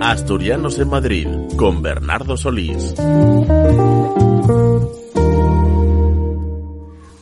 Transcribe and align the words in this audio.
Asturianos 0.00 0.78
en 0.78 0.88
Madrid 0.88 1.28
con 1.56 1.82
Bernardo 1.82 2.36
Solís. 2.36 2.94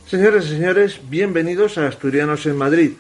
Señores 0.07 0.47
y 0.47 0.49
señores, 0.51 1.01
bienvenidos 1.11 1.79
a 1.79 1.89
Asturianos 1.89 2.47
en 2.47 2.57
Madrid. 2.57 2.93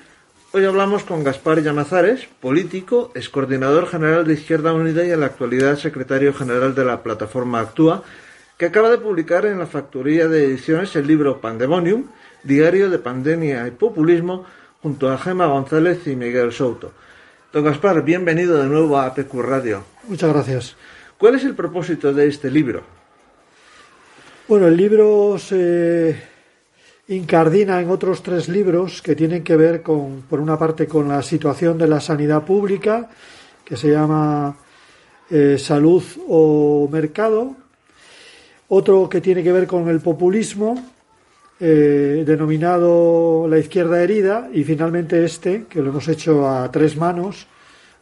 Hoy 0.52 0.64
hablamos 0.64 1.04
con 1.04 1.22
Gaspar 1.22 1.62
Llamazares, 1.62 2.26
político, 2.40 3.12
ex 3.14 3.28
coordinador 3.28 3.86
general 3.86 4.26
de 4.26 4.34
Izquierda 4.34 4.72
Unida 4.72 5.04
y 5.04 5.12
en 5.12 5.20
la 5.20 5.26
actualidad 5.26 5.76
secretario 5.76 6.34
general 6.34 6.74
de 6.74 6.84
la 6.84 7.02
plataforma 7.02 7.60
Actúa, 7.60 8.02
que 8.58 8.66
acaba 8.66 8.90
de 8.90 8.98
publicar 8.98 9.46
en 9.46 9.60
la 9.60 9.66
factoría 9.66 10.26
de 10.26 10.46
ediciones 10.46 10.96
el 10.96 11.06
libro 11.06 11.40
Pandemonium, 11.40 12.06
Diario 12.42 12.90
de 12.90 12.98
Pandemia 12.98 13.68
y 13.68 13.70
Populismo, 13.70 14.46
junto 14.86 15.10
a 15.10 15.18
Gema 15.18 15.46
González 15.46 16.06
y 16.06 16.14
Miguel 16.14 16.52
Souto. 16.52 16.92
Don 17.52 17.64
Gaspar, 17.64 18.04
bienvenido 18.04 18.56
de 18.56 18.68
nuevo 18.68 18.96
a 18.96 19.06
APQ 19.06 19.34
Radio. 19.40 19.82
Muchas 20.06 20.32
gracias. 20.32 20.76
¿Cuál 21.18 21.34
es 21.34 21.42
el 21.42 21.56
propósito 21.56 22.14
de 22.14 22.28
este 22.28 22.48
libro? 22.52 22.84
Bueno, 24.46 24.68
el 24.68 24.76
libro 24.76 25.38
se 25.40 26.16
incardina 27.08 27.80
en 27.80 27.90
otros 27.90 28.22
tres 28.22 28.48
libros 28.48 29.02
que 29.02 29.16
tienen 29.16 29.42
que 29.42 29.56
ver 29.56 29.82
con, 29.82 30.22
por 30.30 30.38
una 30.38 30.56
parte, 30.56 30.86
con 30.86 31.08
la 31.08 31.20
situación 31.20 31.76
de 31.78 31.88
la 31.88 31.98
sanidad 31.98 32.44
pública, 32.44 33.10
que 33.64 33.76
se 33.76 33.90
llama 33.90 34.56
eh, 35.28 35.56
Salud 35.58 36.04
o 36.28 36.88
Mercado, 36.92 37.56
otro 38.68 39.08
que 39.08 39.20
tiene 39.20 39.42
que 39.42 39.50
ver 39.50 39.66
con 39.66 39.88
el 39.88 39.98
populismo, 39.98 40.95
eh, 41.58 42.24
denominado 42.26 43.46
La 43.48 43.58
izquierda 43.58 44.02
herida 44.02 44.48
y 44.52 44.64
finalmente 44.64 45.24
este, 45.24 45.64
que 45.68 45.80
lo 45.80 45.90
hemos 45.90 46.08
hecho 46.08 46.48
a 46.48 46.70
tres 46.70 46.96
manos 46.96 47.46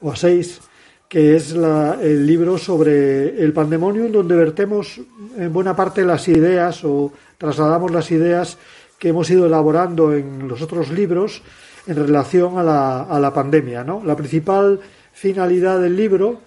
o 0.00 0.10
a 0.10 0.16
seis, 0.16 0.60
que 1.08 1.36
es 1.36 1.52
el 1.52 2.27
libro 2.27 2.58
sobre 2.58 3.41
el 3.42 3.52
pandemonium, 3.52 4.10
donde 4.10 4.36
vertemos 4.36 5.00
en 5.36 5.52
buena 5.52 5.77
parte 5.77 6.05
las 6.05 6.27
ideas 6.28 6.84
o 6.84 7.12
trasladamos 7.38 7.92
las 7.92 8.10
ideas 8.10 8.58
que 8.98 9.10
hemos 9.10 9.30
ido 9.30 9.47
elaborando 9.47 10.14
en 10.14 10.48
los 10.48 10.62
otros 10.62 10.91
libros 10.91 11.42
en 11.86 11.97
relación 11.97 12.58
a 12.58 12.62
la, 12.62 13.02
a 13.02 13.20
la 13.20 13.32
pandemia. 13.32 13.84
¿no? 13.84 14.02
La 14.05 14.16
principal 14.16 14.80
finalidad 15.12 15.80
del 15.80 15.97
libro 15.97 16.41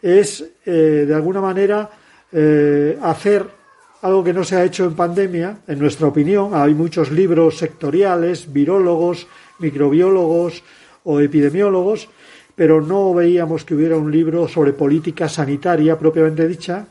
es, 0.00 0.44
eh, 0.64 1.04
de 1.06 1.14
alguna 1.14 1.40
manera, 1.40 1.90
eh, 2.32 2.98
hacer 3.00 3.46
algo 4.04 4.22
que 4.22 4.34
no 4.34 4.44
se 4.44 4.56
ha 4.56 4.64
hecho 4.64 4.84
en 4.84 4.92
pandemia, 4.92 5.60
en 5.66 5.78
nuestra 5.78 6.06
opinión. 6.06 6.50
Hay 6.52 6.74
muchos 6.74 7.10
libros 7.10 7.56
sectoriales, 7.56 8.52
virólogos, 8.52 9.26
microbiólogos 9.60 10.62
o 11.04 11.20
epidemiólogos, 11.20 12.10
pero 12.54 12.82
no 12.82 13.14
veíamos 13.14 13.64
que 13.64 13.74
hubiera 13.74 13.96
un 13.96 14.12
libro 14.12 14.46
sobre 14.46 14.74
política 14.74 15.26
sanitaria 15.26 15.98
propiamente 15.98 16.46
dicha, 16.46 16.86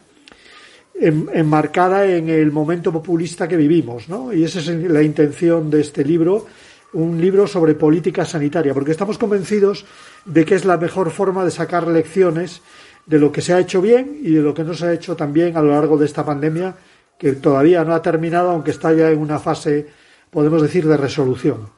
enmarcada 1.00 2.04
en 2.08 2.30
el 2.30 2.52
momento 2.52 2.92
populista 2.92 3.48
que 3.48 3.58
vivimos, 3.58 4.10
¿no? 4.10 4.34
Y 4.34 4.44
esa 4.44 4.60
es 4.60 4.68
la 4.70 5.04
intención 5.04 5.70
de 5.70 5.82
este 5.82 6.04
libro, 6.04 6.48
un 6.94 7.22
libro 7.22 7.46
sobre 7.46 7.76
política 7.76 8.26
sanitaria, 8.26 8.74
porque 8.74 8.92
estamos 8.92 9.20
convencidos 9.20 9.86
de 10.26 10.46
que 10.46 10.56
es 10.56 10.66
la 10.66 10.78
mejor 10.78 11.12
forma 11.12 11.46
de 11.46 11.52
sacar 11.52 11.88
lecciones 11.88 12.62
de 13.06 13.20
lo 13.20 13.32
que 13.32 13.42
se 13.42 13.54
ha 13.54 13.60
hecho 13.60 13.84
bien 13.84 14.18
y 14.24 14.32
de 14.32 14.42
lo 14.42 14.56
que 14.56 14.64
no 14.64 14.74
se 14.74 14.88
ha 14.88 14.94
hecho 14.94 15.16
tan 15.16 15.32
bien 15.32 15.56
a 15.56 15.62
lo 15.62 15.70
largo 15.70 15.96
de 15.96 16.08
esta 16.08 16.26
pandemia 16.26 16.74
que 17.18 17.34
todavía 17.34 17.84
no 17.84 17.94
ha 17.94 18.02
terminado, 18.02 18.52
aunque 18.52 18.72
está 18.72 18.94
ya 18.94 19.10
en 19.10 19.20
una 19.20 19.40
fase, 19.40 19.88
podemos 20.30 20.62
decir, 20.62 20.88
de 20.88 20.98
resolución. 20.98 21.70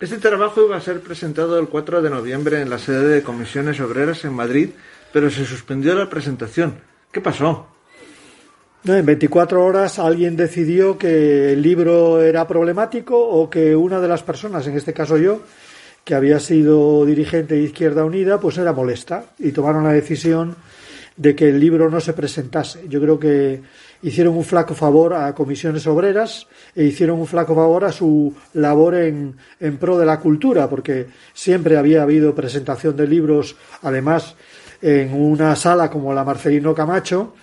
Este 0.00 0.18
trabajo 0.18 0.64
iba 0.66 0.76
a 0.76 0.80
ser 0.80 1.00
presentado 1.00 1.58
el 1.58 1.68
4 1.68 2.02
de 2.02 2.10
noviembre 2.10 2.60
en 2.60 2.68
la 2.68 2.78
sede 2.78 3.08
de 3.08 3.22
Comisiones 3.22 3.80
Obreras 3.80 4.24
en 4.24 4.34
Madrid, 4.34 4.70
pero 5.12 5.30
se 5.30 5.46
suspendió 5.46 5.94
la 5.94 6.10
presentación. 6.10 6.80
¿Qué 7.10 7.20
pasó? 7.20 7.68
En 8.84 9.06
24 9.06 9.64
horas 9.64 9.98
alguien 9.98 10.36
decidió 10.36 10.98
que 10.98 11.52
el 11.52 11.62
libro 11.62 12.20
era 12.20 12.46
problemático 12.46 13.18
o 13.18 13.48
que 13.48 13.74
una 13.74 13.98
de 13.98 14.08
las 14.08 14.22
personas, 14.22 14.66
en 14.66 14.76
este 14.76 14.92
caso 14.92 15.16
yo, 15.16 15.40
que 16.04 16.14
había 16.14 16.38
sido 16.38 17.06
dirigente 17.06 17.54
de 17.54 17.62
Izquierda 17.62 18.04
Unida, 18.04 18.38
pues 18.38 18.58
era 18.58 18.74
molesta 18.74 19.24
y 19.38 19.52
tomaron 19.52 19.84
la 19.84 19.92
decisión 19.92 20.54
de 21.16 21.34
que 21.34 21.48
el 21.48 21.60
libro 21.60 21.88
no 21.88 22.00
se 22.00 22.12
presentase. 22.12 22.86
Yo 22.88 23.00
creo 23.00 23.18
que 23.18 23.62
hicieron 24.04 24.36
un 24.36 24.44
flaco 24.44 24.74
favor 24.74 25.14
a 25.14 25.34
comisiones 25.34 25.86
obreras 25.86 26.46
e 26.76 26.84
hicieron 26.84 27.18
un 27.18 27.26
flaco 27.26 27.54
favor 27.54 27.84
a 27.84 27.92
su 27.92 28.34
labor 28.52 28.94
en, 28.96 29.34
en 29.58 29.78
pro 29.78 29.98
de 29.98 30.04
la 30.04 30.20
cultura, 30.20 30.68
porque 30.68 31.06
siempre 31.32 31.78
había 31.78 32.02
habido 32.02 32.34
presentación 32.34 32.96
de 32.96 33.08
libros, 33.08 33.56
además 33.82 34.36
en 34.82 35.14
una 35.14 35.56
sala 35.56 35.90
como 35.90 36.12
la 36.12 36.22
Marcelino 36.22 36.74
Camacho, 36.74 37.34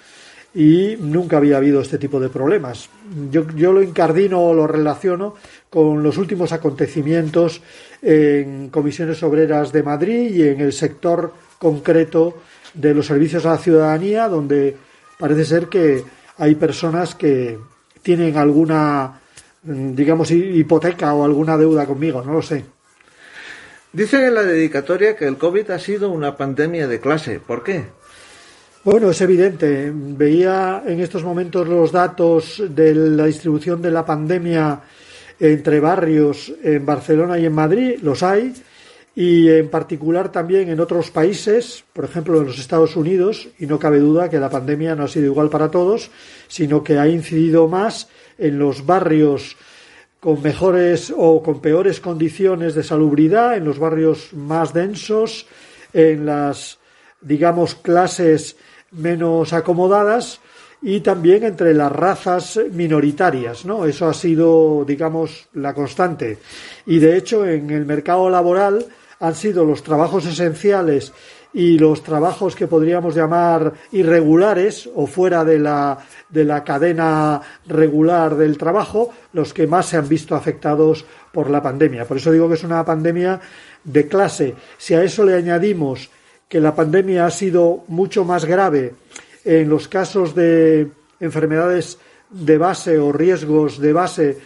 y 0.54 0.98
nunca 1.00 1.38
había 1.38 1.58
habido 1.58 1.82
este 1.82 1.98
tipo 1.98 2.20
de 2.20 2.30
problemas. 2.30 2.90
Yo, 3.32 3.48
yo 3.56 3.74
lo 3.74 3.82
incardino 3.82 4.42
o 4.42 4.54
lo 4.54 4.68
relaciono 4.68 5.36
con 5.70 6.04
los 6.04 6.18
últimos 6.18 6.52
acontecimientos 6.52 7.62
en 8.02 8.70
comisiones 8.70 9.24
obreras 9.24 9.72
de 9.72 9.82
Madrid 9.82 10.36
y 10.36 10.44
en 10.44 10.62
el 10.62 10.74
sector 10.74 11.34
concreto 11.58 12.38
de 12.74 12.94
los 12.94 13.08
servicios 13.08 13.46
a 13.46 13.52
la 13.52 13.58
ciudadanía, 13.58 14.28
donde 14.28 14.76
parece 15.18 15.46
ser 15.46 15.68
que 15.68 16.04
hay 16.42 16.56
personas 16.56 17.14
que 17.14 17.60
tienen 18.02 18.36
alguna, 18.36 19.22
mm, 19.62 19.94
digamos, 19.94 20.32
hipoteca 20.32 21.14
o 21.14 21.24
alguna 21.24 21.56
deuda 21.56 21.86
conmigo, 21.86 22.24
no 22.24 22.34
lo 22.34 22.42
sé. 22.42 22.66
Dicen 23.94 24.24
en 24.24 24.34
la 24.34 24.42
dedicatoria 24.42 25.16
que 25.16 25.28
el 25.28 25.38
COVID 25.38 25.70
ha 25.70 25.78
sido 25.78 26.10
una 26.10 26.36
pandemia 26.36 26.88
de 26.88 27.00
clase. 27.00 27.40
¿Por 27.40 27.62
qué? 27.62 27.86
Bueno, 28.84 29.12
es 29.12 29.22
evidente. 29.22 29.92
Veía 29.94 30.82
en 30.84 31.00
estos 31.00 31.24
momentos 31.24 31.68
los 31.68 31.92
datos 31.92 32.64
de 32.70 32.96
la 32.96 33.26
distribución 33.26 33.80
de 33.80 33.92
la 33.92 34.04
pandemia 34.04 34.82
entre 35.40 35.80
barrios 35.80 36.52
en 36.64 36.84
Barcelona 36.84 37.38
y 37.38 37.46
en 37.46 37.54
Madrid, 37.54 38.00
los 38.02 38.24
hay, 38.24 38.52
y 39.16 39.50
en 39.50 39.70
particular 39.70 40.32
también 40.32 40.70
en 40.70 40.80
otros 40.80 41.12
países, 41.12 41.84
por 41.94 42.06
ejemplo 42.06 42.40
en 42.40 42.48
los 42.48 42.60
Estados 42.60 42.96
Unidos, 42.96 43.50
y 43.60 43.66
no 43.66 43.78
cabe 43.78 44.00
duda 44.00 44.30
que 44.30 44.40
la 44.40 44.50
pandemia 44.50 44.96
no 44.96 45.04
ha 45.04 45.08
sido 45.08 45.26
igual 45.26 45.50
para 45.50 45.70
todos, 45.70 46.12
sino 46.48 46.84
que 46.84 46.98
ha 46.98 47.08
incidido 47.08 47.68
más 47.68 48.08
en 48.38 48.58
los 48.58 48.86
barrios 48.86 49.58
con 50.20 50.42
mejores 50.42 51.14
o 51.16 51.42
con 51.42 51.62
peores 51.62 52.00
condiciones 52.00 52.76
de 52.76 52.84
salubridad, 52.84 53.58
en 53.58 53.66
los 53.66 53.80
barrios 53.80 54.34
más 54.34 54.74
densos, 54.74 55.48
en 55.94 56.26
las, 56.26 56.78
digamos, 57.22 57.76
clases 57.76 58.56
menos 58.92 59.52
acomodadas 59.52 60.40
y 60.82 61.02
también 61.02 61.44
entre 61.44 61.74
las 61.74 61.92
razas 61.92 62.60
minoritarias, 62.72 63.66
¿no? 63.66 63.86
Eso 63.86 64.08
ha 64.08 64.14
sido, 64.14 64.84
digamos, 64.86 65.48
la 65.54 65.74
constante. 65.74 66.40
Y 66.86 67.00
de 67.00 67.18
hecho, 67.18 67.46
en 67.46 67.70
el 67.70 67.86
mercado 67.86 68.30
laboral, 68.30 68.86
han 69.22 69.36
sido 69.36 69.64
los 69.64 69.84
trabajos 69.84 70.26
esenciales 70.26 71.14
y 71.54 71.78
los 71.78 72.04
trabajos 72.04 72.56
que 72.56 72.68
podríamos 72.68 73.16
llamar 73.16 73.74
irregulares 73.92 74.90
o 74.96 75.06
fuera 75.06 75.46
de 75.46 75.60
la, 75.60 75.98
de 76.30 76.44
la 76.44 76.64
cadena 76.64 77.42
regular 77.68 78.36
del 78.36 78.58
trabajo 78.58 79.14
los 79.34 79.54
que 79.54 79.68
más 79.68 79.86
se 79.86 79.98
han 79.98 80.08
visto 80.08 80.36
afectados 80.36 81.06
por 81.32 81.50
la 81.50 81.62
pandemia. 81.62 82.06
Por 82.06 82.18
eso 82.18 82.32
digo 82.32 82.48
que 82.48 82.56
es 82.56 82.64
una 82.64 82.84
pandemia 82.84 83.40
de 83.84 84.08
clase. 84.08 84.56
Si 84.78 84.94
a 84.94 85.04
eso 85.04 85.24
le 85.24 85.36
añadimos 85.36 86.10
que 86.50 86.60
la 86.60 86.76
pandemia 86.76 87.26
ha 87.26 87.32
sido 87.32 87.84
mucho 87.88 88.26
más 88.26 88.46
grave 88.46 88.96
en 89.46 89.70
los 89.70 89.88
casos 89.88 90.34
de 90.36 90.90
enfermedades 91.20 91.98
de 92.30 92.58
base 92.58 92.98
o 92.98 93.12
riesgos 93.12 93.80
de 93.80 93.94
base 93.94 94.38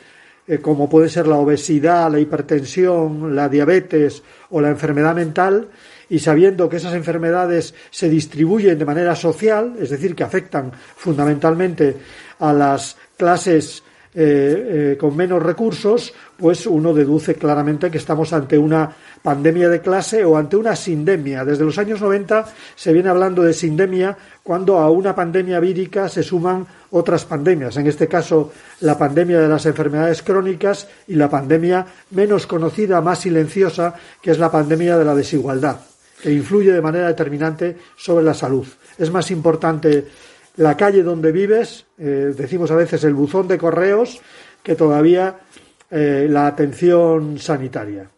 eh, 0.48 0.60
como 0.60 0.90
puede 0.90 1.10
ser 1.10 1.28
la 1.28 1.38
obesidad, 1.38 2.12
la 2.12 2.20
hipertensión, 2.20 3.36
la 3.36 3.50
diabetes 3.50 4.22
o 4.50 4.62
la 4.62 4.70
enfermedad 4.70 5.16
mental, 5.16 5.70
y 6.10 6.20
sabiendo 6.20 6.70
que 6.70 6.78
esas 6.78 6.94
enfermedades 6.94 7.74
se 7.90 8.10
distribuyen 8.10 8.78
de 8.78 8.86
manera 8.86 9.16
social, 9.16 9.76
es 9.80 9.90
decir, 9.90 10.16
que 10.16 10.24
afectan 10.24 10.72
fundamentalmente 10.96 11.98
a 12.40 12.54
las 12.54 12.98
clases 13.18 13.84
eh, 14.18 14.94
eh, 14.94 14.98
con 14.98 15.14
menos 15.14 15.44
recursos, 15.44 16.14
pues 16.38 16.66
uno 16.68 16.94
deduce 16.94 17.36
claramente 17.36 17.92
que 17.92 17.98
estamos 17.98 18.32
ante 18.32 18.58
una 18.58 18.90
pandemia 19.22 19.68
de 19.68 19.82
clase 19.82 20.24
o 20.24 20.38
ante 20.38 20.56
una 20.56 20.74
sindemia. 20.74 21.44
Desde 21.44 21.66
los 21.66 21.78
años 21.78 22.00
90 22.00 22.46
se 22.76 22.94
viene 22.94 23.10
hablando 23.10 23.42
de 23.42 23.52
sindemia 23.54 24.18
cuando 24.42 24.78
a 24.78 24.90
una 24.90 25.14
pandemia 25.14 25.60
vírica 25.60 26.08
se 26.08 26.24
suman 26.24 26.66
otras 26.92 27.26
pandemias, 27.26 27.76
en 27.76 27.88
este 27.88 28.08
caso 28.08 28.54
la 28.80 28.98
pandemia 28.98 29.42
de 29.42 29.50
las 29.50 29.66
enfermedades 29.66 30.22
crónicas 30.22 30.88
y 31.08 31.16
la 31.16 31.30
pandemia 31.30 31.86
menos 32.12 32.48
conocida, 32.48 33.02
más 33.02 33.20
silenciosa, 33.20 33.96
que 34.22 34.32
es 34.32 34.40
la 34.40 34.50
pandemia 34.50 34.98
de 34.98 35.04
la 35.04 35.14
desigualdad, 35.14 35.78
que 36.24 36.32
influye 36.32 36.72
de 36.72 36.82
manera 36.82 37.08
determinante 37.08 37.76
sobre 37.98 38.24
la 38.24 38.34
salud. 38.34 38.66
Es 38.98 39.12
más 39.12 39.30
importante 39.30 40.08
la 40.58 40.78
calle 40.78 41.04
donde 41.04 41.32
vives, 41.32 41.86
eh, 41.98 42.34
decimos 42.36 42.72
a 42.72 42.76
veces 42.76 43.04
el 43.04 43.14
buzón 43.14 43.48
de 43.48 43.58
correos, 43.58 44.22
que 44.64 44.76
todavía 44.76 45.40
eh, 45.92 46.28
la 46.30 46.48
atención 46.48 47.38
sanitaria. 47.40 48.10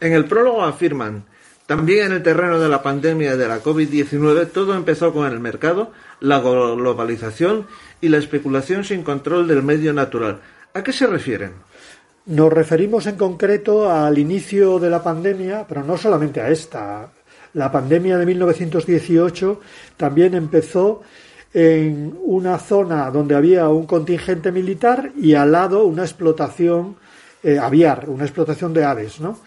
En 0.00 0.12
el 0.12 0.24
prólogo 0.24 0.62
afirman, 0.64 1.24
también 1.66 2.06
en 2.06 2.12
el 2.12 2.22
terreno 2.22 2.58
de 2.58 2.68
la 2.68 2.82
pandemia 2.82 3.36
de 3.36 3.46
la 3.46 3.62
COVID-19 3.62 4.50
todo 4.50 4.74
empezó 4.74 5.12
con 5.12 5.30
el 5.30 5.38
mercado, 5.38 5.92
la 6.20 6.40
globalización 6.40 7.66
y 8.00 8.08
la 8.08 8.18
especulación 8.18 8.84
sin 8.84 9.02
control 9.02 9.46
del 9.46 9.62
medio 9.62 9.92
natural. 9.92 10.40
¿A 10.74 10.82
qué 10.82 10.92
se 10.92 11.06
refieren? 11.06 11.52
Nos 12.26 12.52
referimos 12.52 13.06
en 13.06 13.16
concreto 13.16 13.90
al 13.90 14.18
inicio 14.18 14.78
de 14.78 14.90
la 14.90 15.02
pandemia, 15.02 15.66
pero 15.68 15.82
no 15.82 15.96
solamente 15.96 16.40
a 16.40 16.50
esta. 16.50 17.10
La 17.54 17.72
pandemia 17.72 18.18
de 18.18 18.26
1918 18.26 19.60
también 19.96 20.34
empezó 20.34 21.02
en 21.52 22.16
una 22.24 22.58
zona 22.58 23.10
donde 23.10 23.34
había 23.34 23.68
un 23.68 23.86
contingente 23.86 24.52
militar 24.52 25.12
y 25.16 25.34
al 25.34 25.52
lado 25.52 25.84
una 25.84 26.02
explotación 26.02 26.96
eh, 27.42 27.58
aviar, 27.58 28.08
una 28.08 28.24
explotación 28.24 28.74
de 28.74 28.84
aves, 28.84 29.20
¿no? 29.20 29.38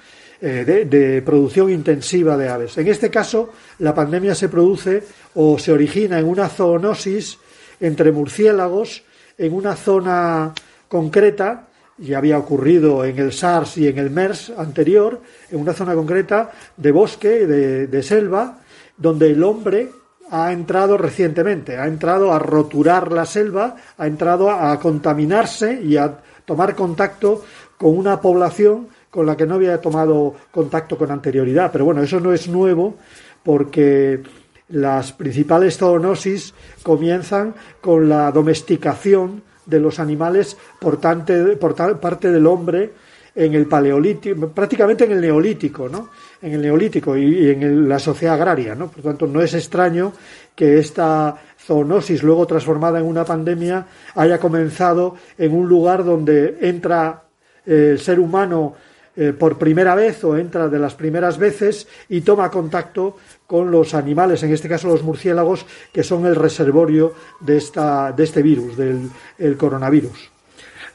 Eh, 0.44 0.88
de, 0.90 1.22
producción 1.22 1.70
intensiva 1.70 2.36
de 2.36 2.50
aves. 2.50 2.76
En 2.80 2.88
este 2.88 3.12
caso, 3.12 3.52
la 3.78 3.94
pandemia 3.94 4.34
se 4.34 4.50
produce 4.50 5.04
o 5.36 5.60
se 5.60 5.72
origina 5.72 6.18
en 6.18 6.26
una 6.26 6.50
zoonosis 6.50 7.38
entre 7.80 8.12
murciélagos 8.12 9.04
en 9.38 9.54
una 9.54 9.76
zona 9.76 10.54
concreta, 10.88 11.68
ya 11.98 12.18
había 12.18 12.40
ocurrido 12.40 13.06
en 13.06 13.20
el 13.20 13.34
SARS 13.34 13.78
y 13.78 13.88
en 13.88 14.00
el 14.00 14.10
MERS 14.10 14.54
anterior, 14.58 15.22
en 15.52 15.60
una 15.60 15.74
zona 15.74 15.94
concreta 15.94 16.52
de 16.76 16.92
bosque, 16.92 17.46
de 17.46 18.04
selva, 18.04 18.60
donde 18.98 19.28
el 19.28 19.44
hombre 19.44 19.90
ha 20.32 20.52
entrado 20.52 20.98
recientemente, 20.98 21.78
ha 21.78 21.88
entrado 21.88 22.34
a 22.34 22.40
roturar 22.40 23.12
la 23.12 23.26
selva, 23.26 23.76
ha 23.98 24.08
entrado 24.08 24.50
a 24.50 24.80
contaminarse 24.80 25.82
y 25.84 25.98
a 25.98 26.18
tomar 26.46 26.74
contacto 26.74 27.44
con 27.78 27.98
una 27.98 28.20
población 28.22 28.88
con 29.10 29.26
la 29.26 29.36
que 29.36 29.46
no 29.46 29.56
había 29.56 29.80
tomado 29.82 30.34
contacto 30.50 30.98
con 30.98 31.12
anterioridad. 31.12 31.70
Pero 31.72 31.84
bueno, 31.84 32.02
eso 32.02 32.20
no 32.22 32.32
es 32.32 32.48
nuevo 32.48 32.96
porque 33.44 34.24
las 34.70 35.12
principales 35.12 35.78
zoonosis 35.78 36.54
comienzan 36.82 37.54
con 37.82 38.08
la 38.08 38.32
domesticación 38.32 39.44
de 39.66 39.80
los 39.80 40.00
animales 40.00 40.58
por, 40.80 41.00
parte 41.00 42.32
del 42.32 42.48
hombre 42.48 42.94
en 43.36 43.54
el 43.54 43.66
paleolítico, 43.66 44.50
prácticamente 44.50 45.04
en 45.04 45.12
el 45.12 45.22
neolítico, 45.22 45.90
¿no? 45.90 46.10
En 46.42 46.54
el 46.54 46.62
neolítico 46.62 47.16
y, 47.16 47.50
en 47.50 47.88
la 47.88 48.00
sociedad 48.00 48.36
agraria, 48.36 48.74
¿no? 48.74 48.90
Por 48.90 49.04
tanto, 49.04 49.28
no 49.28 49.42
es 49.42 49.54
extraño 49.54 50.14
que 50.56 50.80
esta 50.80 51.38
zoonosis, 51.60 52.24
luego 52.24 52.48
transformada 52.48 53.00
en 53.00 53.06
una 53.06 53.24
pandemia, 53.24 53.86
haya 54.16 54.40
comenzado 54.40 55.16
en 55.38 55.54
un 55.54 55.70
lugar 55.70 56.04
donde 56.04 56.58
entra 56.62 57.24
el 57.66 58.00
ser 58.00 58.20
humano 58.20 58.76
eh, 59.16 59.34
por 59.34 59.58
primera 59.58 59.94
vez 59.94 60.24
o 60.24 60.38
entra 60.38 60.68
de 60.68 60.80
las 60.80 60.96
primeras 60.96 61.38
veces 61.38 61.88
y 62.10 62.22
toma 62.22 62.50
contacto 62.50 63.18
con 63.46 63.70
los 63.70 63.94
animales, 63.94 64.42
en 64.42 64.54
este 64.54 64.70
caso 64.70 64.88
los 64.88 65.04
murciélagos, 65.04 65.66
que 65.92 66.04
son 66.04 66.26
el 66.26 66.36
reservorio 66.36 67.14
de, 67.40 67.58
esta, 67.58 68.14
de 68.14 68.24
este 68.24 68.42
virus, 68.42 68.78
del 68.78 69.58
coronavirus. 69.58 70.32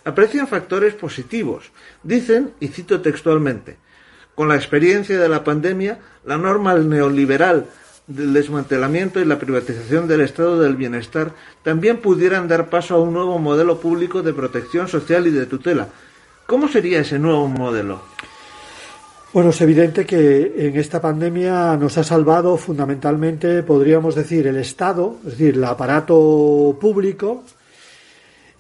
Aprecian 0.07 0.47
factores 0.47 0.95
positivos. 0.95 1.71
Dicen, 2.03 2.53
y 2.61 2.69
cito 2.69 3.01
textualmente, 3.01 3.77
con 4.37 4.49
la 4.49 4.55
experiencia 4.55 5.19
de 5.19 5.29
la 5.29 5.43
pandemia, 5.43 5.99
la 6.25 6.37
norma 6.37 6.75
neoliberal 6.75 7.67
del 8.07 8.33
desmantelamiento 8.33 9.19
y 9.19 9.25
la 9.25 9.39
privatización 9.39 10.07
del 10.07 10.21
estado 10.21 10.61
del 10.61 10.77
bienestar 10.77 11.33
también 11.65 11.97
pudieran 11.97 12.47
dar 12.47 12.71
paso 12.71 12.95
a 12.95 13.01
un 13.01 13.13
nuevo 13.13 13.39
modelo 13.41 13.81
público 13.81 14.23
de 14.23 14.33
protección 14.33 14.87
social 14.87 15.27
y 15.27 15.31
de 15.31 15.47
tutela. 15.47 15.89
¿Cómo 16.47 16.69
sería 16.69 17.01
ese 17.01 17.19
nuevo 17.19 17.49
modelo? 17.49 18.03
Bueno, 19.33 19.51
es 19.51 19.61
evidente 19.61 20.07
que 20.07 20.55
en 20.57 20.77
esta 20.77 21.01
pandemia 21.01 21.77
nos 21.77 21.99
ha 21.99 22.05
salvado 22.05 22.57
fundamentalmente, 22.57 23.63
podríamos 23.63 24.15
decir, 24.15 24.47
el 24.47 24.57
Estado, 24.57 25.17
es 25.25 25.33
decir, 25.33 25.57
el 25.57 25.65
aparato 25.65 26.77
público, 26.81 27.43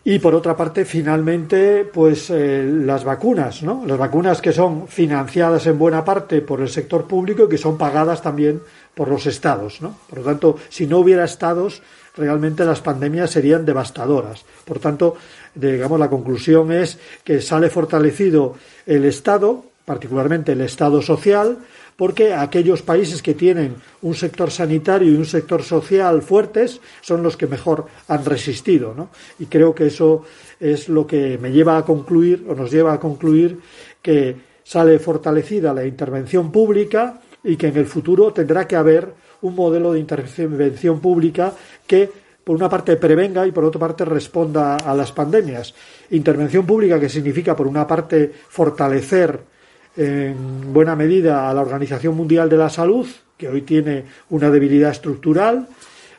y 0.09 0.21
por 0.21 0.37
otra 0.37 0.57
parte, 0.57 0.85
finalmente, 0.85 1.85
pues 1.85 2.31
eh, 2.31 2.63
las 2.65 3.03
vacunas, 3.03 3.65
¿no? 3.65 3.83
Las 3.85 3.99
vacunas 3.99 4.41
que 4.41 4.53
son 4.53 4.87
financiadas 4.87 5.67
en 5.67 5.77
buena 5.77 6.05
parte 6.05 6.43
por 6.43 6.61
el 6.61 6.69
sector 6.69 7.09
público 7.09 7.43
y 7.43 7.49
que 7.49 7.59
son 7.59 7.77
pagadas 7.77 8.23
también 8.23 8.63
por 8.95 9.09
los 9.09 9.27
estados, 9.27 9.83
¿no? 9.83 9.99
Por 10.09 10.21
lo 10.21 10.25
tanto, 10.25 10.59
si 10.69 10.87
no 10.87 11.01
hubiera 11.01 11.25
estados, 11.25 11.83
realmente 12.17 12.65
las 12.65 12.83
pandemias 12.83 13.33
serían 13.33 13.67
devastadoras. 13.67 14.45
Por 14.65 14.79
tanto, 14.79 15.17
digamos, 15.57 15.99
la 15.99 16.09
conclusión 16.09 16.71
es 16.71 17.01
que 17.25 17.41
sale 17.41 17.69
fortalecido 17.69 18.55
el 18.87 19.07
Estado, 19.07 19.65
particularmente 19.85 20.53
el 20.53 20.61
Estado 20.61 21.03
social, 21.03 21.59
porque 21.97 22.35
aquellos 22.35 22.83
países 22.83 23.23
que 23.23 23.35
tienen 23.35 23.77
un 24.03 24.15
sector 24.15 24.51
sanitario 24.51 25.11
y 25.11 25.17
un 25.17 25.25
sector 25.25 25.63
social 25.63 26.23
fuertes 26.23 26.81
son 27.01 27.23
los 27.23 27.37
que 27.37 27.47
mejor 27.47 27.87
han 28.09 28.25
resistido. 28.25 28.95
¿no? 28.95 29.09
Y 29.39 29.47
creo 29.47 29.75
que 29.75 29.87
eso 29.87 30.25
es 30.61 30.89
lo 30.89 31.07
que 31.07 31.39
me 31.39 31.51
lleva 31.51 31.79
a 31.79 31.85
concluir, 31.85 32.45
o 32.49 32.55
nos 32.55 32.71
lleva 32.71 32.93
a 32.93 33.01
concluir, 33.01 33.59
que 34.03 34.37
sale 34.63 34.99
fortalecida 34.99 35.73
la 35.73 35.87
intervención 35.87 36.53
pública 36.53 37.21
y 37.43 37.57
que 37.57 37.69
en 37.69 37.77
el 37.77 37.87
futuro 37.87 38.33
tendrá 38.33 38.67
que 38.67 38.77
haber 38.77 39.13
un 39.43 39.55
modelo 39.55 39.93
de 39.93 40.01
intervención 40.01 41.01
pública 41.01 41.53
que 41.87 42.11
por 42.43 42.57
una 42.57 42.69
parte 42.69 42.97
prevenga 42.97 43.47
y 43.47 43.53
por 43.53 43.65
otra 43.65 43.81
parte 43.81 44.05
responda 44.05 44.77
a 44.77 44.95
las 44.95 45.13
pandemias. 45.13 45.75
Intervención 46.11 46.65
pública 46.65 47.01
que 47.01 47.09
significa 47.09 47.57
por 47.57 47.67
una 47.67 47.87
parte 47.87 48.33
fortalecer 48.49 49.56
en 49.97 50.73
buena 50.73 50.95
medida 50.95 51.49
a 51.49 51.55
la 51.55 51.63
Organización 51.63 52.17
Mundial 52.17 52.49
de 52.49 52.57
la 52.57 52.69
Salud, 52.69 53.07
que 53.37 53.49
hoy 53.49 53.63
tiene 53.63 54.05
una 54.31 54.51
debilidad 54.51 54.91
estructural, 54.91 55.69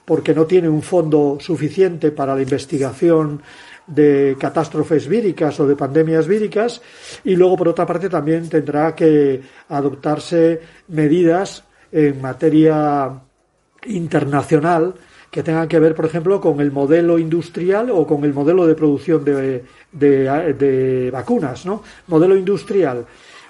porque 0.05 0.33
no 0.33 0.45
tiene 0.45 0.69
un 0.69 0.81
fondo 0.81 1.37
suficiente 1.39 2.11
para 2.11 2.35
la 2.35 2.41
investigación 2.41 3.41
de 3.87 4.35
catástrofes 4.39 5.07
víricas 5.07 5.59
o 5.59 5.67
de 5.67 5.75
pandemias 5.75 6.27
víricas 6.27 6.81
y 7.23 7.35
luego 7.35 7.55
por 7.57 7.69
otra 7.69 7.85
parte 7.85 8.09
también 8.09 8.49
tendrá 8.49 8.93
que 8.93 9.41
adoptarse 9.69 10.59
medidas 10.89 11.63
en 11.91 12.21
materia 12.21 13.11
internacional 13.85 14.93
que 15.31 15.43
tengan 15.43 15.67
que 15.67 15.79
ver, 15.79 15.93
por 15.93 16.05
ejemplo, 16.05 16.39
con 16.39 16.61
el 16.61 16.71
modelo 16.71 17.19
industrial 17.19 17.91
o 17.91 18.07
con 18.07 18.23
el 18.23 18.33
modelo 18.33 18.65
de 18.65 18.75
producción 18.75 19.23
de, 19.23 19.63
de, 19.91 21.09
vacunas, 21.11 21.65
¿no? 21.65 21.83
Modelo 22.07 22.35
industrial 22.35 23.05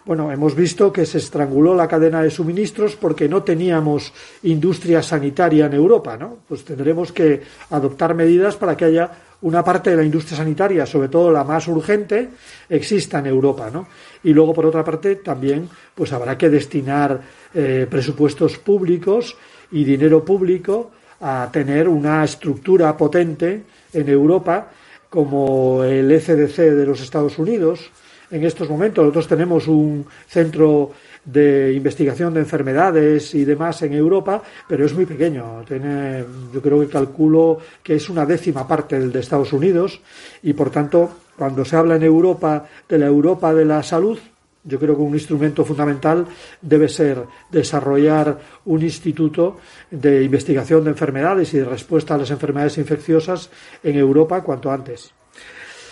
bueno, 0.07 0.31
hemos 0.31 0.55
visto 0.55 0.91
que 0.91 1.05
se 1.05 1.17
estranguló 1.17 1.75
la 1.75 1.85
cadena 1.85 2.23
de 2.23 2.31
suministros 2.31 2.95
porque 2.95 3.27
no 3.27 3.43
teníamos 3.43 4.13
industria 4.43 5.03
sanitaria 5.03 5.65
en 5.65 5.73
Europa, 5.73 6.15
¿no? 6.15 6.37
Pues 6.47 6.63
tendremos 6.63 7.11
que 7.11 7.41
adoptar 7.71 8.15
medidas 8.15 8.55
para 8.55 8.77
que 8.77 8.85
haya 8.85 9.11
una 9.41 9.65
parte 9.65 9.89
de 9.89 9.97
la 9.97 10.03
industria 10.03 10.37
sanitaria, 10.37 10.85
sobre 10.85 11.09
todo 11.09 11.29
la 11.29 11.43
más 11.43 11.67
urgente, 11.67 12.29
exista 12.69 13.19
en 13.19 13.25
Europa, 13.25 13.69
¿no? 13.71 13.89
Y 14.23 14.31
luego, 14.31 14.53
por 14.53 14.65
otra 14.65 14.81
parte, 14.81 15.17
también 15.17 15.67
pues 15.93 16.13
habrá 16.13 16.37
que 16.37 16.49
destinar 16.49 17.19
eh, 17.53 17.85
presupuestos 17.89 18.57
públicos 18.59 19.35
y 19.73 19.83
dinero 19.83 20.23
público 20.23 20.91
a 21.19 21.49
tener 21.51 21.89
una 21.89 22.23
estructura 22.23 22.95
potente 22.95 23.63
en 23.91 24.07
Europa 24.07 24.71
como 25.09 25.83
el 25.83 26.09
ECDC 26.09 26.55
de 26.55 26.85
los 26.85 27.01
Estados 27.01 27.37
Unidos, 27.37 27.91
en 28.31 28.43
estos 28.43 28.69
momentos. 28.69 29.03
Nosotros 29.03 29.27
tenemos 29.27 29.67
un 29.67 30.05
centro 30.27 30.91
de 31.23 31.73
investigación 31.73 32.33
de 32.33 32.39
enfermedades 32.39 33.35
y 33.35 33.43
demás 33.43 33.81
en 33.81 33.93
Europa, 33.93 34.41
pero 34.67 34.85
es 34.85 34.93
muy 34.93 35.05
pequeño. 35.05 35.63
Tiene, 35.67 36.23
yo 36.53 36.61
creo 36.61 36.79
que 36.79 36.87
calculo 36.87 37.59
que 37.83 37.95
es 37.95 38.09
una 38.09 38.25
décima 38.25 38.67
parte 38.67 38.99
del 38.99 39.11
de 39.11 39.19
Estados 39.19 39.51
Unidos 39.51 39.99
y, 40.43 40.53
por 40.53 40.69
tanto, 40.69 41.09
cuando 41.37 41.65
se 41.65 41.75
habla 41.75 41.95
en 41.95 42.03
Europa 42.03 42.65
de 42.87 42.97
la 42.97 43.07
Europa 43.07 43.53
de 43.53 43.65
la 43.65 43.83
salud, 43.83 44.17
yo 44.63 44.79
creo 44.79 44.95
que 44.95 45.01
un 45.01 45.13
instrumento 45.13 45.63
fundamental 45.63 46.25
debe 46.61 46.89
ser 46.89 47.23
desarrollar 47.49 48.37
un 48.65 48.81
instituto 48.81 49.57
de 49.89 50.23
investigación 50.23 50.83
de 50.83 50.91
enfermedades 50.91 51.53
y 51.53 51.59
de 51.59 51.65
respuesta 51.65 52.15
a 52.15 52.17
las 52.17 52.31
enfermedades 52.31 52.77
infecciosas 52.77 53.49
en 53.83 53.95
Europa 53.95 54.43
cuanto 54.43 54.71
antes. 54.71 55.13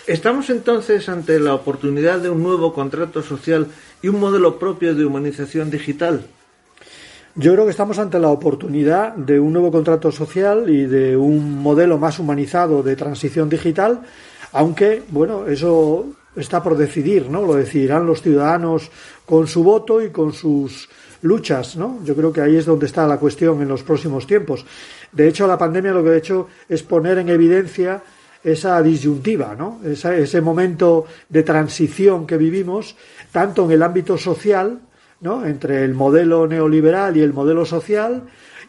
¿Estamos 0.08 0.52
entonces 0.52 1.10
ante 1.10 1.40
la 1.40 1.56
oportunidad 1.56 2.20
de 2.20 2.30
un 2.30 2.44
nuevo 2.44 2.74
contrato 2.74 3.24
social 3.24 3.66
y 4.04 4.08
un 4.08 4.20
modelo 4.20 4.60
propio 4.60 4.94
de 4.94 5.04
humanización 5.04 5.72
digital? 5.72 6.28
Yo 7.34 7.54
creo 7.54 7.66
que 7.66 7.72
estamos 7.72 7.98
ante 7.98 8.20
la 8.20 8.30
oportunidad 8.30 9.16
de 9.16 9.40
un 9.40 9.52
nuevo 9.52 9.72
contrato 9.72 10.12
social 10.12 10.70
y 10.70 10.86
de 10.86 11.18
un 11.18 11.60
modelo 11.60 11.98
más 11.98 12.20
humanizado 12.20 12.84
de 12.84 12.96
transición 12.96 13.50
digital, 13.50 14.02
aunque, 14.52 15.02
bueno, 15.10 15.48
eso 15.48 16.06
está 16.36 16.62
por 16.62 16.78
decidir, 16.78 17.28
¿no? 17.28 17.42
Lo 17.42 17.56
decidirán 17.56 18.06
los 18.06 18.22
ciudadanos 18.22 18.92
con 19.26 19.48
su 19.48 19.64
voto 19.64 20.04
y 20.04 20.12
con 20.12 20.34
sus 20.34 20.88
luchas, 21.24 21.78
¿no? 21.78 22.00
Yo 22.04 22.16
creo 22.16 22.32
que 22.32 22.42
ahí 22.42 22.58
es 22.58 22.66
donde 22.66 22.86
está 22.86 23.08
la 23.08 23.18
cuestión 23.18 23.60
en 23.60 23.70
los 23.70 23.82
próximos 23.82 24.28
tiempos. 24.28 24.68
De 25.12 25.28
hecho, 25.28 25.48
la 25.48 25.58
pandemia 25.58 25.94
lo 25.94 26.04
que 26.04 26.12
ha 26.12 26.16
hecho 26.16 26.48
es 26.70 26.84
poner 26.84 27.18
en 27.18 27.30
evidencia 27.30 28.04
esa 28.46 28.80
disyuntiva, 28.84 29.56
¿no? 29.56 29.80
ese 29.84 30.40
momento 30.40 31.08
de 31.28 31.42
transición 31.42 32.28
que 32.28 32.38
vivimos, 32.38 32.96
tanto 33.32 33.66
en 33.66 33.72
el 33.72 33.82
ámbito 33.82 34.20
social, 34.20 34.80
¿no? 35.22 35.44
entre 35.46 35.84
el 35.84 35.96
modelo 35.96 36.46
neoliberal 36.46 37.18
y 37.18 37.22
el 37.22 37.34
modelo 37.34 37.66
social, 37.66 38.22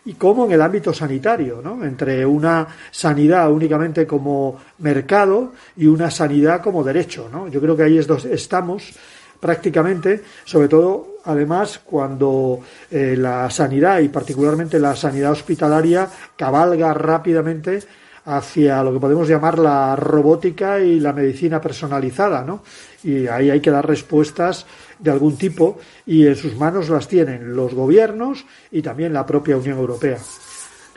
y 0.06 0.14
como 0.14 0.47
en 0.47 0.52
el 0.52 0.62
ámbito 0.62 0.95
sanitario, 0.95 1.61
¿no? 1.62 1.85
entre 1.85 2.25
una 2.25 2.66
sanidad 2.90 3.52
únicamente 3.52 4.06
como 4.06 4.59
mercado 4.78 5.52
y 5.76 5.87
una 5.87 6.11
sanidad 6.11 6.62
como 6.62 6.83
derecho. 6.83 7.28
¿no? 7.30 7.49
Yo 7.49 7.61
creo 7.61 7.76
que 7.76 7.83
ahí 7.83 7.99
es 7.99 8.06
donde 8.06 8.33
estamos 8.33 8.95
prácticamente, 9.38 10.23
sobre 10.47 10.68
todo 10.68 11.16
además 11.25 11.80
cuando 11.85 12.61
eh, 12.90 13.14
la 13.18 13.50
sanidad 13.50 13.99
y 13.99 14.09
particularmente 14.09 14.78
la 14.78 14.97
sanidad 14.97 15.33
hospitalaria 15.33 16.09
cabalga 16.35 16.95
rápidamente 16.95 17.83
hacia 18.26 18.83
lo 18.83 18.92
que 18.92 19.00
podemos 19.00 19.28
llamar 19.28 19.59
la 19.59 19.97
robótica 19.97 20.80
y 20.80 21.00
la 21.00 21.12
medicina 21.12 21.61
personalizada, 21.61 22.45
¿no? 22.45 22.62
Y 23.04 23.28
ahí 23.28 23.50
hay 23.50 23.61
que 23.61 23.71
dar 23.71 23.87
respuestas 23.87 24.66
de 24.99 25.11
algún 25.11 25.37
tipo 25.37 25.78
y 26.04 26.26
en 26.26 26.37
sus 26.37 26.56
manos 26.56 26.88
las 26.88 27.06
tienen 27.06 27.54
los 27.54 27.73
gobiernos 27.73 28.45
y 28.71 28.83
también 28.83 29.12
la 29.12 29.25
propia 29.25 29.56
Unión 29.56 29.78
Europea. 29.78 30.18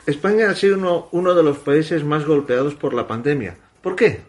España 0.06 0.50
ha 0.50 0.54
sido 0.54 0.76
uno, 0.76 1.08
uno 1.12 1.34
de 1.34 1.42
los 1.42 1.58
países 1.58 2.04
más 2.04 2.24
golpeados 2.24 2.74
por 2.74 2.94
la 2.94 3.06
pandemia. 3.06 3.54
¿Por 3.80 3.94
qué? 3.94 4.22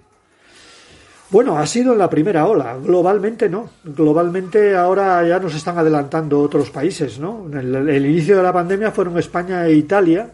Bueno, 1.32 1.58
ha 1.58 1.66
sido 1.66 1.94
en 1.94 2.00
la 2.00 2.10
primera 2.10 2.46
ola. 2.46 2.78
Globalmente 2.78 3.50
no. 3.50 3.70
Globalmente 3.84 4.76
ahora 4.76 5.26
ya 5.26 5.40
nos 5.40 5.56
están 5.56 5.78
adelantando 5.78 6.40
otros 6.42 6.70
países, 6.70 7.18
¿no? 7.20 7.48
El, 7.52 7.90
el 7.90 8.06
inicio 8.06 8.38
de 8.38 8.44
la 8.44 8.54
pandemia 8.54 8.92
fueron 8.92 9.18
España 9.18 9.66
e 9.66 9.74
Italia, 9.74 10.30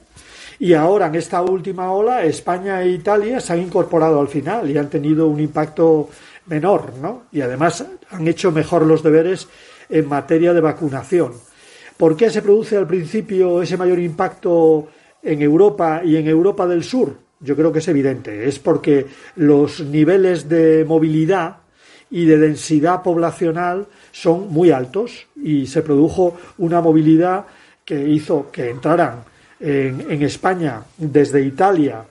y 0.59 0.73
ahora, 0.73 1.07
en 1.07 1.15
esta 1.15 1.41
última 1.41 1.91
ola, 1.91 2.23
España 2.23 2.81
e 2.81 2.89
Italia 2.89 3.39
se 3.39 3.53
han 3.53 3.61
incorporado 3.61 4.19
al 4.19 4.27
final 4.27 4.69
y 4.69 4.77
han 4.77 4.89
tenido 4.89 5.27
un 5.27 5.39
impacto 5.39 6.09
menor, 6.47 6.93
¿no? 6.99 7.23
Y 7.31 7.41
además 7.41 7.85
han 8.09 8.27
hecho 8.27 8.51
mejor 8.51 8.85
los 8.85 9.03
deberes 9.03 9.47
en 9.89 10.07
materia 10.07 10.53
de 10.53 10.61
vacunación. 10.61 11.33
¿Por 11.95 12.17
qué 12.17 12.31
se 12.31 12.41
produce 12.41 12.75
al 12.75 12.87
principio 12.87 13.61
ese 13.61 13.77
mayor 13.77 13.99
impacto 13.99 14.87
en 15.21 15.41
Europa 15.41 16.01
y 16.03 16.15
en 16.15 16.27
Europa 16.27 16.65
del 16.65 16.83
Sur? 16.83 17.15
Yo 17.39 17.55
creo 17.55 17.71
que 17.71 17.79
es 17.79 17.87
evidente. 17.87 18.47
Es 18.47 18.57
porque 18.57 19.05
los 19.35 19.81
niveles 19.81 20.49
de 20.49 20.85
movilidad 20.87 21.57
y 22.09 22.25
de 22.25 22.37
densidad 22.37 23.03
poblacional 23.03 23.85
son 24.11 24.51
muy 24.51 24.71
altos 24.71 25.27
y 25.35 25.67
se 25.67 25.83
produjo 25.83 26.35
una 26.57 26.81
movilidad 26.81 27.45
que 27.85 28.09
hizo 28.09 28.49
que 28.51 28.71
entraran 28.71 29.36
en, 29.59 30.21
España 30.21 30.83
desde 30.97 31.41
Italia 31.41 32.03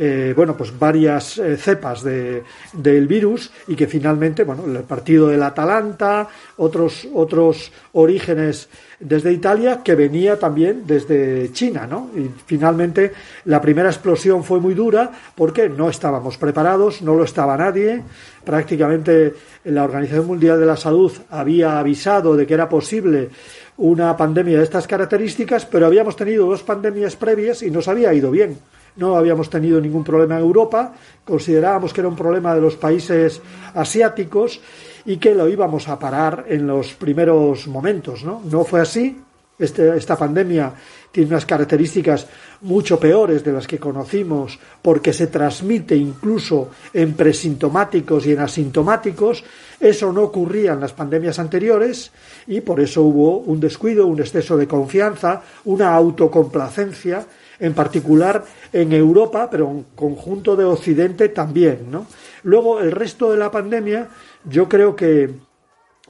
eh, 0.00 0.32
bueno, 0.36 0.56
pues 0.56 0.78
varias 0.78 1.38
eh, 1.38 1.56
cepas 1.56 2.04
de, 2.04 2.44
del 2.72 3.08
virus 3.08 3.50
y 3.66 3.74
que 3.74 3.88
finalmente, 3.88 4.44
bueno, 4.44 4.64
el 4.64 4.84
partido 4.84 5.26
del 5.26 5.42
Atalanta, 5.42 6.28
otros, 6.58 7.08
otros 7.12 7.72
orígenes 7.94 8.68
desde 9.00 9.32
Italia 9.32 9.82
que 9.82 9.96
venía 9.96 10.38
también 10.38 10.84
desde 10.86 11.50
China, 11.52 11.88
¿no? 11.88 12.10
Y 12.14 12.30
finalmente 12.46 13.12
la 13.46 13.60
primera 13.60 13.88
explosión 13.88 14.44
fue 14.44 14.60
muy 14.60 14.74
dura 14.74 15.10
porque 15.34 15.68
no 15.68 15.90
estábamos 15.90 16.38
preparados, 16.38 17.02
no 17.02 17.16
lo 17.16 17.24
estaba 17.24 17.56
nadie. 17.56 18.00
Prácticamente 18.44 19.34
la 19.64 19.82
Organización 19.82 20.28
Mundial 20.28 20.60
de 20.60 20.66
la 20.66 20.76
Salud 20.76 21.12
había 21.28 21.76
avisado 21.80 22.36
de 22.36 22.46
que 22.46 22.54
era 22.54 22.68
posible 22.68 23.30
una 23.78 24.16
pandemia 24.16 24.58
de 24.58 24.64
estas 24.64 24.86
características, 24.86 25.64
pero 25.64 25.86
habíamos 25.86 26.16
tenido 26.16 26.46
dos 26.46 26.62
pandemias 26.62 27.16
previas 27.16 27.62
y 27.62 27.70
nos 27.70 27.88
había 27.88 28.12
ido 28.12 28.30
bien. 28.30 28.58
No 28.96 29.16
habíamos 29.16 29.48
tenido 29.48 29.80
ningún 29.80 30.02
problema 30.02 30.36
en 30.36 30.42
Europa, 30.42 30.92
considerábamos 31.24 31.92
que 31.92 32.00
era 32.00 32.08
un 32.08 32.16
problema 32.16 32.54
de 32.54 32.60
los 32.60 32.74
países 32.74 33.40
asiáticos 33.74 34.60
y 35.04 35.18
que 35.18 35.34
lo 35.34 35.48
íbamos 35.48 35.88
a 35.88 35.98
parar 35.98 36.46
en 36.48 36.66
los 36.66 36.94
primeros 36.94 37.68
momentos. 37.68 38.24
No, 38.24 38.42
no 38.44 38.64
fue 38.64 38.80
así. 38.80 39.22
Este, 39.58 39.96
esta 39.96 40.16
pandemia 40.16 40.72
tiene 41.12 41.30
unas 41.30 41.46
características 41.46 42.26
mucho 42.60 42.98
peores 42.98 43.44
de 43.44 43.52
las 43.52 43.66
que 43.66 43.78
conocimos 43.78 44.58
porque 44.82 45.12
se 45.12 45.28
transmite 45.28 45.96
incluso 45.96 46.70
en 46.92 47.14
presintomáticos 47.14 48.26
y 48.26 48.32
en 48.32 48.40
asintomáticos. 48.40 49.44
Eso 49.80 50.12
no 50.12 50.22
ocurría 50.22 50.72
en 50.72 50.80
las 50.80 50.92
pandemias 50.92 51.38
anteriores 51.38 52.10
y 52.46 52.60
por 52.60 52.80
eso 52.80 53.02
hubo 53.02 53.38
un 53.38 53.60
descuido, 53.60 54.06
un 54.06 54.20
exceso 54.20 54.56
de 54.56 54.66
confianza, 54.66 55.42
una 55.64 55.94
autocomplacencia, 55.94 57.24
en 57.60 57.74
particular 57.74 58.44
en 58.72 58.92
Europa, 58.92 59.48
pero 59.50 59.68
en 59.70 59.86
conjunto 59.94 60.56
de 60.56 60.64
Occidente 60.64 61.28
también. 61.30 61.90
¿no? 61.90 62.06
Luego, 62.44 62.80
el 62.80 62.92
resto 62.92 63.30
de 63.30 63.38
la 63.38 63.50
pandemia, 63.50 64.08
yo 64.44 64.68
creo 64.68 64.94
que 64.94 65.30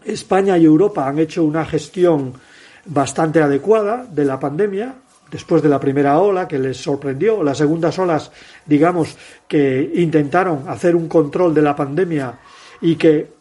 España 0.05 0.57
y 0.59 0.65
Europa 0.65 1.07
han 1.07 1.19
hecho 1.19 1.45
una 1.45 1.65
gestión 1.65 2.35
bastante 2.87 3.43
adecuada 3.43 4.07
de 4.11 4.25
la 4.25 4.39
pandemia, 4.39 4.95
después 5.31 5.63
de 5.63 5.69
la 5.69 5.81
primera 5.81 6.19
ola 6.19 6.49
que 6.49 6.59
les 6.59 6.77
sorprendió, 6.77 7.43
las 7.43 7.59
segundas 7.59 7.99
olas, 7.99 8.31
digamos, 8.67 9.17
que 9.47 9.93
intentaron 9.97 10.69
hacer 10.69 10.97
un 10.97 11.09
control 11.09 11.55
de 11.55 11.63
la 11.63 11.77
pandemia 11.77 12.39
y 12.81 12.97
que, 12.97 13.33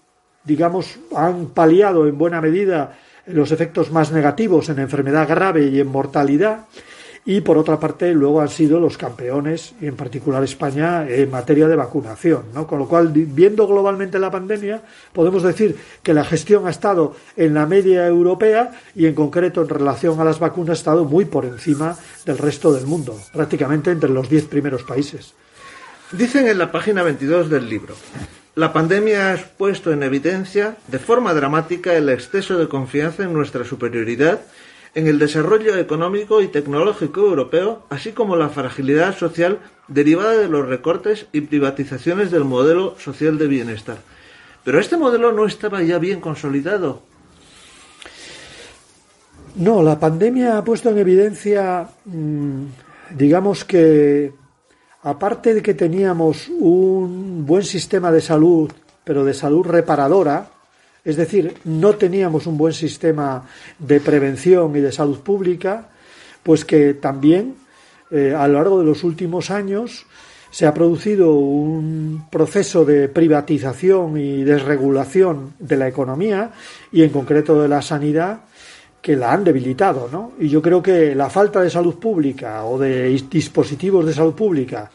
digamos, 0.43 0.97
han 1.15 1.47
paliado 1.47 2.07
en 2.07 2.17
buena 2.17 2.41
medida 2.41 2.97
los 3.27 3.51
efectos 3.51 3.91
más 3.91 4.11
negativos 4.11 4.69
en 4.69 4.79
enfermedad 4.79 5.27
grave 5.27 5.67
y 5.67 5.79
en 5.79 5.87
mortalidad 5.87 6.65
y 7.27 7.41
por 7.41 7.57
otra 7.57 7.77
parte 7.77 8.13
luego 8.13 8.39
han 8.39 8.47
sido 8.47 8.79
los 8.79 8.97
campeones 8.97 9.73
y 9.81 9.87
en 9.87 9.97
particular 9.97 10.41
España 10.45 11.05
en 11.09 11.29
materia 11.29 11.67
de 11.67 11.75
vacunación, 11.75 12.43
¿no? 12.53 12.65
Con 12.65 12.79
lo 12.79 12.87
cual 12.87 13.09
viendo 13.09 13.67
globalmente 13.67 14.17
la 14.17 14.31
pandemia 14.31 14.81
podemos 15.11 15.43
decir 15.43 15.75
que 16.01 16.13
la 16.13 16.23
gestión 16.23 16.65
ha 16.67 16.69
estado 16.69 17.17
en 17.35 17.53
la 17.53 17.65
media 17.65 18.07
europea 18.07 18.71
y 18.95 19.07
en 19.07 19.13
concreto 19.13 19.61
en 19.61 19.67
relación 19.67 20.21
a 20.21 20.23
las 20.23 20.39
vacunas 20.39 20.69
ha 20.69 20.79
estado 20.79 21.03
muy 21.03 21.25
por 21.25 21.43
encima 21.43 21.97
del 22.25 22.37
resto 22.37 22.71
del 22.71 22.87
mundo, 22.87 23.19
prácticamente 23.33 23.91
entre 23.91 24.09
los 24.09 24.29
diez 24.29 24.45
primeros 24.45 24.83
países. 24.83 25.33
Dicen 26.13 26.47
en 26.47 26.57
la 26.57 26.71
página 26.71 27.03
22 27.03 27.49
del 27.49 27.69
libro, 27.69 27.95
la 28.55 28.71
pandemia 28.71 29.33
ha 29.33 29.37
puesto 29.37 29.91
en 29.91 30.01
evidencia 30.01 30.77
de 30.87 30.97
forma 30.97 31.33
dramática 31.33 31.93
el 31.93 32.07
exceso 32.07 32.57
de 32.57 32.69
confianza 32.69 33.23
en 33.23 33.33
nuestra 33.33 33.65
superioridad 33.65 34.39
en 34.97 35.05
el 35.05 35.19
desarrollo 35.19 35.77
económico 35.77 36.41
y 36.41 36.47
tecnológico 36.47 37.21
europeo, 37.21 37.83
así 37.91 38.13
como 38.13 38.35
la 38.35 38.49
fragilidad 38.49 39.15
social 39.15 39.59
derivada 39.87 40.31
de 40.31 40.47
los 40.47 40.67
recortes 40.67 41.27
y 41.31 41.41
privatizaciones 41.41 42.31
del 42.31 42.45
modelo 42.45 42.95
social 42.97 43.37
de 43.37 43.45
bienestar. 43.45 43.99
Pero 44.63 44.79
este 44.79 44.97
modelo 44.97 45.31
no 45.31 45.45
estaba 45.45 45.83
ya 45.83 45.99
bien 45.99 46.19
consolidado. 46.19 47.03
No, 49.55 49.83
la 49.83 49.99
pandemia 49.99 50.57
ha 50.57 50.63
puesto 50.63 50.89
en 50.89 50.97
evidencia, 50.97 51.89
mm, 52.05 52.63
digamos 53.11 53.65
que, 53.65 54.33
aparte 55.03 55.53
de 55.53 55.61
que 55.61 55.75
teníamos 55.75 56.49
un 56.49 57.45
buen 57.45 57.61
sistema 57.61 58.11
de 58.11 58.21
salud, 58.21 58.71
pero 59.03 59.23
de 59.23 59.35
salud 59.35 59.63
reparadora, 59.63 60.56
es 61.07 61.15
decir, 61.15 61.53
no 61.63 61.95
teníamos 61.95 62.47
un 62.47 62.57
buen 62.57 62.73
sistema 62.73 63.47
de 63.79 64.01
prevención 64.01 64.75
y 64.75 64.81
de 64.81 64.91
salud 64.91 65.19
pública, 65.19 65.87
pues 66.43 66.65
que 66.65 66.95
también 66.95 67.55
eh, 68.11 68.35
a 68.37 68.45
lo 68.49 68.55
largo 68.55 68.79
de 68.79 68.85
los 68.85 69.05
últimos 69.05 69.49
años 69.49 70.05
se 70.51 70.65
ha 70.65 70.73
producido 70.73 71.31
un 71.31 72.25
proceso 72.29 72.83
de 72.83 73.07
privatización 73.07 74.17
y 74.17 74.43
desregulación 74.43 75.53
de 75.59 75.77
la 75.77 75.87
economía 75.87 76.51
y 76.91 77.03
en 77.03 77.09
concreto 77.09 77.61
de 77.61 77.69
la 77.69 77.81
sanidad 77.81 78.41
que 79.01 79.15
la 79.15 79.31
han 79.31 79.45
debilitado, 79.45 80.09
¿no? 80.11 80.33
Y 80.37 80.49
yo 80.49 80.61
creo 80.61 80.83
que 80.83 81.15
la 81.15 81.29
falta 81.29 81.61
de 81.61 81.69
salud 81.69 81.95
pública 81.95 82.65
o 82.65 82.77
de 82.77 83.07
dispositivos 83.31 84.05
de 84.05 84.13
salud 84.13 84.33
pública 84.33 84.91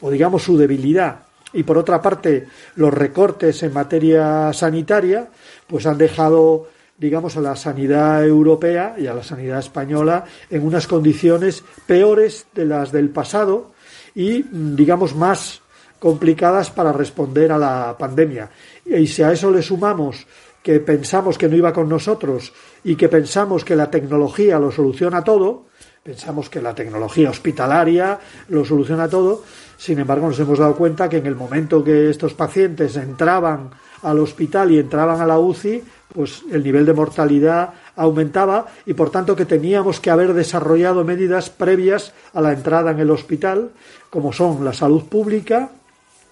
o 0.00 0.10
digamos 0.10 0.42
su 0.42 0.58
debilidad 0.58 1.18
y 1.52 1.62
por 1.62 1.78
otra 1.78 2.00
parte 2.00 2.46
los 2.76 2.92
recortes 2.92 3.62
en 3.62 3.72
materia 3.72 4.52
sanitaria 4.52 5.28
pues 5.66 5.86
han 5.86 5.98
dejado 5.98 6.68
digamos 6.98 7.36
a 7.36 7.40
la 7.40 7.56
sanidad 7.56 8.24
europea 8.24 8.94
y 8.96 9.06
a 9.06 9.14
la 9.14 9.22
sanidad 9.22 9.58
española 9.58 10.24
en 10.50 10.64
unas 10.64 10.86
condiciones 10.86 11.64
peores 11.86 12.46
de 12.54 12.64
las 12.64 12.92
del 12.92 13.10
pasado 13.10 13.72
y 14.14 14.42
digamos 14.42 15.14
más 15.14 15.62
complicadas 15.98 16.70
para 16.70 16.92
responder 16.92 17.52
a 17.52 17.58
la 17.58 17.96
pandemia. 17.96 18.50
Y 18.84 19.06
si 19.06 19.22
a 19.22 19.30
eso 19.30 19.50
le 19.50 19.62
sumamos 19.62 20.26
que 20.62 20.80
pensamos 20.80 21.38
que 21.38 21.48
no 21.48 21.56
iba 21.56 21.72
con 21.72 21.88
nosotros 21.88 22.52
y 22.84 22.96
que 22.96 23.08
pensamos 23.08 23.64
que 23.64 23.76
la 23.76 23.90
tecnología 23.90 24.58
lo 24.58 24.70
soluciona 24.70 25.22
todo, 25.22 25.66
pensamos 26.02 26.50
que 26.50 26.60
la 26.60 26.74
tecnología 26.74 27.30
hospitalaria 27.30 28.18
lo 28.48 28.64
soluciona 28.64 29.08
todo, 29.08 29.44
sin 29.82 29.98
embargo 29.98 30.28
nos 30.28 30.38
hemos 30.38 30.60
dado 30.60 30.76
cuenta 30.76 31.08
que 31.08 31.16
en 31.16 31.26
el 31.26 31.34
momento 31.34 31.82
que 31.82 32.08
estos 32.08 32.34
pacientes 32.34 32.94
entraban 32.94 33.70
al 34.02 34.20
hospital 34.20 34.70
y 34.70 34.78
entraban 34.78 35.20
a 35.20 35.26
la 35.26 35.40
UCI, 35.40 35.82
pues 36.14 36.44
el 36.52 36.62
nivel 36.62 36.86
de 36.86 36.92
mortalidad 36.92 37.70
aumentaba 37.96 38.66
y 38.86 38.94
por 38.94 39.10
tanto 39.10 39.34
que 39.34 39.44
teníamos 39.44 39.98
que 39.98 40.10
haber 40.10 40.34
desarrollado 40.34 41.02
medidas 41.02 41.50
previas 41.50 42.12
a 42.32 42.40
la 42.40 42.52
entrada 42.52 42.92
en 42.92 43.00
el 43.00 43.10
hospital, 43.10 43.72
como 44.08 44.32
son 44.32 44.64
la 44.64 44.72
salud 44.72 45.02
pública, 45.06 45.70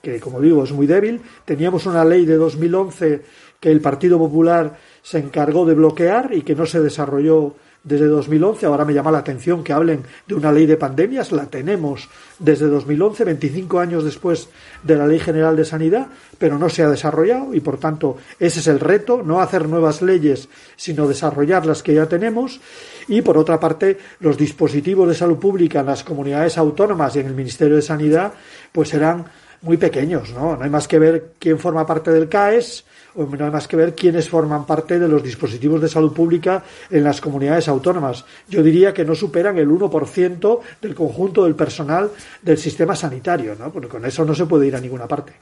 que 0.00 0.21
como 0.21 0.40
digo 0.40 0.62
es 0.62 0.71
muy 0.71 0.87
débil, 0.87 1.21
teníamos 1.45 1.87
una 1.87 2.04
ley 2.04 2.26
de 2.26 2.37
2011 2.37 3.23
que 3.59 3.73
el 3.73 3.80
Partido 3.80 4.16
Popular 4.16 4.78
se 5.02 5.19
encargó 5.19 5.66
de 5.66 5.75
bloquear 5.75 6.33
y 6.33 6.42
que 6.42 6.54
no 6.54 6.66
se 6.66 6.78
desarrolló 6.78 7.57
desde 7.82 8.06
2011. 8.06 8.66
Ahora 8.66 8.84
me 8.84 8.94
llama 8.94 9.10
la 9.10 9.18
atención 9.18 9.64
que 9.64 9.72
hablen 9.72 10.02
de 10.26 10.34
una 10.34 10.52
ley 10.52 10.66
de 10.66 10.76
pandemias. 10.76 11.32
La 11.32 11.46
tenemos 11.46 12.08
desde 12.38 12.66
2011, 12.66 13.25
25 13.25 13.78
años 13.78 14.04
después 14.04 14.49
de 14.82 14.96
la 14.96 15.06
Ley 15.06 15.18
General 15.18 15.56
de 15.56 15.64
Sanidad, 15.64 16.08
pero 16.38 16.58
no 16.58 16.68
se 16.68 16.82
ha 16.82 16.90
desarrollado 16.90 17.54
y, 17.54 17.60
por 17.60 17.78
tanto, 17.78 18.18
ese 18.38 18.60
es 18.60 18.66
el 18.66 18.80
reto, 18.80 19.22
no 19.22 19.40
hacer 19.40 19.68
nuevas 19.68 20.02
leyes, 20.02 20.49
sino 20.76 21.08
desarrollar 21.08 21.66
las 21.66 21.82
que 21.82 21.94
ya 21.94 22.06
tenemos. 22.06 22.60
Y, 23.08 23.22
por 23.22 23.38
otra 23.38 23.58
parte, 23.58 23.99
los 24.20 24.37
dispositivos 24.37 25.08
de 25.08 25.14
salud 25.14 25.38
pública 25.38 25.80
en 25.80 25.87
las 25.87 26.04
comunidades 26.04 26.58
autónomas 26.58 27.16
y 27.16 27.20
en 27.20 27.26
el 27.26 27.34
Ministerio 27.34 27.76
de 27.76 27.82
Sanidad, 27.82 28.32
pues 28.72 28.90
serán 28.90 29.26
muy 29.62 29.76
pequeños, 29.76 30.33
¿no? 30.33 30.57
No 30.57 30.64
hay 30.64 30.71
más 30.71 30.88
que 30.88 30.99
ver 30.99 31.33
quién 31.38 31.59
forma 31.59 31.87
parte 31.87 32.11
del 32.11 32.29
CAES, 32.29 32.85
o 33.17 33.25
no 33.25 33.45
hay 33.45 33.50
más 33.50 33.69
que 33.69 33.76
ver 33.76 33.95
quiénes 33.95 34.29
forman 34.29 34.64
parte 34.67 34.99
de 34.99 35.09
los 35.09 35.23
dispositivos 35.23 35.81
de 35.81 35.88
salud 35.88 36.12
pública 36.12 36.62
en 36.90 37.05
las 37.05 37.21
comunidades 37.21 37.69
autónomas. 37.69 38.25
Yo 38.49 38.62
diría 38.62 38.95
que 38.95 39.05
no 39.05 39.14
superan 39.14 39.59
el 39.59 39.69
1% 39.69 40.61
del 40.81 40.95
conjunto 40.95 41.45
del 41.45 41.55
personal 41.55 42.11
del 42.43 42.59
sistema 42.59 42.95
sanitario, 42.95 43.55
¿no? 43.59 43.71
Porque 43.71 43.88
con 43.88 44.05
eso 44.05 44.25
no 44.25 44.35
se 44.35 44.47
puede 44.47 44.67
ir 44.67 44.76
a 44.76 44.81
ninguna 44.81 45.07
parte. 45.07 45.33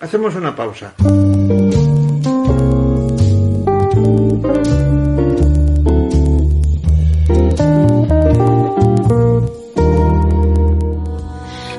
Hacemos 0.00 0.34
una 0.34 0.54
pausa. 0.54 0.94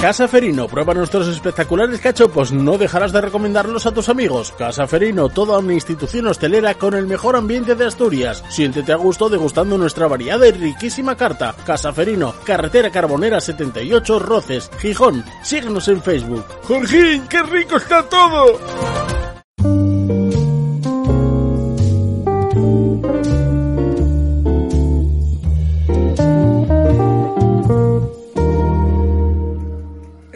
Casa 0.00 0.28
Ferino, 0.28 0.68
prueba 0.68 0.92
nuestros 0.94 1.26
espectaculares 1.26 2.00
cachopos, 2.00 2.52
no 2.52 2.76
dejarás 2.76 3.12
de 3.12 3.20
recomendarlos 3.22 3.86
a 3.86 3.92
tus 3.92 4.08
amigos. 4.08 4.52
Casa 4.52 4.86
Ferino, 4.86 5.30
toda 5.30 5.58
una 5.58 5.72
institución 5.72 6.26
hostelera 6.26 6.74
con 6.74 6.94
el 6.94 7.06
mejor 7.06 7.34
ambiente 7.34 7.74
de 7.74 7.86
Asturias. 7.86 8.44
Siéntete 8.50 8.92
a 8.92 8.96
gusto 8.96 9.28
degustando 9.28 9.78
nuestra 9.78 10.06
variada 10.06 10.46
y 10.46 10.52
riquísima 10.52 11.16
carta. 11.16 11.54
Casa 11.64 11.92
Ferino, 11.92 12.34
carretera 12.44 12.90
Carbonera 12.90 13.40
78, 13.40 14.18
Roces, 14.18 14.70
Gijón. 14.78 15.24
Síguenos 15.42 15.88
en 15.88 16.02
Facebook. 16.02 16.44
Jorgín, 16.64 17.26
qué 17.28 17.42
rico 17.42 17.76
está 17.76 18.02
todo. 18.02 18.60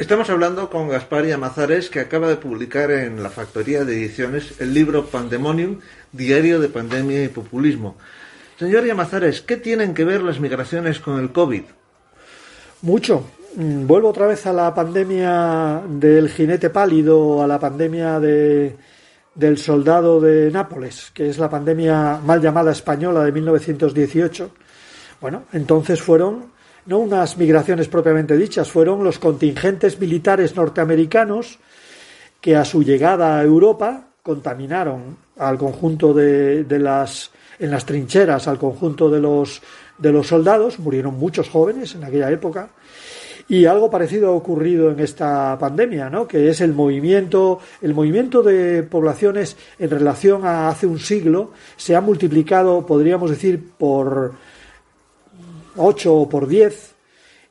Estamos 0.00 0.30
hablando 0.30 0.70
con 0.70 0.88
Gaspar 0.88 1.26
Yamazares, 1.26 1.90
que 1.90 2.00
acaba 2.00 2.26
de 2.26 2.36
publicar 2.36 2.90
en 2.90 3.22
la 3.22 3.28
Factoría 3.28 3.84
de 3.84 3.96
Ediciones 3.96 4.58
el 4.58 4.72
libro 4.72 5.04
Pandemonium, 5.04 5.80
Diario 6.10 6.58
de 6.58 6.70
Pandemia 6.70 7.22
y 7.22 7.28
Populismo. 7.28 7.96
Señor 8.58 8.86
Yamazares, 8.86 9.42
¿qué 9.42 9.58
tienen 9.58 9.92
que 9.92 10.06
ver 10.06 10.22
las 10.22 10.40
migraciones 10.40 11.00
con 11.00 11.20
el 11.20 11.32
COVID? 11.32 11.64
Mucho. 12.80 13.26
Mm, 13.56 13.86
Vuelvo 13.86 14.08
otra 14.08 14.26
vez 14.26 14.46
a 14.46 14.54
la 14.54 14.74
pandemia 14.74 15.82
del 15.86 16.30
jinete 16.30 16.70
pálido, 16.70 17.42
a 17.42 17.46
la 17.46 17.60
pandemia 17.60 18.18
de, 18.18 18.78
del 19.34 19.58
soldado 19.58 20.18
de 20.18 20.50
Nápoles, 20.50 21.10
que 21.12 21.28
es 21.28 21.36
la 21.36 21.50
pandemia 21.50 22.20
mal 22.24 22.40
llamada 22.40 22.72
española 22.72 23.22
de 23.22 23.32
1918. 23.32 24.50
Bueno, 25.20 25.42
entonces 25.52 26.00
fueron 26.00 26.58
no 26.86 26.98
unas 26.98 27.36
migraciones 27.36 27.88
propiamente 27.88 28.36
dichas, 28.36 28.70
fueron 28.70 29.04
los 29.04 29.18
contingentes 29.18 29.98
militares 30.00 30.56
norteamericanos 30.56 31.58
que 32.40 32.56
a 32.56 32.64
su 32.64 32.82
llegada 32.82 33.38
a 33.38 33.42
Europa 33.42 34.08
contaminaron 34.22 35.16
al 35.38 35.58
conjunto 35.58 36.12
de, 36.12 36.64
de 36.64 36.78
las 36.78 37.30
en 37.58 37.70
las 37.70 37.84
trincheras 37.84 38.48
al 38.48 38.58
conjunto 38.58 39.10
de 39.10 39.20
los 39.20 39.62
de 39.98 40.12
los 40.12 40.28
soldados, 40.28 40.78
murieron 40.78 41.18
muchos 41.18 41.48
jóvenes 41.50 41.94
en 41.94 42.04
aquella 42.04 42.30
época. 42.30 42.70
Y 43.48 43.66
algo 43.66 43.90
parecido 43.90 44.28
ha 44.28 44.32
ocurrido 44.32 44.92
en 44.92 45.00
esta 45.00 45.58
pandemia, 45.58 46.08
¿no? 46.08 46.26
que 46.28 46.48
es 46.48 46.60
el 46.60 46.72
movimiento, 46.72 47.58
el 47.82 47.94
movimiento 47.94 48.42
de 48.42 48.84
poblaciones 48.84 49.56
en 49.78 49.90
relación 49.90 50.46
a 50.46 50.68
hace 50.68 50.86
un 50.86 51.00
siglo 51.00 51.50
se 51.76 51.96
ha 51.96 52.00
multiplicado, 52.00 52.86
podríamos 52.86 53.28
decir, 53.28 53.72
por 53.76 54.34
8 55.76 56.14
o 56.14 56.28
por 56.28 56.46
10 56.46 56.94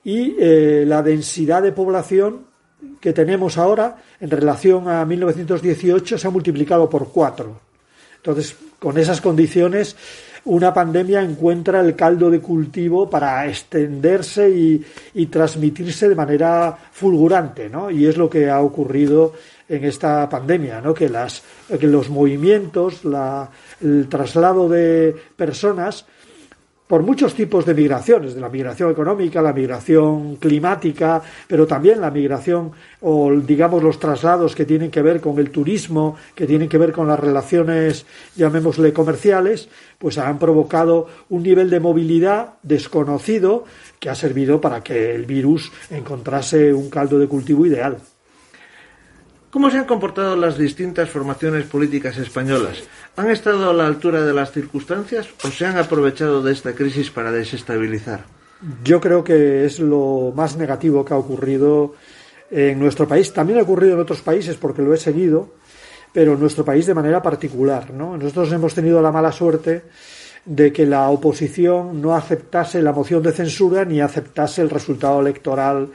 y 0.03 0.36
eh, 0.39 0.84
la 0.88 1.01
densidad 1.01 1.62
de 1.62 1.71
población 1.71 2.47
que 2.99 3.13
tenemos 3.13 3.58
ahora 3.58 3.97
en 4.19 4.29
relación 4.29 4.88
a 4.88 5.05
1918 5.05 6.17
se 6.17 6.27
ha 6.27 6.32
multiplicado 6.32 6.89
por 6.89 7.10
4. 7.10 7.60
Entonces, 8.17 8.55
con 8.79 8.97
esas 8.97 9.21
condiciones, 9.21 9.95
una 10.45 10.73
pandemia 10.73 11.21
encuentra 11.21 11.82
el 11.82 11.95
caldo 11.95 12.29
de 12.29 12.39
cultivo 12.39 13.10
para 13.10 13.45
extenderse 13.47 14.49
y, 14.49 14.86
y 15.13 15.25
transmitirse 15.27 16.08
de 16.08 16.15
manera 16.15 16.77
fulgurante, 16.91 17.69
¿no? 17.69 17.91
Y 17.91 18.05
es 18.05 18.17
lo 18.17 18.29
que 18.29 18.49
ha 18.49 18.62
ocurrido 18.62 19.34
en 19.67 19.84
esta 19.86 20.27
pandemia, 20.27 20.82
¿no? 20.82 20.93
Que, 20.93 21.10
las, 21.10 21.43
que 21.79 21.88
los 21.88 22.10
movimientos, 22.10 23.05
la, 23.05 23.49
el 23.82 24.08
traslado 24.10 24.67
de 24.67 25.15
personas, 25.36 26.05
por 26.89 27.04
muchos 27.04 27.36
tipos 27.36 27.67
de 27.67 27.75
migraciones, 27.75 28.34
de 28.34 28.41
la 28.41 28.49
migración 28.49 28.89
económica, 28.89 29.43
la 29.43 29.54
migración 29.54 30.38
climática, 30.38 31.21
pero 31.47 31.67
también 31.67 32.02
la 32.02 32.10
migración 32.10 32.71
o 33.02 33.32
digamos 33.32 33.84
los 33.84 33.99
traslados 33.99 34.56
que 34.56 34.65
tienen 34.65 34.89
que 34.89 35.04
ver 35.04 35.21
con 35.21 35.38
el 35.38 35.52
turismo, 35.52 36.15
que 36.34 36.47
tienen 36.47 36.67
que 36.67 36.80
ver 36.80 36.91
con 36.91 37.08
las 37.08 37.19
relaciones, 37.19 38.08
llamémosle 38.36 38.91
comerciales, 38.91 39.69
pues 39.99 40.17
han 40.17 40.39
provocado 40.39 41.06
un 41.30 41.43
nivel 41.43 41.69
de 41.69 41.80
movilidad 41.80 42.56
desconocido 42.63 43.65
que 43.99 44.10
ha 44.10 44.15
servido 44.15 44.60
para 44.60 44.82
que 44.82 45.13
el 45.13 45.28
virus 45.28 45.71
encontrase 45.91 46.73
un 46.73 46.89
caldo 46.89 47.19
de 47.19 47.28
cultivo 47.28 47.67
ideal. 47.67 47.99
¿Cómo 49.52 49.72
se 49.72 49.80
han 49.80 49.86
comportado 49.86 50.36
las 50.36 50.60
distintas 50.60 51.10
formaciones 51.10 51.66
políticas 51.66 52.18
españolas? 52.18 52.84
¿Han 53.16 53.32
estado 53.32 53.72
a 53.72 53.74
la 53.74 53.88
altura 53.88 54.22
de 54.22 54.32
las 54.32 54.52
circunstancias 54.52 55.28
o 55.44 55.48
se 55.48 55.66
han 55.66 55.78
aprovechado 55.78 56.44
de 56.44 56.54
esta 56.54 56.74
crisis 56.74 57.10
para 57.10 57.32
desestabilizar? 57.32 58.26
Yo 58.84 59.02
creo 59.02 59.24
que 59.24 59.66
es 59.66 59.80
lo 59.80 60.32
más 60.36 60.56
negativo 60.56 61.04
que 61.04 61.16
ha 61.16 61.18
ocurrido 61.18 61.96
en 62.52 62.78
nuestro 62.78 63.08
país. 63.08 63.34
También 63.34 63.58
ha 63.58 63.64
ocurrido 63.64 63.96
en 63.96 64.02
otros 64.02 64.22
países 64.22 64.56
porque 64.56 64.84
lo 64.84 64.94
he 64.94 64.98
seguido, 64.98 65.56
pero 66.14 66.34
en 66.34 66.40
nuestro 66.40 66.64
país 66.64 66.86
de 66.86 66.94
manera 66.94 67.20
particular. 67.20 67.92
¿no? 67.92 68.18
Nosotros 68.18 68.52
hemos 68.52 68.76
tenido 68.76 69.02
la 69.02 69.12
mala 69.12 69.32
suerte 69.32 69.82
de 70.46 70.72
que 70.72 70.86
la 70.86 71.10
oposición 71.10 72.00
no 72.00 72.16
aceptase 72.16 72.84
la 72.84 72.92
moción 72.92 73.24
de 73.24 73.32
censura 73.32 73.84
ni 73.84 74.00
aceptase 74.00 74.62
el 74.62 74.70
resultado 74.70 75.20
electoral 75.22 75.90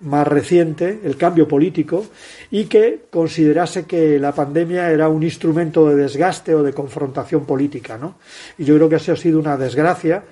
más 0.00 0.26
reciente, 0.26 1.00
el 1.04 1.16
cambio 1.16 1.48
político, 1.48 2.06
y 2.50 2.64
que 2.64 3.06
considerase 3.10 3.84
que 3.84 4.18
la 4.18 4.32
pandemia 4.32 4.90
era 4.90 5.08
un 5.08 5.22
instrumento 5.22 5.88
de 5.88 5.96
desgaste 5.96 6.54
o 6.54 6.62
de 6.62 6.72
confrontación 6.72 7.44
política, 7.44 7.98
¿no? 7.98 8.16
Y 8.58 8.64
yo 8.64 8.76
creo 8.76 8.88
que 8.88 8.96
eso 8.96 9.12
ha 9.12 9.16
sido 9.16 9.38
una 9.38 9.56
desgracia, 9.56 10.22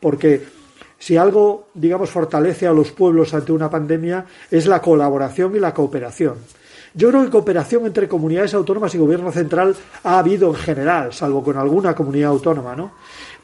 porque 0.00 0.42
si 0.98 1.16
algo, 1.16 1.68
digamos, 1.74 2.10
fortalece 2.10 2.66
a 2.66 2.72
los 2.72 2.92
pueblos 2.92 3.34
ante 3.34 3.52
una 3.52 3.68
pandemia 3.68 4.26
es 4.50 4.66
la 4.66 4.80
colaboración 4.80 5.54
y 5.56 5.58
la 5.58 5.74
cooperación. 5.74 6.36
Yo 6.94 7.10
creo 7.10 7.24
que 7.24 7.30
cooperación 7.30 7.84
entre 7.84 8.08
comunidades 8.08 8.54
autónomas 8.54 8.94
y 8.94 8.98
gobierno 8.98 9.30
central 9.30 9.76
ha 10.02 10.18
habido 10.18 10.48
en 10.48 10.54
general, 10.54 11.12
salvo 11.12 11.44
con 11.44 11.58
alguna 11.58 11.94
comunidad 11.94 12.30
autónoma, 12.30 12.74
¿no? 12.74 12.92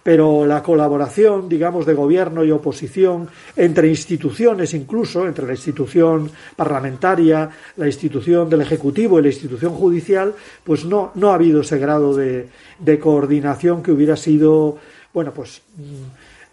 Pero 0.02 0.44
la 0.46 0.62
colaboración, 0.62 1.48
digamos, 1.48 1.86
de 1.86 1.94
gobierno 1.94 2.44
y 2.44 2.50
oposición, 2.50 3.28
entre 3.56 3.88
instituciones 3.88 4.74
incluso, 4.74 5.26
entre 5.26 5.46
la 5.46 5.52
institución 5.52 6.30
parlamentaria, 6.56 7.48
la 7.76 7.86
institución 7.86 8.50
del 8.50 8.62
Ejecutivo 8.62 9.18
y 9.18 9.22
la 9.22 9.28
institución 9.28 9.74
judicial, 9.74 10.34
pues 10.64 10.84
no, 10.84 11.12
no 11.14 11.30
ha 11.30 11.34
habido 11.34 11.60
ese 11.60 11.78
grado 11.78 12.14
de, 12.14 12.48
de 12.78 12.98
coordinación 12.98 13.82
que 13.82 13.92
hubiera 13.92 14.16
sido, 14.16 14.78
bueno, 15.12 15.32
pues 15.32 15.62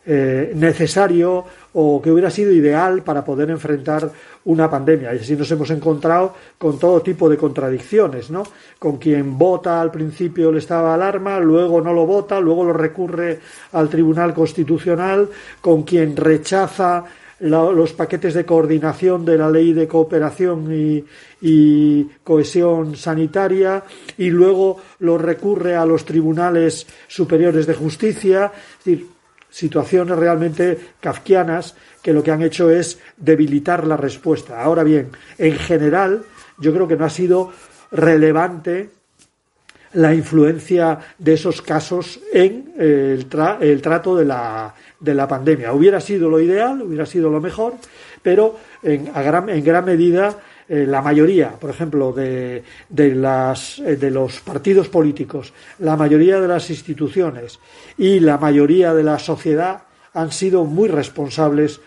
eh, 0.05 0.53
necesario 0.55 1.45
o 1.73 2.01
que 2.01 2.11
hubiera 2.11 2.29
sido 2.29 2.51
ideal 2.51 3.03
para 3.03 3.23
poder 3.23 3.49
enfrentar 3.49 4.09
una 4.45 4.69
pandemia. 4.69 5.13
Y 5.13 5.19
así 5.19 5.35
nos 5.35 5.51
hemos 5.51 5.69
encontrado 5.69 6.33
con 6.57 6.79
todo 6.79 7.01
tipo 7.01 7.29
de 7.29 7.37
contradicciones, 7.37 8.31
¿no? 8.31 8.43
Con 8.77 8.97
quien 8.97 9.37
vota 9.37 9.79
al 9.79 9.91
principio 9.91 10.49
el 10.49 10.57
estado 10.57 10.87
de 10.87 10.93
alarma, 10.93 11.39
luego 11.39 11.81
no 11.81 11.93
lo 11.93 12.05
vota, 12.05 12.39
luego 12.39 12.63
lo 12.63 12.73
recurre 12.73 13.39
al 13.73 13.89
Tribunal 13.89 14.33
Constitucional, 14.33 15.29
con 15.61 15.83
quien 15.83 16.15
rechaza 16.15 17.05
los 17.39 17.93
paquetes 17.93 18.33
de 18.33 18.45
coordinación 18.45 19.23
de 19.23 19.37
la 19.37 19.49
ley 19.49 19.73
de 19.73 19.87
cooperación 19.87 20.67
y, 21.41 22.03
cohesión 22.23 22.95
sanitaria 22.95 23.83
y 24.17 24.29
luego 24.29 24.77
lo 24.99 25.17
recurre 25.17 25.75
a 25.75 25.85
los 25.85 26.03
tribunales 26.03 26.85
superiores 27.07 27.65
de 27.65 27.73
justicia. 27.73 28.51
Situaciones 29.49 30.17
realmente 30.17 30.77
kafkianas 30.99 31.75
que 32.01 32.13
lo 32.13 32.23
que 32.23 32.31
han 32.31 32.41
hecho 32.41 32.69
es 32.69 32.99
debilitar 33.17 33.85
la 33.85 33.97
respuesta. 33.97 34.61
Ahora 34.61 34.83
bien, 34.83 35.09
en 35.37 35.55
general, 35.55 36.23
yo 36.57 36.73
creo 36.73 36.87
que 36.87 36.95
no 36.95 37.05
ha 37.05 37.09
sido 37.09 37.51
relevante 37.91 38.89
la 39.93 40.13
influencia 40.13 40.99
de 41.17 41.33
esos 41.33 41.61
casos 41.61 42.19
en 42.31 42.73
el, 42.77 43.25
trato 43.25 44.15
de 44.15 44.25
la, 44.25 44.73
de 44.99 45.13
la, 45.15 45.27
pandemia. 45.27 45.73
Hubiera 45.73 45.99
sido 45.99 46.29
lo 46.29 46.39
ideal, 46.39 46.81
hubiera 46.81 47.05
sido 47.05 47.29
lo 47.29 47.41
mejor, 47.41 47.73
pero 48.21 48.55
en, 48.83 49.11
en 49.15 49.63
gran 49.63 49.85
medida 49.85 50.37
eh, 50.69 50.85
la 50.87 51.01
mayoría, 51.01 51.49
por 51.49 51.71
ejemplo, 51.71 52.13
de, 52.13 52.57
eh, 52.57 52.63
de 52.95 54.11
los 54.11 54.39
partidos 54.41 54.87
políticos, 54.87 55.51
la 55.79 55.97
mayoría 55.97 56.39
de 56.39 56.47
las 56.47 56.69
instituciones 56.69 57.59
y 57.97 58.19
la 58.19 58.37
mayoría 58.37 58.93
de 58.93 59.01
la 59.01 59.17
sociedad 59.17 59.81
han 60.13 60.31
sido 60.31 60.65
muy 60.65 60.87
responsables 60.87 61.81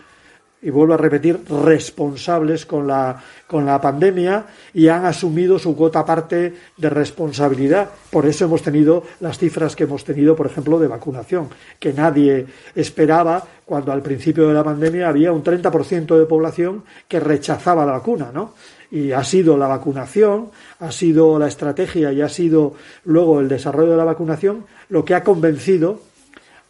y 0.63 0.69
vuelvo 0.69 0.93
a 0.93 0.97
repetir, 0.97 1.39
responsables 1.49 2.65
con 2.65 2.87
la, 2.87 3.21
con 3.47 3.65
la 3.65 3.79
pandemia 3.81 4.45
y 4.73 4.87
han 4.87 5.05
asumido 5.05 5.59
su 5.59 5.75
cuota 5.75 6.05
parte 6.05 6.53
de 6.77 6.89
responsabilidad. 6.89 7.89
Por 8.09 8.25
eso 8.25 8.45
hemos 8.45 8.61
tenido 8.61 9.03
las 9.19 9.37
cifras 9.37 9.75
que 9.75 9.83
hemos 9.83 10.05
tenido, 10.05 10.35
por 10.35 10.45
ejemplo, 10.45 10.79
de 10.79 10.87
vacunación, 10.87 11.49
que 11.79 11.91
nadie 11.91 12.45
esperaba 12.75 13.43
cuando 13.65 13.91
al 13.91 14.01
principio 14.01 14.47
de 14.47 14.53
la 14.53 14.63
pandemia 14.63 15.09
había 15.09 15.33
un 15.33 15.43
30% 15.43 16.17
de 16.17 16.25
población 16.25 16.83
que 17.07 17.19
rechazaba 17.19 17.85
la 17.85 17.93
vacuna, 17.93 18.31
¿no? 18.33 18.53
Y 18.89 19.11
ha 19.11 19.23
sido 19.23 19.57
la 19.57 19.67
vacunación, 19.67 20.51
ha 20.79 20.91
sido 20.91 21.37
la 21.39 21.47
estrategia 21.47 22.13
y 22.13 22.21
ha 22.21 22.29
sido 22.29 22.75
luego 23.03 23.41
el 23.41 23.49
desarrollo 23.49 23.91
de 23.91 23.97
la 23.97 24.03
vacunación 24.03 24.65
lo 24.89 25.03
que 25.03 25.15
ha 25.15 25.23
convencido 25.23 25.99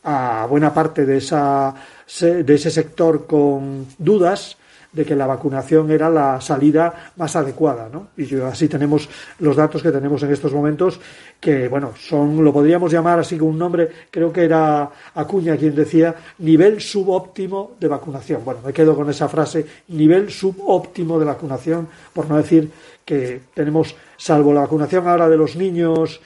a 0.03 0.45
buena 0.49 0.73
parte 0.73 1.05
de, 1.05 1.17
esa, 1.17 1.73
de 2.19 2.53
ese 2.53 2.69
sector 2.69 3.25
con 3.25 3.87
dudas 3.97 4.57
de 4.93 5.05
que 5.05 5.15
la 5.15 5.25
vacunación 5.25 5.89
era 5.89 6.09
la 6.09 6.39
salida 6.39 7.11
más 7.17 7.35
adecuada, 7.35 7.89
¿no? 7.91 8.09
Y 8.15 8.35
así 8.41 8.67
tenemos 8.67 9.09
los 9.39 9.55
datos 9.55 9.81
que 9.81 9.91
tenemos 9.91 10.21
en 10.21 10.31
estos 10.31 10.53
momentos, 10.53 10.99
que, 11.39 11.67
bueno, 11.67 11.93
son, 11.97 12.43
lo 12.43 12.53
podríamos 12.53 12.91
llamar 12.91 13.19
así 13.19 13.37
con 13.37 13.49
un 13.49 13.57
nombre, 13.57 13.89
creo 14.11 14.31
que 14.31 14.43
era 14.43 14.89
Acuña 15.15 15.57
quien 15.57 15.73
decía, 15.73 16.13
nivel 16.37 16.79
subóptimo 16.79 17.71
de 17.79 17.87
vacunación. 17.87 18.45
Bueno, 18.45 18.61
me 18.63 18.71
quedo 18.71 18.95
con 18.95 19.09
esa 19.09 19.27
frase, 19.27 19.65
nivel 19.87 20.29
subóptimo 20.29 21.19
de 21.19 21.25
vacunación, 21.25 21.87
por 22.13 22.29
no 22.29 22.37
decir 22.37 22.71
que 23.03 23.41
tenemos, 23.53 23.95
salvo 24.15 24.53
la 24.53 24.61
vacunación 24.61 25.07
ahora 25.07 25.27
de 25.27 25.37
los 25.37 25.55
niños, 25.55 26.21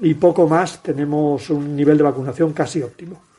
y 0.00 0.14
poco 0.14 0.46
más 0.46 0.82
tenemos 0.82 1.48
un 1.48 1.74
nivel 1.74 1.96
de 1.96 2.04
vacunación 2.04 2.52
casi 2.52 2.82
óptimo. 2.82 3.31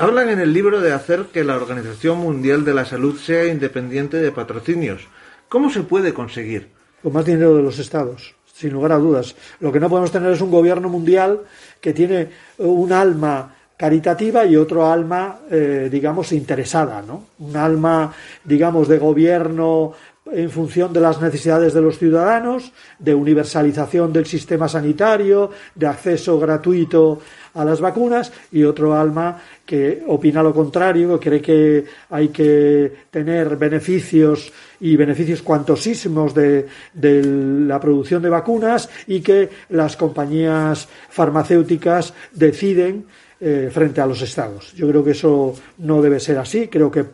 Hablan 0.00 0.28
en 0.28 0.38
el 0.38 0.52
libro 0.52 0.80
de 0.80 0.92
hacer 0.92 1.26
que 1.32 1.42
la 1.42 1.56
Organización 1.56 2.18
Mundial 2.18 2.64
de 2.64 2.72
la 2.72 2.84
Salud 2.84 3.18
sea 3.18 3.46
independiente 3.46 4.18
de 4.18 4.30
patrocinios. 4.30 5.08
¿Cómo 5.48 5.70
se 5.70 5.82
puede 5.82 6.14
conseguir? 6.14 6.68
Con 7.02 7.14
más 7.14 7.26
dinero 7.26 7.56
de 7.56 7.64
los 7.64 7.80
estados, 7.80 8.36
sin 8.54 8.74
lugar 8.74 8.92
a 8.92 8.98
dudas. 8.98 9.34
Lo 9.58 9.72
que 9.72 9.80
no 9.80 9.88
podemos 9.88 10.12
tener 10.12 10.32
es 10.32 10.40
un 10.40 10.52
gobierno 10.52 10.88
mundial 10.88 11.40
que 11.80 11.92
tiene 11.92 12.28
un 12.58 12.92
alma 12.92 13.56
caritativa 13.76 14.46
y 14.46 14.54
otro 14.54 14.86
alma, 14.86 15.40
eh, 15.50 15.88
digamos, 15.90 16.30
interesada, 16.30 17.02
¿no? 17.02 17.24
Un 17.40 17.56
alma, 17.56 18.14
digamos, 18.44 18.86
de 18.86 18.98
gobierno 18.98 19.94
en 20.32 20.50
función 20.50 20.92
de 20.92 21.00
las 21.00 21.20
necesidades 21.20 21.74
de 21.74 21.80
los 21.80 21.98
ciudadanos, 21.98 22.72
de 22.98 23.14
universalización 23.14 24.12
del 24.12 24.26
sistema 24.26 24.68
sanitario, 24.68 25.50
de 25.74 25.86
acceso 25.86 26.38
gratuito 26.38 27.20
a 27.54 27.64
las 27.64 27.80
vacunas 27.80 28.32
y 28.52 28.62
otro 28.64 28.94
alma 28.94 29.40
que 29.64 30.02
opina 30.06 30.42
lo 30.42 30.54
contrario, 30.54 31.18
que 31.18 31.28
cree 31.28 31.42
que 31.42 31.84
hay 32.10 32.28
que 32.28 32.92
tener 33.10 33.56
beneficios 33.56 34.52
y 34.80 34.96
beneficios 34.96 35.42
cuantosísimos 35.42 36.34
de, 36.34 36.66
la 36.94 37.80
producción 37.80 38.22
de 38.22 38.28
vacunas 38.28 38.88
y 39.06 39.20
que 39.20 39.48
las 39.70 39.96
compañías 39.96 40.88
farmacéuticas 41.10 42.14
deciden 42.32 43.06
eh, 43.40 43.70
frente 43.72 44.00
a 44.00 44.06
los 44.06 44.22
estados. 44.22 44.72
Yo 44.74 44.88
creo 44.88 45.04
que 45.04 45.12
eso 45.12 45.54
no 45.78 46.00
debe 46.02 46.20
ser 46.20 46.38
así. 46.38 46.68
Creo 46.68 46.90
que 46.90 47.04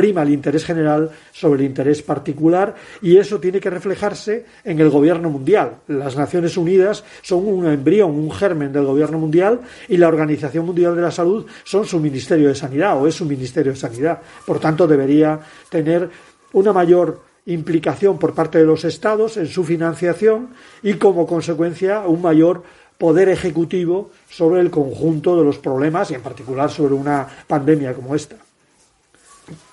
prima 0.00 0.22
el 0.22 0.30
interés 0.30 0.64
general 0.64 1.10
sobre 1.30 1.60
el 1.60 1.66
interés 1.66 2.00
particular 2.00 2.74
y 3.02 3.18
eso 3.18 3.38
tiene 3.38 3.60
que 3.60 3.68
reflejarse 3.68 4.46
en 4.64 4.80
el 4.80 4.88
gobierno 4.88 5.28
mundial. 5.28 5.74
Las 5.88 6.16
Naciones 6.16 6.56
Unidas 6.56 7.04
son 7.20 7.46
un 7.46 7.66
embrión, 7.66 8.12
un 8.12 8.32
germen 8.32 8.72
del 8.72 8.86
gobierno 8.86 9.18
mundial 9.18 9.60
y 9.88 9.98
la 9.98 10.08
Organización 10.08 10.64
Mundial 10.64 10.96
de 10.96 11.02
la 11.02 11.10
Salud 11.10 11.44
son 11.64 11.84
su 11.84 12.00
Ministerio 12.00 12.48
de 12.48 12.54
Sanidad 12.54 12.98
o 12.98 13.06
es 13.06 13.14
su 13.14 13.26
Ministerio 13.26 13.72
de 13.72 13.78
Sanidad. 13.78 14.22
Por 14.46 14.58
tanto, 14.58 14.86
debería 14.86 15.38
tener 15.68 16.08
una 16.54 16.72
mayor 16.72 17.20
implicación 17.44 18.18
por 18.18 18.32
parte 18.32 18.56
de 18.56 18.64
los 18.64 18.86
estados 18.86 19.36
en 19.36 19.48
su 19.48 19.64
financiación 19.64 20.48
y 20.82 20.94
como 20.94 21.26
consecuencia 21.26 22.06
un 22.06 22.22
mayor 22.22 22.62
poder 22.96 23.28
ejecutivo 23.28 24.12
sobre 24.30 24.62
el 24.62 24.70
conjunto 24.70 25.36
de 25.36 25.44
los 25.44 25.58
problemas 25.58 26.10
y 26.10 26.14
en 26.14 26.22
particular 26.22 26.70
sobre 26.70 26.94
una 26.94 27.28
pandemia 27.46 27.92
como 27.92 28.14
esta. 28.14 28.36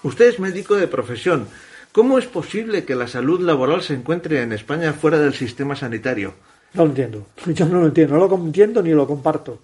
Usted 0.03 0.29
es 0.29 0.39
médico 0.39 0.75
de 0.75 0.87
profesión. 0.87 1.47
¿Cómo 1.91 2.17
es 2.19 2.25
posible 2.25 2.85
que 2.85 2.95
la 2.95 3.07
salud 3.07 3.41
laboral 3.41 3.81
se 3.81 3.93
encuentre 3.93 4.41
en 4.41 4.53
España 4.53 4.93
fuera 4.93 5.19
del 5.19 5.33
sistema 5.33 5.75
sanitario? 5.75 6.33
No 6.73 6.83
lo 6.83 6.89
entiendo. 6.89 7.25
Yo 7.47 7.65
no 7.65 7.81
lo 7.81 7.87
entiendo. 7.87 8.17
No 8.17 8.27
lo 8.27 8.35
entiendo 8.35 8.81
ni 8.81 8.91
lo 8.91 9.07
comparto. 9.07 9.59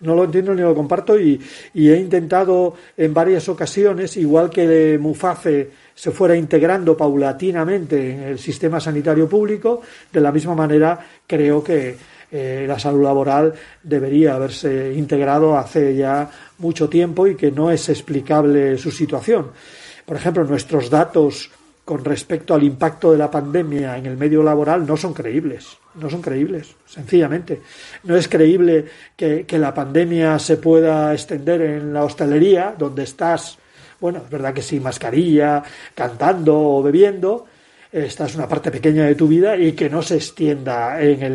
No 0.00 0.14
lo 0.14 0.24
entiendo 0.24 0.54
ni 0.54 0.62
lo 0.62 0.74
comparto 0.74 1.18
y, 1.18 1.40
he 1.74 1.96
intentado 1.96 2.74
en 2.96 3.14
varias 3.14 3.48
ocasiones, 3.48 4.16
igual 4.16 4.50
que 4.50 4.98
Muface 5.00 5.70
se 5.94 6.10
fuera 6.10 6.36
integrando 6.36 6.96
paulatinamente 6.96 8.10
en 8.10 8.22
el 8.24 8.38
sistema 8.38 8.78
sanitario 8.78 9.28
público, 9.28 9.80
de 10.12 10.20
la 10.20 10.32
misma 10.32 10.54
manera 10.54 10.98
creo 11.26 11.64
que 11.64 11.96
eh, 12.30 12.64
la 12.68 12.78
salud 12.78 13.02
laboral 13.02 13.54
debería 13.82 14.34
haberse 14.34 14.92
integrado 14.94 15.56
hace 15.56 15.94
ya 15.94 16.28
mucho 16.58 16.88
tiempo 16.88 17.26
y 17.26 17.36
que 17.36 17.50
no 17.50 17.70
es 17.70 17.88
explicable 17.88 18.76
su 18.76 18.90
situación. 18.90 19.52
Por 20.04 20.16
ejemplo, 20.16 20.44
nuestros 20.44 20.90
datos 20.90 21.50
con 21.86 22.04
respecto 22.04 22.52
al 22.52 22.64
impacto 22.64 23.12
de 23.12 23.18
la 23.18 23.30
pandemia 23.30 23.96
en 23.96 24.06
el 24.06 24.16
medio 24.16 24.42
laboral 24.42 24.84
no 24.84 24.96
son 24.96 25.14
creíbles, 25.14 25.78
no 25.94 26.10
son 26.10 26.20
creíbles, 26.20 26.74
sencillamente. 26.84 27.62
No 28.02 28.16
es 28.16 28.26
creíble 28.26 28.86
que, 29.14 29.46
que, 29.46 29.56
la 29.56 29.72
pandemia 29.72 30.36
se 30.40 30.56
pueda 30.56 31.12
extender 31.12 31.62
en 31.62 31.94
la 31.94 32.02
hostelería, 32.02 32.74
donde 32.76 33.04
estás, 33.04 33.56
bueno, 34.00 34.22
es 34.24 34.28
verdad 34.28 34.52
que 34.52 34.62
sin 34.62 34.82
mascarilla, 34.82 35.62
cantando 35.94 36.58
o 36.58 36.82
bebiendo, 36.82 37.46
esta 38.04 38.26
es 38.26 38.34
una 38.34 38.46
parte 38.46 38.70
pequeña 38.70 39.06
de 39.06 39.14
tu 39.14 39.26
vida 39.26 39.56
y 39.56 39.72
que 39.72 39.88
no 39.88 40.02
se 40.02 40.16
extienda 40.16 41.00
en 41.00 41.22
el, 41.22 41.34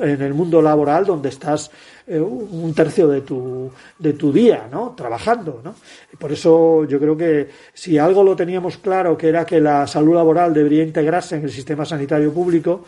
en 0.00 0.22
el 0.22 0.32
mundo 0.32 0.62
laboral 0.62 1.04
donde 1.04 1.28
estás 1.28 1.70
eh, 2.06 2.18
un 2.18 2.72
tercio 2.74 3.06
de 3.08 3.20
tu, 3.20 3.70
de 3.98 4.14
tu 4.14 4.32
día, 4.32 4.68
¿no? 4.70 4.94
Trabajando, 4.96 5.60
¿no? 5.62 5.74
por 6.18 6.32
eso 6.32 6.84
yo 6.84 6.98
creo 6.98 7.16
que 7.16 7.50
si 7.74 7.98
algo 7.98 8.24
lo 8.24 8.34
teníamos 8.34 8.78
claro, 8.78 9.18
que 9.18 9.28
era 9.28 9.44
que 9.44 9.60
la 9.60 9.86
salud 9.86 10.14
laboral 10.14 10.54
debería 10.54 10.82
integrarse 10.82 11.36
en 11.36 11.44
el 11.44 11.50
sistema 11.50 11.84
sanitario 11.84 12.32
público, 12.32 12.84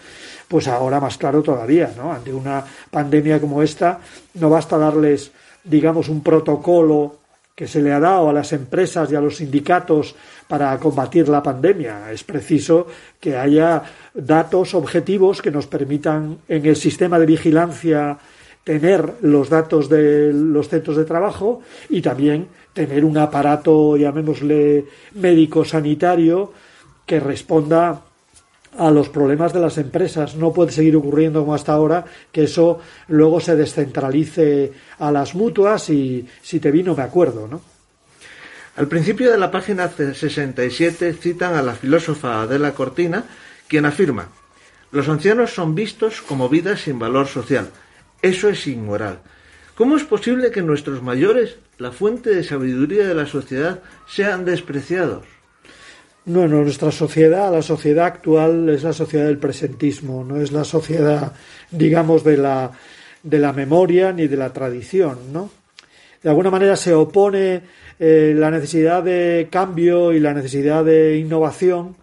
pues 0.49 0.67
ahora 0.69 0.99
más 0.99 1.19
claro 1.19 1.43
todavía, 1.43 1.93
¿no? 1.97 2.13
Ante 2.13 2.33
una 2.33 2.65
pandemia 2.91 3.41
como 3.41 3.63
esta, 3.63 4.01
no 4.35 4.49
basta 4.49 4.79
darles, 4.79 5.31
digamos, 5.63 6.09
un 6.09 6.23
protocolo 6.23 7.17
que 7.55 7.69
se 7.69 7.81
le 7.81 7.93
ha 7.93 8.01
dado 8.01 8.31
a 8.31 8.33
las 8.33 8.53
empresas 8.53 9.11
y 9.13 9.15
a 9.15 9.21
los 9.21 9.37
sindicatos 9.37 10.17
para 10.49 10.79
combatir 10.79 11.29
la 11.29 11.43
pandemia. 11.43 12.13
Es 12.13 12.25
preciso 12.25 12.87
que 13.21 13.37
haya 13.37 13.83
datos 14.15 14.75
objetivos 14.75 15.43
que 15.43 15.51
nos 15.51 15.67
permitan 15.67 16.39
en 16.49 16.67
el 16.67 16.77
sistema 16.77 17.19
de 17.19 17.27
vigilancia 17.27 18.19
tener 18.63 19.15
los 19.21 19.51
datos 19.51 19.89
de 19.89 20.33
los 20.33 20.69
centros 20.69 20.97
de 20.97 21.05
trabajo 21.05 21.61
y 21.91 22.01
también 22.01 22.49
tener 22.73 23.05
un 23.05 23.19
aparato, 23.19 23.97
llamémosle 23.97 24.87
médico 25.15 25.65
sanitario, 25.65 26.53
que 27.07 27.21
responda 27.21 28.01
a 28.79 28.91
los 28.91 29.09
problemas 29.09 29.53
de 29.53 29.61
las 29.61 29.79
empresas. 29.79 30.35
No 30.35 30.53
puede 30.53 30.73
seguir 30.73 30.97
ocurriendo 30.97 31.41
como 31.41 31.55
hasta 31.55 31.73
ahora 31.73 32.05
que 32.33 32.45
eso 32.45 32.81
luego 33.09 33.39
se 33.41 33.55
descentralice 33.55 34.73
a 34.99 35.13
las 35.13 35.35
mutuas 35.35 35.91
y 35.91 36.27
si 36.43 36.59
te 36.59 36.71
vino 36.71 36.95
me 36.95 37.03
acuerdo, 37.03 37.47
¿no? 37.47 37.74
Al 38.77 38.89
principio 38.89 39.31
de 39.31 39.39
la 39.39 39.51
página 39.51 39.89
67 39.89 41.15
citan 41.15 41.55
a 41.55 41.63
la 41.63 41.75
filósofa 41.75 42.43
Adela 42.43 42.73
Cortina, 42.73 43.25
quien 43.69 43.87
afirma 43.87 44.29
los 44.95 45.09
ancianos 45.09 45.53
son 45.53 45.75
vistos 45.75 46.23
como 46.23 46.49
vidas 46.49 46.83
sin 46.83 47.01
valor 47.01 47.27
social. 47.27 47.69
Eso 48.23 48.49
es 48.49 48.65
inmoral. 48.69 49.19
¿Cómo 49.75 49.97
es 49.97 50.05
posible 50.05 50.53
que 50.53 50.63
nuestros 50.63 51.03
mayores, 51.03 51.57
la 51.79 51.91
fuente 51.91 52.31
de 52.31 52.45
sabiduría 52.45 53.09
de 53.09 53.15
la 53.17 53.27
sociedad, 53.27 53.81
sean 54.07 54.45
despreciados? 54.45 55.25
No, 56.27 56.47
no, 56.47 56.63
nuestra 56.63 56.93
sociedad, 56.93 57.53
la 57.53 57.63
sociedad 57.63 58.07
actual 58.07 58.69
es 58.69 58.85
la 58.85 58.93
sociedad 58.93 59.27
del 59.27 59.39
presentismo, 59.39 60.23
no 60.23 60.41
es 60.41 60.53
la 60.53 60.63
sociedad, 60.63 61.33
digamos, 61.73 62.23
de 62.23 62.37
la, 62.37 62.71
de 63.21 63.39
la 63.41 63.53
memoria 63.53 64.13
ni 64.13 64.29
de 64.29 64.37
la 64.37 64.53
tradición, 64.53 65.33
¿no? 65.33 65.51
De 66.23 66.29
alguna 66.29 66.53
manera 66.53 66.77
se 66.77 66.95
opone 66.95 67.63
eh, 67.99 68.35
la 68.37 68.51
necesidad 68.51 69.03
de 69.03 69.49
cambio 69.51 70.13
y 70.13 70.21
la 70.21 70.35
necesidad 70.35 70.85
de 70.85 71.19
innovación 71.19 71.97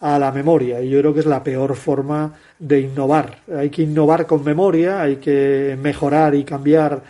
a 0.00 0.18
la 0.18 0.30
memoria 0.30 0.80
y 0.80 0.90
yo 0.90 1.00
creo 1.00 1.14
que 1.14 1.20
es 1.20 1.26
la 1.26 1.42
peor 1.42 1.74
forma 1.76 2.34
de 2.58 2.80
innovar. 2.80 3.42
Hay 3.54 3.70
que 3.70 3.82
innovar 3.82 4.26
con 4.26 4.44
memoria, 4.44 5.02
hay 5.02 5.16
que 5.16 5.76
mejorar 5.80 6.34
y 6.34 6.44
cambiar 6.44 7.02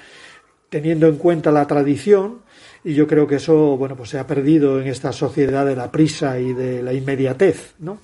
teniendo 0.69 1.07
en 1.07 1.17
cuenta 1.17 1.51
la 1.51 1.67
tradición 1.67 2.41
y 2.85 2.95
yo 2.95 3.07
creo 3.07 3.27
que 3.27 3.37
eso, 3.37 3.77
bueno, 3.77 3.97
pues 3.97 4.11
se 4.11 4.19
ha 4.19 4.27
perdido 4.27 4.81
en 4.81 4.87
esta 4.87 5.13
sociedad 5.13 5.67
de 5.67 5.75
la 5.75 5.91
prisa 5.91 6.39
y 6.39 6.53
de 6.53 6.83
la 6.83 6.93
inmediatez, 6.93 7.75
¿no? 7.81 7.99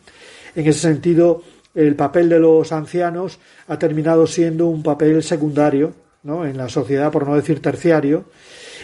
En 0.56 0.66
ese 0.66 0.80
sentido, 0.80 1.42
el 1.74 1.94
papel 1.94 2.28
de 2.28 2.40
los 2.40 2.72
ancianos 2.72 3.38
ha 3.68 3.78
terminado 3.78 4.26
siendo 4.26 4.66
un 4.66 4.82
papel 4.82 5.22
secundario, 5.22 5.94
¿no? 6.24 6.44
En 6.44 6.56
la 6.56 6.68
sociedad, 6.68 7.12
por 7.12 7.28
no 7.28 7.36
decir 7.36 7.62
terciario, 7.62 8.24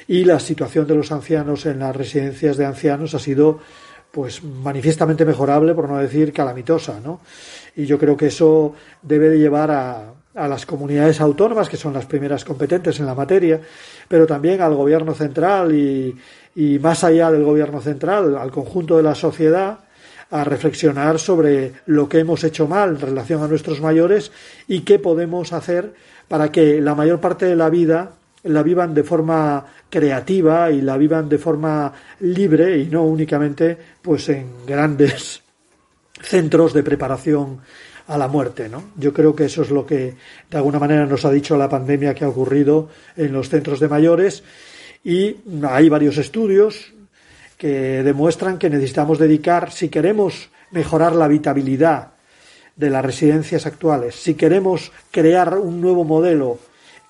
y 0.09 0.25
la 0.25 0.41
situación 0.41 0.87
de 0.87 0.95
los 0.95 1.13
ancianos 1.13 1.67
en 1.67 1.79
las 1.79 1.95
residencias 1.95 2.57
de 2.57 2.65
ancianos 2.65 3.15
ha 3.15 3.19
sido 3.19 3.61
pues 4.11 4.43
manifiestamente 4.43 5.27
mejorable, 5.27 5.75
por 5.75 5.89
no 5.89 5.99
decir 5.99 6.33
calamitosa, 6.33 6.99
¿no? 6.99 7.21
Y 7.77 7.85
yo 7.85 7.99
creo 7.99 8.17
que 8.17 8.29
eso 8.29 8.75
debe 9.03 9.29
de 9.29 9.39
llevar 9.39 9.71
a, 9.71 10.15
a 10.35 10.49
las 10.49 10.65
comunidades 10.65 11.21
autónomas, 11.21 11.69
que 11.69 11.77
son 11.77 11.93
las 11.93 12.07
primeras 12.07 12.43
competentes 12.43 12.99
en 13.01 13.07
la 13.07 13.15
materia, 13.15 13.61
pero 14.09 14.27
también 14.27 14.63
al 14.63 14.75
gobierno 14.75 15.15
central 15.15 15.75
y, 15.75 16.17
y 16.57 16.79
más 16.79 17.05
allá 17.05 17.31
del 17.31 17.45
gobierno 17.45 17.83
central, 17.83 18.37
al 18.37 18.51
conjunto 18.51 18.97
de 18.97 19.03
la 19.03 19.15
sociedad, 19.15 19.81
a 20.31 20.45
reflexionar 20.45 21.19
sobre 21.19 21.73
lo 21.87 22.09
que 22.09 22.21
hemos 22.21 22.45
hecho 22.45 22.67
mal 22.67 22.91
en 22.91 23.01
relación 23.01 23.43
a 23.43 23.49
nuestros 23.49 23.81
mayores 23.81 24.33
y 24.67 24.81
qué 24.81 24.99
podemos 24.99 25.53
hacer 25.53 25.93
para 26.29 26.51
que 26.51 26.81
la 26.81 26.95
mayor 26.95 27.21
parte 27.21 27.47
de 27.47 27.57
la 27.57 27.71
vida 27.71 28.13
la 28.45 28.63
vivan 28.63 28.95
de 28.95 29.05
forma 29.05 29.65
creativa 29.91 30.71
y 30.71 30.81
la 30.81 30.97
vivan 30.97 31.29
de 31.29 31.39
forma 31.39 31.93
libre 32.21 32.79
y 32.79 32.87
no 32.87 33.05
únicamente 33.05 33.77
pues 34.03 34.29
en 34.29 34.67
grandes 34.67 35.43
centros 36.21 36.73
de 36.73 36.83
preparación 36.83 37.61
a 38.09 38.17
la 38.17 38.29
muerte, 38.29 38.69
¿no? 38.69 38.85
Yo 38.97 39.13
creo 39.13 39.35
que 39.37 39.45
eso 39.45 39.63
es 39.63 39.71
lo 39.71 39.87
que 39.87 40.17
de 40.51 40.57
alguna 40.57 40.79
manera 40.79 41.07
nos 41.07 41.25
ha 41.25 41.31
dicho 41.31 41.57
la 41.57 41.69
pandemia 41.69 42.15
que 42.15 42.25
ha 42.25 42.29
ocurrido 42.29 42.89
en 43.17 43.33
los 43.33 43.49
centros 43.49 43.81
de 43.81 43.89
mayores 43.89 44.43
y 45.05 45.37
hay 45.63 45.89
varios 45.89 46.17
estudios 46.17 46.93
que 47.57 48.03
demuestran 48.03 48.59
que 48.59 48.71
necesitamos 48.71 49.19
dedicar, 49.19 49.73
si 49.73 49.89
queremos 49.89 50.51
mejorar 50.71 51.15
la 51.15 51.27
habitabilidad 51.27 52.13
de 52.77 52.91
las 52.91 53.05
residencias 53.05 53.67
actuales, 53.67 54.15
si 54.15 54.35
queremos 54.35 54.93
crear 55.11 55.59
un 55.59 55.81
nuevo 55.81 56.05
modelo 56.05 56.59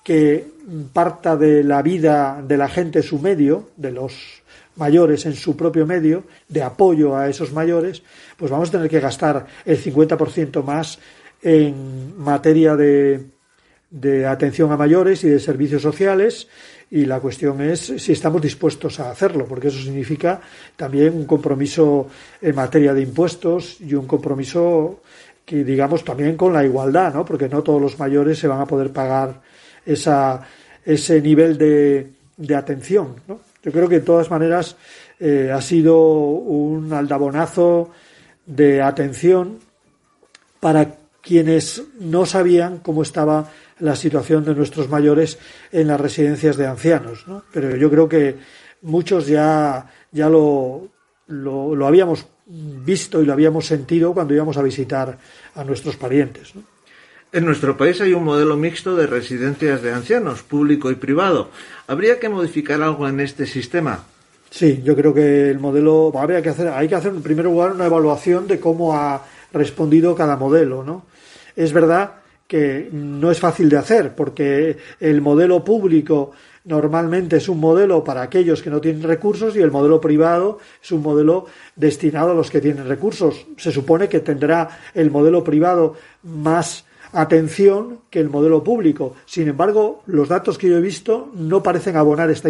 que 0.03 0.47
parta 0.93 1.35
de 1.35 1.63
la 1.63 1.81
vida 1.81 2.43
de 2.45 2.57
la 2.57 2.67
gente 2.67 2.99
en 2.99 3.03
su 3.03 3.19
medio, 3.19 3.69
de 3.77 3.91
los 3.91 4.41
mayores 4.75 5.25
en 5.25 5.35
su 5.35 5.55
propio 5.55 5.85
medio, 5.85 6.23
de 6.47 6.63
apoyo 6.63 7.15
a 7.15 7.29
esos 7.29 7.51
mayores, 7.51 8.01
pues 8.37 8.49
vamos 8.49 8.69
a 8.69 8.73
tener 8.73 8.89
que 8.89 8.99
gastar 8.99 9.45
el 9.65 9.77
50% 9.77 10.63
más 10.63 10.99
en 11.41 12.17
materia 12.17 12.75
de, 12.75 13.25
de 13.89 14.25
atención 14.25 14.71
a 14.71 14.77
mayores 14.77 15.23
y 15.23 15.29
de 15.29 15.39
servicios 15.39 15.81
sociales 15.81 16.47
y 16.91 17.05
la 17.05 17.19
cuestión 17.19 17.61
es 17.61 17.93
si 17.97 18.11
estamos 18.11 18.41
dispuestos 18.41 18.99
a 18.99 19.11
hacerlo, 19.11 19.45
porque 19.45 19.67
eso 19.67 19.79
significa 19.79 20.41
también 20.75 21.13
un 21.13 21.25
compromiso 21.25 22.07
en 22.41 22.55
materia 22.55 22.93
de 22.93 23.01
impuestos 23.01 23.77
y 23.79 23.93
un 23.93 24.07
compromiso 24.07 25.01
que 25.45 25.63
digamos 25.63 26.03
también 26.03 26.35
con 26.35 26.53
la 26.53 26.63
igualdad, 26.63 27.13
¿no? 27.13 27.25
Porque 27.25 27.49
no 27.49 27.63
todos 27.63 27.81
los 27.81 27.97
mayores 27.99 28.39
se 28.39 28.47
van 28.47 28.61
a 28.61 28.65
poder 28.65 28.91
pagar 28.91 29.41
esa, 29.93 30.41
ese 30.85 31.21
nivel 31.21 31.57
de, 31.57 32.11
de 32.37 32.55
atención, 32.55 33.15
¿no? 33.27 33.39
Yo 33.61 33.71
creo 33.71 33.89
que 33.89 33.99
de 33.99 34.05
todas 34.05 34.31
maneras 34.31 34.77
eh, 35.19 35.51
ha 35.53 35.61
sido 35.61 35.99
un 35.99 36.93
aldabonazo 36.93 37.91
de 38.45 38.81
atención 38.81 39.59
para 40.59 40.95
quienes 41.21 41.83
no 41.99 42.25
sabían 42.25 42.79
cómo 42.79 43.03
estaba 43.03 43.51
la 43.79 43.95
situación 43.95 44.45
de 44.45 44.55
nuestros 44.55 44.89
mayores 44.89 45.37
en 45.71 45.87
las 45.87 45.99
residencias 45.99 46.55
de 46.55 46.67
ancianos. 46.67 47.27
¿no? 47.27 47.43
Pero 47.51 47.75
yo 47.75 47.89
creo 47.89 48.07
que 48.07 48.37
muchos 48.81 49.27
ya, 49.27 49.91
ya 50.11 50.29
lo, 50.29 50.87
lo, 51.27 51.75
lo, 51.75 51.87
habíamos 51.87 52.25
visto 52.45 53.21
y 53.21 53.25
lo 53.25 53.33
habíamos 53.33 53.65
sentido 53.65 54.13
cuando 54.13 54.33
íbamos 54.33 54.57
a 54.57 54.63
visitar 54.63 55.17
a 55.55 55.63
nuestros 55.65 55.97
parientes. 55.97 56.55
¿no? 56.55 56.63
En 57.31 57.45
nuestro 57.45 57.77
país 57.77 58.01
hay 58.01 58.13
un 58.13 58.23
modelo 58.23 58.57
mixto 58.57 58.95
de 58.95 59.05
residencias 59.05 59.83
de 59.83 59.93
ancianos, 59.93 60.41
público 60.41 60.89
y 60.89 60.95
privado. 60.95 61.49
¿Habría 61.85 62.19
que 62.19 62.27
modificar 62.27 62.81
algo 62.81 63.07
en 63.07 63.19
este 63.19 63.45
sistema? 63.45 64.03
Sí, 64.49 64.81
yo 64.83 64.95
creo 64.95 65.13
que 65.13 65.51
el 65.51 65.59
modelo 65.59 66.11
habría 66.17 66.41
que 66.41 66.49
hacer, 66.49 66.69
hay 66.69 66.87
que 66.87 66.95
hacer 66.95 67.11
en 67.11 67.21
primer 67.21 67.45
lugar 67.45 67.73
una 67.73 67.85
evaluación 67.85 68.47
de 68.47 68.59
cómo 68.59 68.95
ha 68.95 69.23
respondido 69.53 70.15
cada 70.15 70.37
modelo, 70.37 70.83
¿no? 70.83 71.05
Es 71.55 71.71
verdad 71.71 72.13
que 72.47 72.89
no 72.91 73.29
es 73.29 73.39
fácil 73.39 73.69
de 73.69 73.77
hacer 73.77 74.15
porque 74.15 74.77
el 74.99 75.21
modelo 75.21 75.63
público 75.63 76.31
normalmente 76.65 77.37
es 77.37 77.47
un 77.47 77.59
modelo 77.59 78.03
para 78.03 78.23
aquellos 78.23 78.63
que 78.63 78.71
no 78.71 78.81
tienen 78.81 79.03
recursos 79.03 79.55
y 79.55 79.61
el 79.61 79.69
modelo 79.69 80.01
privado 80.01 80.57
es 80.81 80.91
un 80.91 81.03
modelo 81.03 81.45
destinado 81.75 82.31
a 82.31 82.33
los 82.33 82.49
que 82.49 82.59
tienen 82.59 82.87
recursos. 82.87 83.45
Se 83.57 83.71
supone 83.71 84.09
que 84.09 84.21
tendrá 84.21 84.67
el 84.95 85.11
modelo 85.11 85.43
privado 85.43 85.93
más 86.23 86.85
atención 87.13 87.99
que 88.09 88.19
el 88.19 88.29
modelo 88.29 88.63
público. 88.63 89.15
Sin 89.25 89.47
embargo, 89.47 90.03
los 90.05 90.29
datos 90.29 90.57
que 90.57 90.69
yo 90.69 90.77
he 90.77 90.81
visto 90.81 91.31
no 91.35 91.63
parecen 91.63 91.97
abonar 91.97 92.29
esta 92.29 92.49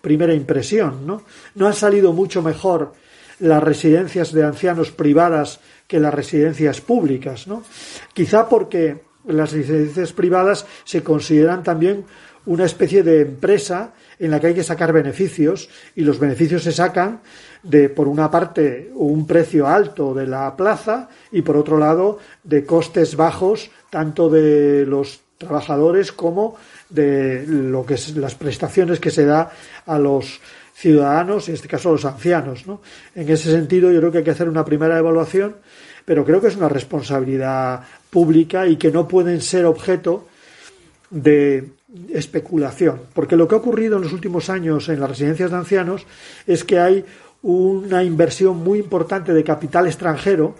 primera 0.00 0.34
impresión. 0.34 1.06
¿no? 1.06 1.22
no 1.54 1.66
han 1.66 1.74
salido 1.74 2.12
mucho 2.12 2.42
mejor 2.42 2.92
las 3.40 3.62
residencias 3.62 4.32
de 4.32 4.44
ancianos 4.44 4.90
privadas 4.90 5.60
que 5.86 6.00
las 6.00 6.14
residencias 6.14 6.80
públicas. 6.80 7.46
¿no? 7.46 7.62
Quizá 8.12 8.48
porque 8.48 9.02
las 9.26 9.52
residencias 9.52 10.12
privadas 10.12 10.66
se 10.84 11.02
consideran 11.02 11.62
también 11.62 12.04
una 12.46 12.64
especie 12.64 13.02
de 13.02 13.20
empresa 13.20 13.92
en 14.18 14.30
la 14.30 14.40
que 14.40 14.48
hay 14.48 14.54
que 14.54 14.64
sacar 14.64 14.92
beneficios 14.92 15.68
y 15.94 16.02
los 16.02 16.18
beneficios 16.18 16.62
se 16.62 16.72
sacan 16.72 17.20
de, 17.62 17.90
por 17.90 18.08
una 18.08 18.30
parte, 18.30 18.90
un 18.94 19.26
precio 19.26 19.66
alto 19.66 20.14
de 20.14 20.26
la 20.26 20.56
plaza 20.56 21.08
y, 21.30 21.42
por 21.42 21.56
otro 21.56 21.78
lado, 21.78 22.18
de 22.42 22.64
costes 22.64 23.16
bajos 23.16 23.70
tanto 23.90 24.28
de 24.28 24.84
los 24.86 25.20
trabajadores 25.38 26.12
como 26.12 26.56
de 26.88 27.44
lo 27.46 27.86
que 27.86 27.94
es 27.94 28.16
las 28.16 28.34
prestaciones 28.34 29.00
que 29.00 29.10
se 29.10 29.24
da 29.24 29.50
a 29.86 29.98
los 29.98 30.40
ciudadanos, 30.74 31.48
en 31.48 31.54
este 31.54 31.68
caso 31.68 31.88
a 31.88 31.92
los 31.92 32.04
ancianos. 32.04 32.66
¿no? 32.66 32.80
En 33.14 33.28
ese 33.28 33.50
sentido, 33.50 33.90
yo 33.90 34.00
creo 34.00 34.12
que 34.12 34.18
hay 34.18 34.24
que 34.24 34.30
hacer 34.30 34.48
una 34.48 34.64
primera 34.64 34.98
evaluación, 34.98 35.56
pero 36.04 36.24
creo 36.24 36.40
que 36.40 36.48
es 36.48 36.56
una 36.56 36.68
responsabilidad 36.68 37.82
pública 38.10 38.66
y 38.66 38.76
que 38.76 38.90
no 38.90 39.06
pueden 39.06 39.40
ser 39.40 39.64
objeto 39.64 40.26
de 41.10 41.70
especulación, 42.12 43.00
porque 43.14 43.36
lo 43.36 43.48
que 43.48 43.54
ha 43.54 43.58
ocurrido 43.58 43.96
en 43.96 44.02
los 44.02 44.12
últimos 44.12 44.50
años 44.50 44.88
en 44.88 45.00
las 45.00 45.08
residencias 45.08 45.50
de 45.50 45.56
ancianos 45.56 46.06
es 46.46 46.64
que 46.64 46.78
hay 46.78 47.04
una 47.42 48.04
inversión 48.04 48.58
muy 48.58 48.78
importante 48.78 49.32
de 49.32 49.44
capital 49.44 49.86
extranjero, 49.86 50.54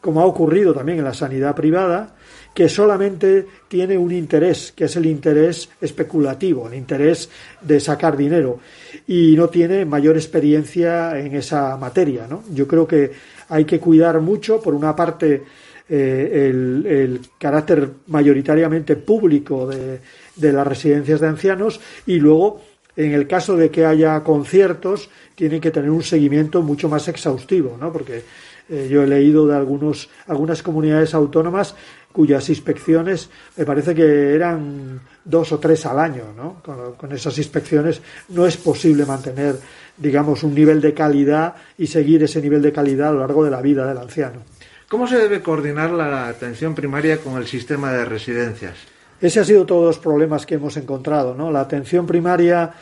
como 0.00 0.20
ha 0.20 0.26
ocurrido 0.26 0.72
también 0.72 0.98
en 0.98 1.04
la 1.04 1.14
sanidad 1.14 1.56
privada, 1.56 2.14
que 2.58 2.68
solamente 2.68 3.46
tiene 3.68 3.96
un 3.96 4.10
interés, 4.10 4.72
que 4.74 4.86
es 4.86 4.96
el 4.96 5.06
interés 5.06 5.68
especulativo, 5.80 6.66
el 6.66 6.74
interés 6.74 7.30
de 7.60 7.78
sacar 7.78 8.16
dinero, 8.16 8.58
y 9.06 9.36
no 9.36 9.48
tiene 9.48 9.84
mayor 9.84 10.16
experiencia 10.16 11.16
en 11.20 11.36
esa 11.36 11.76
materia. 11.76 12.26
¿no? 12.28 12.42
Yo 12.52 12.66
creo 12.66 12.84
que 12.84 13.12
hay 13.48 13.64
que 13.64 13.78
cuidar 13.78 14.20
mucho, 14.20 14.60
por 14.60 14.74
una 14.74 14.96
parte, 14.96 15.44
eh, 15.88 16.50
el, 16.50 17.20
carácter 17.38 17.90
mayoritariamente 18.08 18.96
público 18.96 19.68
de, 19.68 20.00
de 20.34 20.52
las 20.52 20.66
residencias 20.66 21.20
de 21.20 21.28
ancianos 21.28 21.80
y 22.06 22.18
luego 22.18 22.60
en 22.96 23.12
el 23.12 23.28
caso 23.28 23.56
de 23.56 23.70
que 23.70 23.86
haya 23.86 24.24
conciertos, 24.24 25.08
tienen 25.36 25.60
que 25.60 25.70
tener 25.70 25.90
un 25.90 26.02
seguimiento 26.02 26.62
mucho 26.62 26.88
más 26.88 27.06
exhaustivo, 27.06 27.78
¿no? 27.80 27.92
Porque 27.92 28.24
eh, 28.68 28.88
yo 28.90 29.02
he 29.02 29.06
leído 29.06 29.46
de 29.46 29.56
algunos, 29.56 30.10
algunas 30.26 30.62
comunidades 30.62 31.14
autónomas 31.14 31.74
cuyas 32.18 32.48
inspecciones 32.48 33.30
me 33.56 33.64
parece 33.64 33.94
que 33.94 34.34
eran 34.34 35.00
dos 35.24 35.52
o 35.52 35.60
tres 35.60 35.86
al 35.86 36.00
año, 36.00 36.24
¿no? 36.36 36.60
Con, 36.96 37.12
esas 37.12 37.38
inspecciones 37.38 38.02
no 38.30 38.44
es 38.44 38.56
posible 38.56 39.06
mantener, 39.06 39.54
digamos, 39.96 40.42
un 40.42 40.52
nivel 40.52 40.80
de 40.80 40.92
calidad 40.92 41.54
y 41.78 41.86
seguir 41.86 42.24
ese 42.24 42.42
nivel 42.42 42.60
de 42.60 42.72
calidad 42.72 43.10
a 43.10 43.12
lo 43.12 43.20
largo 43.20 43.44
de 43.44 43.52
la 43.52 43.62
vida 43.62 43.86
del 43.86 43.98
anciano. 43.98 44.40
¿Cómo 44.88 45.06
se 45.06 45.16
debe 45.16 45.40
coordinar 45.42 45.92
la 45.92 46.26
atención 46.26 46.74
primaria 46.74 47.18
con 47.18 47.36
el 47.36 47.46
sistema 47.46 47.92
de 47.92 48.04
residencias? 48.04 48.74
Ese 49.20 49.38
ha 49.38 49.44
sido 49.44 49.64
todos 49.64 49.84
los 49.84 49.98
problemas 50.00 50.44
que 50.44 50.56
hemos 50.56 50.76
encontrado, 50.76 51.36
¿no? 51.36 51.52
La 51.52 51.60
atención 51.60 52.04
primaria 52.04 52.72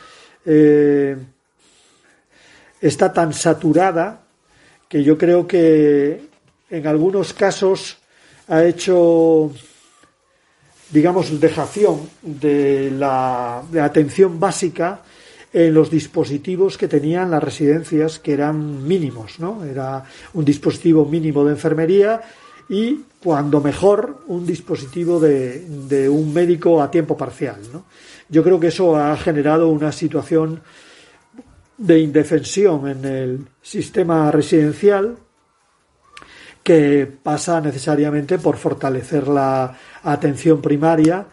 eh, 0.47 1.15
está 2.81 3.13
tan 3.13 3.33
saturada 3.33 4.23
que 4.89 5.03
yo 5.03 5.15
creo 5.15 5.45
que 5.45 6.27
en 6.71 6.87
algunos 6.87 7.33
casos 7.33 7.99
ha 8.47 8.63
hecho, 8.63 9.51
digamos, 10.91 11.39
dejación 11.39 12.09
de 12.21 12.91
la, 12.91 13.63
de 13.69 13.81
atención 13.81 14.39
básica 14.39 15.01
en 15.51 15.73
los 15.73 15.89
dispositivos 15.89 16.77
que 16.77 16.87
tenían 16.87 17.31
las 17.31 17.43
residencias, 17.43 18.19
que 18.19 18.33
eran 18.33 18.87
mínimos, 18.87 19.39
¿no? 19.39 19.63
Era 19.63 20.03
un 20.33 20.45
dispositivo 20.45 21.05
mínimo 21.05 21.43
de 21.43 21.51
enfermería 21.51 22.21
y, 22.69 23.01
cuando 23.23 23.61
mejor, 23.61 24.23
un 24.27 24.45
dispositivo 24.45 25.19
de, 25.19 25.65
de 25.87 26.09
un 26.09 26.33
médico 26.33 26.81
a 26.81 26.91
tiempo 26.91 27.17
parcial, 27.17 27.57
¿no? 27.73 27.85
Yo 28.29 28.43
creo 28.43 28.59
que 28.59 28.67
eso 28.67 28.97
ha 28.97 29.15
generado 29.17 29.69
una 29.69 29.91
situación 29.91 30.61
de 31.77 31.99
indefensión 31.99 32.87
en 32.87 33.05
el 33.05 33.47
sistema 33.61 34.31
residencial 34.31 35.17
que 36.67 37.07
pasa 37.23 37.61
necesariamente 37.61 38.39
por 38.39 38.57
fortalecer 38.57 39.29
la 39.29 39.73
atención 40.03 40.61
primaria 40.61 41.25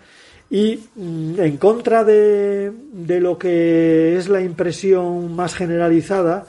y 0.48 0.78
mm, 0.94 1.40
en 1.40 1.56
contra 1.56 2.04
de, 2.04 2.70
de 2.92 3.18
lo 3.18 3.36
que 3.36 4.16
es 4.16 4.28
la 4.28 4.40
impresión 4.40 5.34
más 5.34 5.56
generalizada 5.56 6.46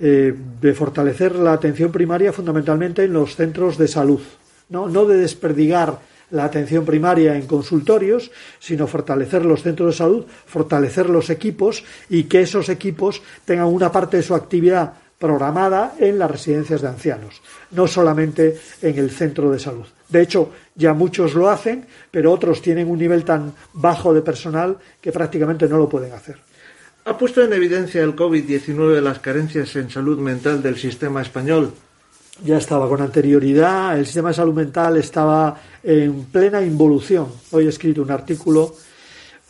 eh, 0.00 0.32
de 0.62 0.72
fortalecer 0.72 1.34
la 1.36 1.52
atención 1.52 1.92
primaria 1.92 2.32
fundamentalmente 2.32 3.04
en 3.04 3.12
los 3.12 3.36
centros 3.36 3.76
de 3.76 3.86
salud, 3.86 4.22
no, 4.70 4.88
no 4.88 5.04
de 5.04 5.18
desperdigar 5.18 5.98
la 6.30 6.44
atención 6.44 6.86
primaria 6.86 7.36
en 7.36 7.46
consultorios, 7.46 8.30
sino 8.58 8.86
fortalecer 8.86 9.44
los 9.44 9.62
centros 9.62 9.92
de 9.92 9.98
salud, 9.98 10.24
fortalecer 10.46 11.10
los 11.10 11.28
equipos 11.28 11.84
y 12.08 12.24
que 12.24 12.40
esos 12.40 12.70
equipos 12.70 13.20
tengan 13.44 13.66
una 13.66 13.92
parte 13.92 14.16
de 14.16 14.22
su 14.22 14.34
actividad 14.34 14.94
programada 15.22 15.94
en 16.00 16.18
las 16.18 16.28
residencias 16.28 16.82
de 16.82 16.88
ancianos, 16.88 17.40
no 17.70 17.86
solamente 17.86 18.58
en 18.82 18.98
el 18.98 19.08
centro 19.12 19.52
de 19.52 19.60
salud. 19.60 19.86
De 20.08 20.20
hecho, 20.20 20.50
ya 20.74 20.94
muchos 20.94 21.34
lo 21.34 21.48
hacen, 21.48 21.86
pero 22.10 22.32
otros 22.32 22.60
tienen 22.60 22.90
un 22.90 22.98
nivel 22.98 23.24
tan 23.24 23.52
bajo 23.72 24.12
de 24.12 24.20
personal 24.20 24.76
que 25.00 25.12
prácticamente 25.12 25.68
no 25.68 25.78
lo 25.78 25.88
pueden 25.88 26.12
hacer. 26.12 26.38
¿Ha 27.04 27.16
puesto 27.16 27.40
en 27.40 27.52
evidencia 27.52 28.02
el 28.02 28.16
COVID-19 28.16 29.00
las 29.00 29.20
carencias 29.20 29.76
en 29.76 29.90
salud 29.90 30.18
mental 30.18 30.60
del 30.60 30.76
sistema 30.76 31.22
español? 31.22 31.72
ya 32.42 32.56
estaba 32.56 32.88
con 32.88 33.00
anterioridad, 33.00 33.96
el 33.96 34.06
sistema 34.06 34.30
de 34.30 34.34
salud 34.34 34.54
mental 34.54 34.96
estaba 34.96 35.54
en 35.84 36.24
plena 36.24 36.62
involución. 36.62 37.28
Hoy 37.52 37.66
he 37.66 37.68
escrito 37.68 38.02
un 38.02 38.10
artículo 38.10 38.74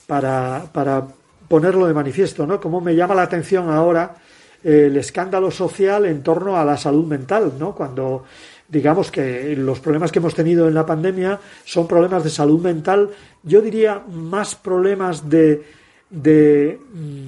para, 0.06 0.64
para 0.70 1.06
ponerlo 1.48 1.86
de 1.86 1.94
manifiesto, 1.94 2.44
¿no? 2.46 2.60
Como 2.60 2.82
me 2.82 2.94
llama 2.94 3.14
la 3.14 3.22
atención 3.22 3.70
ahora 3.70 4.16
el 4.62 4.96
escándalo 4.96 5.50
social 5.50 6.06
en 6.06 6.22
torno 6.22 6.56
a 6.56 6.64
la 6.64 6.76
salud 6.76 7.06
mental, 7.06 7.54
¿no? 7.58 7.74
Cuando 7.74 8.24
digamos 8.68 9.10
que 9.10 9.54
los 9.54 9.80
problemas 9.80 10.10
que 10.10 10.18
hemos 10.18 10.34
tenido 10.34 10.66
en 10.66 10.74
la 10.74 10.86
pandemia 10.86 11.38
son 11.64 11.86
problemas 11.86 12.24
de 12.24 12.30
salud 12.30 12.60
mental, 12.60 13.10
yo 13.42 13.60
diría 13.60 14.02
más 14.10 14.54
problemas 14.54 15.28
de, 15.28 15.62
de, 16.08 16.80
mm, 16.92 17.26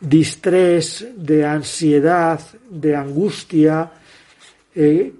de 0.00 0.20
estrés, 0.20 1.06
de 1.16 1.46
ansiedad, 1.46 2.40
de 2.68 2.96
angustia, 2.96 3.90
eh, 4.74 5.12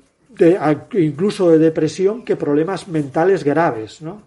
incluso 0.92 1.50
de 1.50 1.58
depresión, 1.58 2.24
que 2.24 2.36
problemas 2.36 2.88
mentales 2.88 3.42
graves, 3.44 4.02
¿no? 4.02 4.22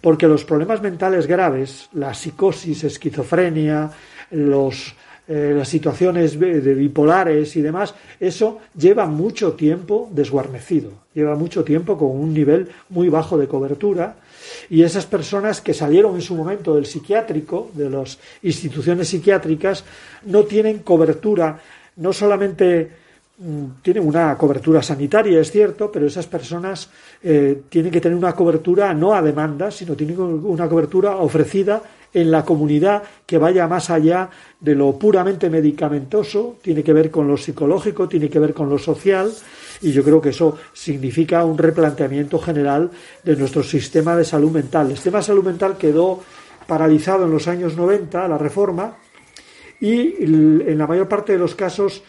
Porque 0.00 0.26
los 0.26 0.44
problemas 0.44 0.82
mentales 0.82 1.26
graves, 1.26 1.88
la 1.92 2.12
psicosis, 2.12 2.84
esquizofrenia, 2.84 3.90
los, 4.30 4.94
eh, 5.28 5.54
las 5.56 5.68
situaciones 5.68 6.38
de 6.38 6.74
bipolares 6.74 7.54
y 7.56 7.62
demás, 7.62 7.94
eso 8.18 8.58
lleva 8.76 9.06
mucho 9.06 9.52
tiempo 9.52 10.08
desguarnecido, 10.12 10.90
lleva 11.14 11.36
mucho 11.36 11.62
tiempo 11.64 11.96
con 11.96 12.10
un 12.10 12.34
nivel 12.34 12.68
muy 12.88 13.08
bajo 13.08 13.38
de 13.38 13.46
cobertura 13.46 14.16
y 14.68 14.82
esas 14.82 15.06
personas 15.06 15.60
que 15.60 15.74
salieron 15.74 16.14
en 16.14 16.22
su 16.22 16.34
momento 16.34 16.74
del 16.74 16.86
psiquiátrico, 16.86 17.70
de 17.74 17.90
las 17.90 18.18
instituciones 18.42 19.08
psiquiátricas, 19.08 19.84
no 20.24 20.44
tienen 20.44 20.78
cobertura 20.80 21.60
no 21.96 22.12
solamente 22.12 23.01
tienen 23.82 24.06
una 24.06 24.36
cobertura 24.36 24.82
sanitaria, 24.82 25.40
es 25.40 25.50
cierto, 25.50 25.90
pero 25.90 26.06
esas 26.06 26.26
personas 26.26 26.88
eh, 27.22 27.62
tienen 27.68 27.90
que 27.90 28.00
tener 28.00 28.16
una 28.16 28.34
cobertura 28.34 28.94
no 28.94 29.14
a 29.14 29.22
demanda, 29.22 29.70
sino 29.70 29.96
tienen 29.96 30.20
una 30.20 30.68
cobertura 30.68 31.16
ofrecida 31.16 31.82
en 32.14 32.30
la 32.30 32.44
comunidad 32.44 33.02
que 33.26 33.38
vaya 33.38 33.66
más 33.66 33.90
allá 33.90 34.28
de 34.60 34.74
lo 34.74 34.98
puramente 34.98 35.48
medicamentoso, 35.48 36.58
tiene 36.62 36.84
que 36.84 36.92
ver 36.92 37.10
con 37.10 37.26
lo 37.26 37.36
psicológico, 37.36 38.06
tiene 38.06 38.28
que 38.28 38.38
ver 38.38 38.52
con 38.52 38.68
lo 38.68 38.78
social, 38.78 39.32
y 39.80 39.90
yo 39.90 40.04
creo 40.04 40.20
que 40.20 40.28
eso 40.28 40.58
significa 40.72 41.44
un 41.44 41.58
replanteamiento 41.58 42.38
general 42.38 42.90
de 43.24 43.34
nuestro 43.34 43.62
sistema 43.62 44.14
de 44.14 44.24
salud 44.24 44.52
mental. 44.52 44.90
El 44.90 44.96
sistema 44.96 45.18
de 45.18 45.24
salud 45.24 45.44
mental 45.44 45.76
quedó 45.78 46.20
paralizado 46.66 47.24
en 47.24 47.32
los 47.32 47.48
años 47.48 47.76
90, 47.76 48.28
la 48.28 48.38
reforma, 48.38 48.96
y 49.80 50.22
en 50.22 50.78
la 50.78 50.86
mayor 50.86 51.08
parte 51.08 51.32
de 51.32 51.38
los 51.38 51.56
casos 51.56 52.04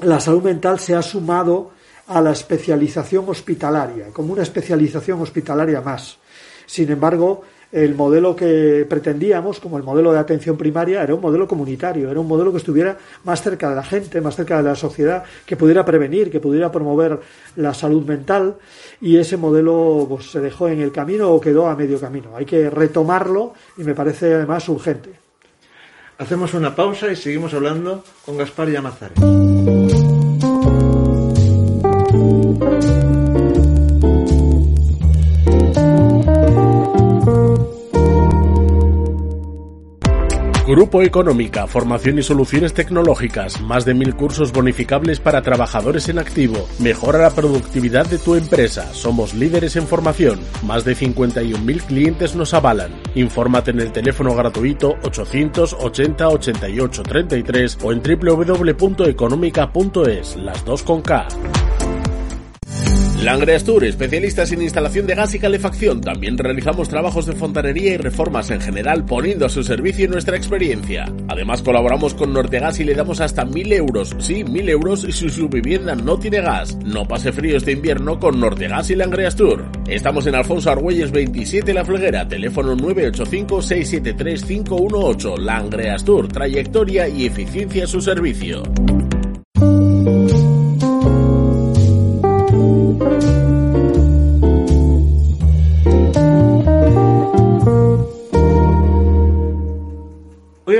la 0.00 0.20
salud 0.20 0.42
mental 0.42 0.78
se 0.78 0.94
ha 0.94 1.02
sumado 1.02 1.70
a 2.06 2.20
la 2.20 2.32
especialización 2.32 3.24
hospitalaria, 3.28 4.06
como 4.12 4.32
una 4.32 4.42
especialización 4.42 5.20
hospitalaria 5.20 5.80
más. 5.80 6.18
Sin 6.66 6.90
embargo, 6.90 7.42
el 7.72 7.94
modelo 7.94 8.36
que 8.36 8.86
pretendíamos, 8.88 9.58
como 9.58 9.76
el 9.76 9.82
modelo 9.82 10.12
de 10.12 10.18
atención 10.18 10.56
primaria, 10.56 11.02
era 11.02 11.14
un 11.14 11.20
modelo 11.20 11.48
comunitario, 11.48 12.08
era 12.08 12.20
un 12.20 12.28
modelo 12.28 12.52
que 12.52 12.58
estuviera 12.58 12.96
más 13.24 13.42
cerca 13.42 13.68
de 13.68 13.74
la 13.74 13.82
gente, 13.82 14.20
más 14.20 14.36
cerca 14.36 14.58
de 14.58 14.62
la 14.62 14.76
sociedad, 14.76 15.24
que 15.44 15.56
pudiera 15.56 15.84
prevenir, 15.84 16.30
que 16.30 16.38
pudiera 16.38 16.70
promover 16.70 17.18
la 17.56 17.74
salud 17.74 18.04
mental, 18.04 18.56
y 19.00 19.16
ese 19.16 19.36
modelo 19.36 20.06
pues, 20.08 20.30
se 20.30 20.40
dejó 20.40 20.68
en 20.68 20.80
el 20.80 20.92
camino 20.92 21.30
o 21.30 21.40
quedó 21.40 21.66
a 21.66 21.74
medio 21.74 21.98
camino. 21.98 22.36
Hay 22.36 22.44
que 22.44 22.70
retomarlo 22.70 23.54
y 23.76 23.82
me 23.82 23.94
parece 23.94 24.34
además 24.34 24.68
urgente. 24.68 25.10
Hacemos 26.18 26.54
una 26.54 26.76
pausa 26.76 27.10
y 27.10 27.16
seguimos 27.16 27.54
hablando 27.54 28.04
con 28.24 28.36
Gaspar 28.36 28.68
Llamazares. 28.68 29.43
Grupo 40.74 41.02
Económica, 41.02 41.68
formación 41.68 42.18
y 42.18 42.24
soluciones 42.24 42.74
tecnológicas, 42.74 43.60
más 43.60 43.84
de 43.84 43.94
mil 43.94 44.16
cursos 44.16 44.50
bonificables 44.50 45.20
para 45.20 45.40
trabajadores 45.40 46.08
en 46.08 46.18
activo. 46.18 46.68
Mejora 46.80 47.20
la 47.20 47.30
productividad 47.30 48.06
de 48.06 48.18
tu 48.18 48.34
empresa. 48.34 48.92
Somos 48.92 49.34
líderes 49.34 49.76
en 49.76 49.86
formación. 49.86 50.40
Más 50.64 50.84
de 50.84 50.96
51.000 50.96 51.80
clientes 51.84 52.34
nos 52.34 52.54
avalan. 52.54 52.90
Infórmate 53.14 53.70
en 53.70 53.82
el 53.82 53.92
teléfono 53.92 54.34
gratuito 54.34 54.96
880 55.04 56.26
88 56.26 57.02
33 57.04 57.78
o 57.80 57.92
en 57.92 58.02
www.económica.es, 58.02 60.36
las 60.38 60.64
dos 60.64 60.82
con 60.82 61.02
K. 61.02 61.28
Langreas 63.24 63.64
Tour, 63.64 63.84
especialistas 63.84 64.52
en 64.52 64.60
instalación 64.60 65.06
de 65.06 65.14
gas 65.14 65.34
y 65.34 65.38
calefacción. 65.38 66.02
También 66.02 66.36
realizamos 66.36 66.90
trabajos 66.90 67.24
de 67.24 67.32
fontanería 67.32 67.94
y 67.94 67.96
reformas 67.96 68.50
en 68.50 68.60
general, 68.60 69.06
poniendo 69.06 69.46
a 69.46 69.48
su 69.48 69.62
servicio 69.62 70.06
nuestra 70.08 70.36
experiencia. 70.36 71.06
Además, 71.28 71.62
colaboramos 71.62 72.12
con 72.12 72.34
Nortegas 72.34 72.80
y 72.80 72.84
le 72.84 72.94
damos 72.94 73.22
hasta 73.22 73.46
1000 73.46 73.72
euros. 73.72 74.14
Sí, 74.18 74.44
1000 74.44 74.68
euros 74.68 75.06
si 75.08 75.30
su 75.30 75.48
vivienda 75.48 75.94
no 75.94 76.18
tiene 76.18 76.42
gas. 76.42 76.76
No 76.84 77.08
pase 77.08 77.32
frío 77.32 77.56
este 77.56 77.72
invierno 77.72 78.20
con 78.20 78.38
Nortegas 78.38 78.90
y 78.90 78.94
Langreas 78.94 79.36
Tour. 79.36 79.64
Estamos 79.88 80.26
en 80.26 80.34
Alfonso 80.34 80.70
Argüelles 80.70 81.10
27 81.10 81.72
La 81.72 81.86
Fleguera, 81.86 82.28
teléfono 82.28 82.76
985-673-518. 82.76 85.38
Langreas 85.38 86.04
Tour, 86.04 86.28
trayectoria 86.28 87.08
y 87.08 87.24
eficiencia 87.24 87.84
a 87.84 87.86
su 87.86 88.02
servicio. 88.02 88.62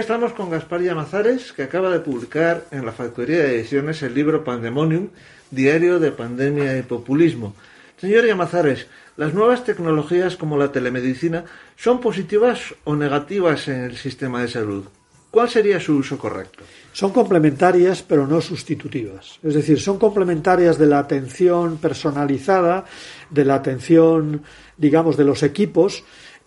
Estamos 0.04 0.34
con 0.34 0.50
Gaspar 0.50 0.82
Llamazares, 0.82 1.54
que 1.54 1.62
acaba 1.62 1.88
de 1.88 1.98
publicar 1.98 2.66
en 2.70 2.84
la 2.84 2.92
Factoría 2.92 3.38
de 3.38 3.54
Ediciones 3.54 4.02
el 4.02 4.12
libro 4.12 4.44
Pandemonium, 4.44 5.08
Diario 5.50 5.98
de 5.98 6.12
Pandemia 6.12 6.76
y 6.76 6.82
Populismo. 6.82 7.54
Señor 7.96 8.26
Llamazares, 8.26 8.86
¿las 9.16 9.32
nuevas 9.32 9.64
tecnologías 9.64 10.36
como 10.36 10.58
la 10.58 10.70
telemedicina 10.72 11.46
son 11.74 12.00
positivas 12.00 12.74
o 12.84 12.94
negativas 12.94 13.66
en 13.68 13.84
el 13.84 13.96
sistema 13.96 14.42
de 14.42 14.48
salud? 14.48 14.84
¿Cuál 15.30 15.48
sería 15.48 15.80
su 15.80 15.96
uso 15.96 16.18
correcto? 16.18 16.64
Son 16.92 17.10
complementarias, 17.10 18.02
pero 18.02 18.26
no 18.26 18.42
sustitutivas. 18.42 19.38
Es 19.42 19.54
decir, 19.54 19.80
son 19.80 19.98
complementarias 19.98 20.76
de 20.76 20.86
la 20.86 20.98
atención 20.98 21.78
personalizada, 21.78 22.84
de 23.30 23.44
la 23.46 23.54
atención, 23.54 24.42
digamos, 24.76 25.16
de 25.16 25.24
los 25.24 25.42
equipos, 25.42 26.04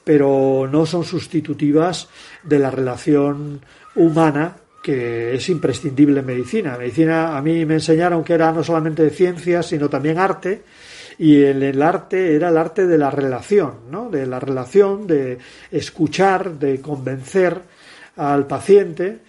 pero 0.08 0.70
no 0.72 0.86
son 0.86 1.04
sustitutivas 1.04 2.08
de 2.42 2.60
la 2.60 2.72
relación 2.72 3.60
humana 3.94 4.56
que 4.82 5.36
es 5.36 5.50
imprescindible 5.50 6.22
en 6.22 6.26
medicina. 6.26 6.78
medicina 6.78 7.38
a 7.38 7.42
mí 7.42 7.66
me 7.66 7.74
enseñaron 7.74 8.24
que 8.24 8.32
era 8.32 8.54
no 8.54 8.64
solamente 8.64 9.04
de 9.04 9.10
ciencias, 9.10 9.66
sino 9.66 9.90
también 9.90 10.18
arte, 10.18 10.64
y 11.18 11.42
el, 11.42 11.62
el, 11.62 11.82
arte 11.82 12.34
era 12.34 12.48
el 12.48 12.58
arte 12.58 12.88
de 12.88 12.98
la 12.98 13.12
relación, 13.12 13.92
¿no? 13.92 14.10
de 14.10 14.26
la 14.26 14.40
relación, 14.40 15.08
de 15.08 15.40
escuchar, 15.72 16.54
de 16.54 16.80
convencer 16.80 17.60
al 18.16 18.48
paciente, 18.48 19.20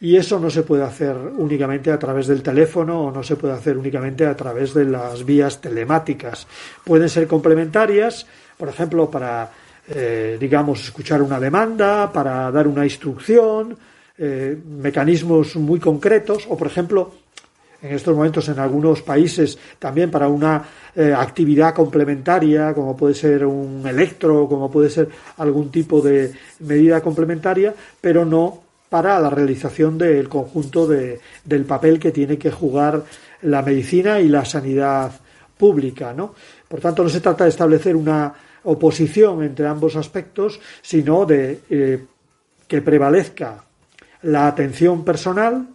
y 0.00 0.16
eso 0.16 0.38
no 0.38 0.50
se 0.50 0.64
puede 0.64 0.82
hacer 0.82 1.16
únicamente 1.16 1.90
a 1.90 1.98
través 1.98 2.26
del 2.26 2.42
teléfono 2.42 3.04
o 3.04 3.10
no 3.10 3.22
se 3.22 3.36
puede 3.36 3.54
hacer 3.54 3.78
únicamente 3.78 4.26
a 4.26 4.36
través 4.36 4.74
de 4.74 4.84
las 4.84 5.24
vías 5.24 5.62
telemáticas. 5.62 6.46
Pueden 6.84 7.08
ser 7.08 7.26
complementarias, 7.26 8.26
por 8.58 8.68
ejemplo, 8.68 9.10
para 9.10 9.50
eh, 9.88 10.36
digamos, 10.40 10.82
escuchar 10.82 11.22
una 11.22 11.38
demanda, 11.38 12.12
para 12.12 12.50
dar 12.50 12.66
una 12.66 12.84
instrucción, 12.84 13.76
eh, 14.18 14.58
mecanismos 14.80 15.56
muy 15.56 15.78
concretos, 15.78 16.46
o 16.48 16.56
por 16.56 16.66
ejemplo, 16.66 17.12
en 17.82 17.94
estos 17.94 18.16
momentos 18.16 18.48
en 18.48 18.58
algunos 18.58 19.02
países 19.02 19.58
también 19.78 20.10
para 20.10 20.28
una 20.28 20.64
eh, 20.94 21.14
actividad 21.16 21.74
complementaria, 21.74 22.74
como 22.74 22.96
puede 22.96 23.14
ser 23.14 23.44
un 23.44 23.86
electro, 23.86 24.48
como 24.48 24.70
puede 24.70 24.90
ser 24.90 25.08
algún 25.36 25.70
tipo 25.70 26.00
de 26.00 26.32
medida 26.60 27.00
complementaria, 27.00 27.74
pero 28.00 28.24
no 28.24 28.62
para 28.88 29.20
la 29.20 29.30
realización 29.30 29.98
del 29.98 30.28
conjunto 30.28 30.86
de, 30.86 31.20
del 31.44 31.64
papel 31.64 31.98
que 31.98 32.12
tiene 32.12 32.38
que 32.38 32.50
jugar 32.50 33.04
la 33.42 33.62
medicina 33.62 34.20
y 34.20 34.28
la 34.28 34.44
sanidad 34.44 35.12
pública, 35.56 36.12
¿no? 36.12 36.34
Por 36.68 36.80
tanto, 36.80 37.02
no 37.02 37.08
se 37.08 37.20
trata 37.20 37.44
de 37.44 37.50
establecer 37.50 37.94
una 37.94 38.32
oposición 38.66 39.42
entre 39.42 39.66
ambos 39.66 39.96
aspectos, 39.96 40.60
sino 40.82 41.24
de 41.24 41.60
eh, 41.70 42.04
que 42.68 42.82
prevalezca 42.82 43.64
la 44.22 44.46
atención 44.46 45.04
personal 45.04 45.68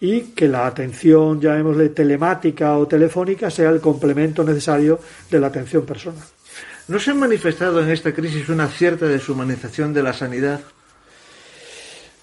y 0.00 0.32
que 0.32 0.48
la 0.48 0.66
atención, 0.66 1.40
llamémosle 1.40 1.90
telemática 1.90 2.76
o 2.76 2.86
telefónica, 2.86 3.50
sea 3.50 3.70
el 3.70 3.80
complemento 3.80 4.44
necesario 4.44 4.98
de 5.30 5.40
la 5.40 5.48
atención 5.48 5.84
personal. 5.84 6.22
¿No 6.88 6.98
se 6.98 7.10
ha 7.10 7.14
manifestado 7.14 7.82
en 7.82 7.90
esta 7.90 8.14
crisis 8.14 8.48
una 8.48 8.68
cierta 8.68 9.06
deshumanización 9.06 9.92
de 9.92 10.02
la 10.02 10.12
sanidad? 10.12 10.60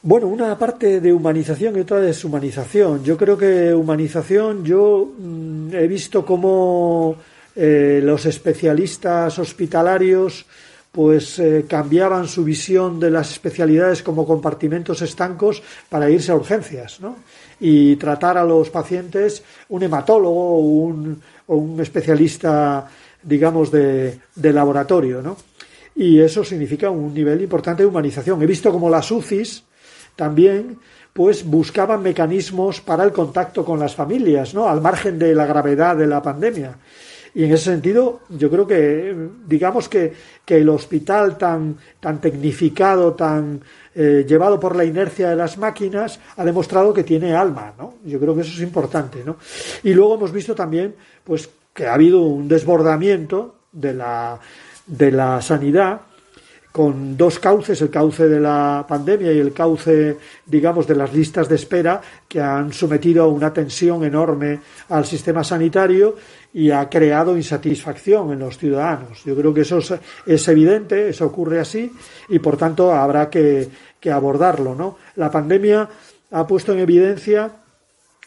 Bueno, 0.02 0.28
una 0.28 0.58
parte 0.58 1.02
de 1.02 1.12
humanización 1.12 1.78
y 1.78 1.82
otra 1.82 2.00
de 2.00 2.08
deshumanización. 2.08 3.04
Yo 3.04 3.18
creo 3.18 3.38
que 3.38 3.74
humanización, 3.74 4.64
yo 4.64 5.12
mm, 5.18 5.74
he 5.74 5.88
visto 5.88 6.26
cómo 6.26 7.18
eh, 7.56 8.02
los 8.04 8.26
especialistas 8.26 9.38
hospitalarios 9.38 10.46
pues 10.92 11.40
eh, 11.40 11.66
cambiaban 11.68 12.28
su 12.28 12.44
visión 12.44 13.00
de 13.00 13.10
las 13.10 13.32
especialidades 13.32 14.04
como 14.04 14.28
compartimentos 14.28 15.02
estancos 15.02 15.64
para 15.90 16.08
irse 16.08 16.32
a 16.32 16.36
urgencias, 16.36 17.00
¿no? 17.00 17.18
Y 17.60 17.96
tratar 17.96 18.38
a 18.38 18.44
los 18.44 18.70
pacientes 18.70 19.44
un 19.70 19.82
hematólogo 19.82 20.58
o 20.58 20.60
un, 20.60 21.20
o 21.48 21.56
un 21.56 21.80
especialista, 21.82 22.88
digamos, 23.24 23.72
de, 23.72 24.20
de, 24.36 24.54
laboratorio, 24.54 25.24
¿no? 25.24 25.36
Y 25.96 26.20
eso 26.20 26.44
significa 26.44 26.92
un 26.92 27.12
nivel 27.12 27.42
importante 27.42 27.82
de 27.82 27.90
humanización. 27.90 28.40
He 28.44 28.46
visto 28.46 28.72
como 28.72 28.88
las 28.88 29.10
UCIs 29.10 29.64
también 30.16 30.78
pues 31.12 31.44
buscaban 31.44 32.04
mecanismos 32.04 32.82
para 32.82 33.04
el 33.04 33.12
contacto 33.12 33.66
con 33.66 33.80
las 33.80 33.96
familias, 33.96 34.54
¿no? 34.54 34.68
Al 34.68 34.82
margen 34.82 35.18
de 35.18 35.34
la 35.34 35.48
gravedad 35.48 35.96
de 35.96 36.08
la 36.08 36.22
pandemia. 36.22 36.76
Y 37.36 37.44
en 37.46 37.54
ese 37.54 37.66
sentido, 37.66 38.22
yo 38.30 38.50
creo 38.50 38.68
que, 38.68 39.16
digamos 39.48 39.90
que, 39.90 40.14
que 40.46 40.58
el 40.58 40.70
hospital 40.70 41.38
tan, 41.38 41.78
tan 42.00 42.22
tecnificado, 42.22 43.14
tan 43.14 43.60
eh, 43.96 44.24
llevado 44.28 44.60
por 44.60 44.76
la 44.76 44.84
inercia 44.84 45.30
de 45.30 45.36
las 45.36 45.58
máquinas, 45.58 46.20
ha 46.38 46.46
demostrado 46.46 46.94
que 46.94 47.04
tiene 47.04 47.34
alma, 47.34 47.74
¿no? 47.78 47.96
Yo 48.06 48.20
creo 48.20 48.36
que 48.36 48.42
eso 48.42 48.54
es 48.54 48.62
importante, 48.62 49.24
¿no? 49.26 49.38
Y 49.84 49.94
luego 49.94 50.16
hemos 50.16 50.32
visto 50.32 50.54
también, 50.54 50.96
pues, 51.24 51.50
que 51.74 51.88
ha 51.88 51.96
habido 51.96 52.22
un 52.22 52.48
desbordamiento 52.48 53.56
de 53.72 53.94
la, 53.96 54.40
de 54.86 55.12
la 55.12 55.42
sanidad, 55.42 56.02
con 56.74 57.16
dos 57.16 57.38
cauces, 57.38 57.80
el 57.84 57.92
cauce 57.92 58.28
de 58.28 58.40
la 58.40 58.84
pandemia 58.90 59.32
y 59.32 59.38
el 59.38 59.54
cauce, 59.54 60.18
digamos, 60.44 60.88
de 60.88 60.96
las 60.96 61.14
listas 61.14 61.48
de 61.48 61.54
espera, 61.54 62.02
que 62.28 62.42
han 62.42 62.74
sometido 62.74 63.24
a 63.24 63.28
una 63.28 63.54
tensión 63.54 64.04
enorme 64.04 64.60
al 64.90 65.06
sistema 65.06 65.44
sanitario 65.44 66.16
y 66.52 66.72
ha 66.72 66.90
creado 66.90 67.38
insatisfacción 67.38 68.34
en 68.34 68.40
los 68.40 68.58
ciudadanos. 68.58 69.24
Yo 69.24 69.36
creo 69.36 69.54
que 69.54 69.62
eso 69.62 69.78
es, 70.26 70.48
evidente, 70.48 71.10
eso 71.10 71.28
ocurre 71.28 71.60
así 71.60 71.92
y 72.30 72.40
por 72.40 72.58
tanto 72.58 72.92
habrá 72.92 73.30
que, 73.30 73.70
que 74.00 74.10
abordarlo. 74.10 74.74
¿no? 74.74 74.98
La 75.18 75.30
pandemia 75.30 75.88
ha 76.32 76.48
puesto 76.48 76.74
en 76.74 76.80
evidencia 76.80 77.52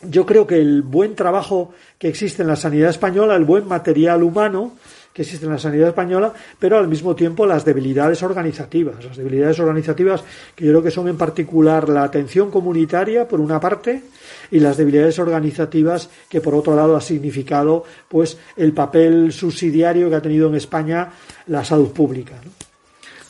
yo 0.02 0.26
creo 0.26 0.46
que 0.46 0.60
el 0.60 0.82
buen 0.82 1.14
trabajo 1.14 1.72
que 1.98 2.08
existe 2.08 2.42
en 2.42 2.48
la 2.48 2.56
sanidad 2.56 2.90
española, 2.90 3.34
el 3.34 3.44
buen 3.44 3.66
material 3.66 4.22
humano, 4.22 4.76
que 5.16 5.22
existe 5.22 5.46
en 5.46 5.52
la 5.52 5.58
sanidad 5.58 5.88
española, 5.88 6.30
pero 6.58 6.76
al 6.76 6.88
mismo 6.88 7.16
tiempo 7.16 7.46
las 7.46 7.64
debilidades 7.64 8.22
organizativas. 8.22 9.02
Las 9.02 9.16
debilidades 9.16 9.58
organizativas 9.58 10.22
que 10.54 10.66
yo 10.66 10.72
creo 10.72 10.82
que 10.82 10.90
son 10.90 11.08
en 11.08 11.16
particular 11.16 11.88
la 11.88 12.02
atención 12.02 12.50
comunitaria, 12.50 13.26
por 13.26 13.40
una 13.40 13.58
parte, 13.58 14.02
y 14.50 14.60
las 14.60 14.76
debilidades 14.76 15.18
organizativas 15.18 16.10
que 16.28 16.42
por 16.42 16.54
otro 16.54 16.76
lado 16.76 16.94
ha 16.96 17.00
significado 17.00 17.84
pues 18.10 18.36
el 18.58 18.74
papel 18.74 19.32
subsidiario 19.32 20.10
que 20.10 20.16
ha 20.16 20.20
tenido 20.20 20.50
en 20.50 20.56
España 20.56 21.08
la 21.46 21.64
salud 21.64 21.92
pública. 21.92 22.34
¿no? 22.44 22.50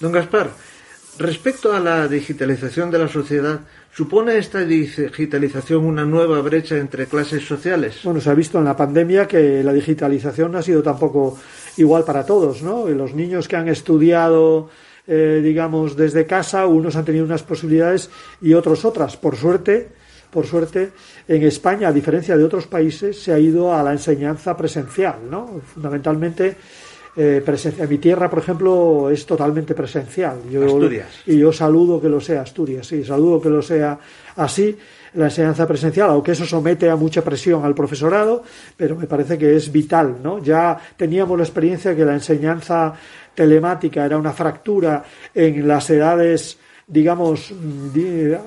Don 0.00 0.10
Gaspar, 0.10 0.50
respecto 1.20 1.72
a 1.72 1.78
la 1.78 2.08
digitalización 2.08 2.90
de 2.90 2.98
la 2.98 3.06
sociedad, 3.06 3.60
¿Supone 3.96 4.36
esta 4.36 4.62
digitalización 4.62 5.82
una 5.86 6.04
nueva 6.04 6.42
brecha 6.42 6.76
entre 6.76 7.06
clases 7.06 7.46
sociales? 7.46 8.00
Bueno, 8.04 8.20
se 8.20 8.28
ha 8.28 8.34
visto 8.34 8.58
en 8.58 8.66
la 8.66 8.76
pandemia 8.76 9.26
que 9.26 9.62
la 9.64 9.72
digitalización 9.72 10.52
no 10.52 10.58
ha 10.58 10.62
sido 10.62 10.82
tampoco 10.82 11.38
igual 11.76 12.04
para 12.04 12.24
todos, 12.24 12.62
¿no? 12.62 12.88
los 12.88 13.14
niños 13.14 13.48
que 13.48 13.56
han 13.56 13.68
estudiado, 13.68 14.68
eh, 15.06 15.40
digamos, 15.42 15.96
desde 15.96 16.26
casa, 16.26 16.66
unos 16.66 16.96
han 16.96 17.04
tenido 17.04 17.24
unas 17.24 17.42
posibilidades 17.42 18.10
y 18.40 18.54
otros 18.54 18.84
otras. 18.84 19.16
Por 19.16 19.36
suerte, 19.36 19.88
por 20.30 20.46
suerte, 20.46 20.90
en 21.28 21.42
España, 21.44 21.88
a 21.88 21.92
diferencia 21.92 22.36
de 22.36 22.44
otros 22.44 22.66
países, 22.66 23.20
se 23.20 23.32
ha 23.32 23.38
ido 23.38 23.74
a 23.74 23.82
la 23.82 23.92
enseñanza 23.92 24.56
presencial, 24.56 25.18
¿no? 25.30 25.60
Fundamentalmente 25.74 26.56
eh, 27.16 27.42
en 27.46 27.88
mi 27.88 27.98
tierra, 27.98 28.28
por 28.28 28.40
ejemplo, 28.40 29.08
es 29.10 29.24
totalmente 29.24 29.74
presencial. 29.74 30.38
Yo, 30.50 30.66
Asturias. 30.66 31.08
Y 31.26 31.38
yo 31.38 31.52
saludo 31.52 32.00
que 32.00 32.08
lo 32.08 32.20
sea 32.20 32.42
Asturias, 32.42 32.86
sí, 32.86 33.04
saludo 33.04 33.40
que 33.40 33.48
lo 33.48 33.62
sea 33.62 33.98
así 34.36 34.76
la 35.16 35.26
enseñanza 35.26 35.66
presencial, 35.66 36.10
aunque 36.10 36.32
eso 36.32 36.46
somete 36.46 36.88
a 36.88 36.96
mucha 36.96 37.22
presión 37.22 37.64
al 37.64 37.74
profesorado, 37.74 38.42
pero 38.76 38.96
me 38.96 39.06
parece 39.06 39.36
que 39.36 39.56
es 39.56 39.72
vital, 39.72 40.16
¿no? 40.22 40.38
Ya 40.38 40.78
teníamos 40.96 41.36
la 41.36 41.44
experiencia 41.44 41.96
que 41.96 42.04
la 42.04 42.14
enseñanza 42.14 42.94
telemática 43.34 44.04
era 44.04 44.18
una 44.18 44.32
fractura 44.32 45.02
en 45.34 45.66
las 45.66 45.88
edades, 45.90 46.58
digamos, 46.86 47.52
de, 47.92 48.38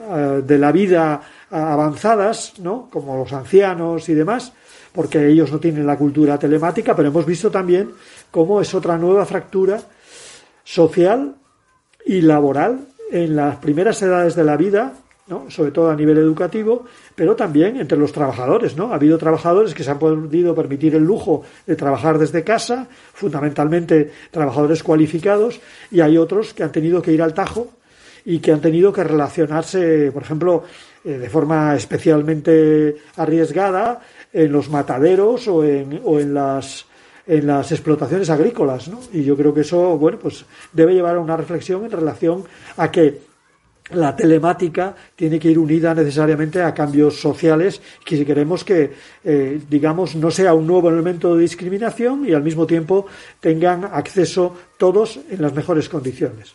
de 0.45 0.57
la 0.57 0.72
vida 0.72 1.22
avanzadas, 1.49 2.53
¿no? 2.59 2.88
Como 2.89 3.17
los 3.17 3.34
ancianos 3.34 4.07
y 4.09 4.13
demás, 4.13 4.53
porque 4.93 5.28
ellos 5.28 5.51
no 5.51 5.59
tienen 5.59 5.86
la 5.86 5.97
cultura 5.97 6.38
telemática, 6.38 6.95
pero 6.95 7.09
hemos 7.09 7.26
visto 7.26 7.49
también 7.49 7.91
cómo 8.32 8.61
es 8.61 8.74
otra 8.74 8.97
nueva 8.97 9.26
fractura 9.26 9.80
social 10.63 11.36
y 12.05 12.22
laboral 12.22 12.88
en 13.11 13.36
las 13.36 13.57
primeras 13.57 14.01
edades 14.01 14.36
de 14.36 14.43
la 14.43 14.55
vida, 14.55 14.93
sobre 15.49 15.71
todo 15.71 15.89
a 15.89 15.95
nivel 15.95 16.17
educativo, 16.17 16.86
pero 17.15 17.36
también 17.36 17.77
entre 17.77 17.97
los 17.97 18.11
trabajadores. 18.11 18.75
¿no? 18.75 18.91
Ha 18.91 18.95
habido 18.95 19.17
trabajadores 19.17 19.73
que 19.73 19.84
se 19.84 19.91
han 19.91 19.99
podido 19.99 20.55
permitir 20.55 20.95
el 20.95 21.03
lujo 21.03 21.43
de 21.65 21.75
trabajar 21.75 22.17
desde 22.17 22.43
casa, 22.43 22.88
fundamentalmente 23.13 24.11
trabajadores 24.32 24.84
cualificados, 24.84 25.59
y 25.91 26.01
hay 26.01 26.17
otros 26.17 26.53
que 26.53 26.63
han 26.63 26.71
tenido 26.71 27.01
que 27.01 27.11
ir 27.11 27.21
al 27.21 27.34
tajo 27.34 27.67
y 28.25 28.39
que 28.39 28.51
han 28.51 28.61
tenido 28.61 28.91
que 28.91 29.03
relacionarse, 29.03 30.11
por 30.11 30.23
ejemplo, 30.23 30.63
eh, 31.03 31.17
de 31.17 31.30
forma 31.30 31.75
especialmente 31.75 32.97
arriesgada 33.15 34.01
en 34.34 34.51
los 34.51 34.69
mataderos 34.69 35.47
o 35.47 35.63
en, 35.63 36.01
o 36.03 36.19
en 36.19 36.34
las 36.34 36.86
en 37.30 37.45
las 37.45 37.71
explotaciones 37.71 38.32
agrícolas, 38.32 38.88
¿no? 38.88 38.99
Y 39.13 39.23
yo 39.23 39.38
creo 39.38 39.53
que 39.53 39.61
eso, 39.61 39.99
bueno, 39.99 40.17
pues 40.17 40.45
debe 40.73 40.95
llevar 40.95 41.15
a 41.15 41.19
una 41.19 41.38
reflexión 41.38 41.86
en 41.86 41.91
relación 41.91 42.43
a 42.75 42.89
que 42.89 43.28
la 43.92 44.16
telemática 44.16 44.96
tiene 45.16 45.40
que 45.40 45.50
ir 45.50 45.60
unida 45.60 45.94
necesariamente 45.94 46.62
a 46.62 46.74
cambios 46.74 47.20
sociales 47.20 47.82
que 48.06 48.18
si 48.18 48.26
queremos 48.26 48.64
que, 48.64 48.94
eh, 49.24 49.62
digamos, 49.70 50.16
no 50.16 50.32
sea 50.32 50.54
un 50.54 50.68
nuevo 50.68 50.90
elemento 50.90 51.36
de 51.36 51.42
discriminación 51.42 52.26
y 52.28 52.34
al 52.34 52.44
mismo 52.44 52.68
tiempo 52.68 53.08
tengan 53.40 53.86
acceso 53.86 54.56
todos 54.78 55.20
en 55.30 55.42
las 55.42 55.54
mejores 55.54 55.90
condiciones. 55.90 56.54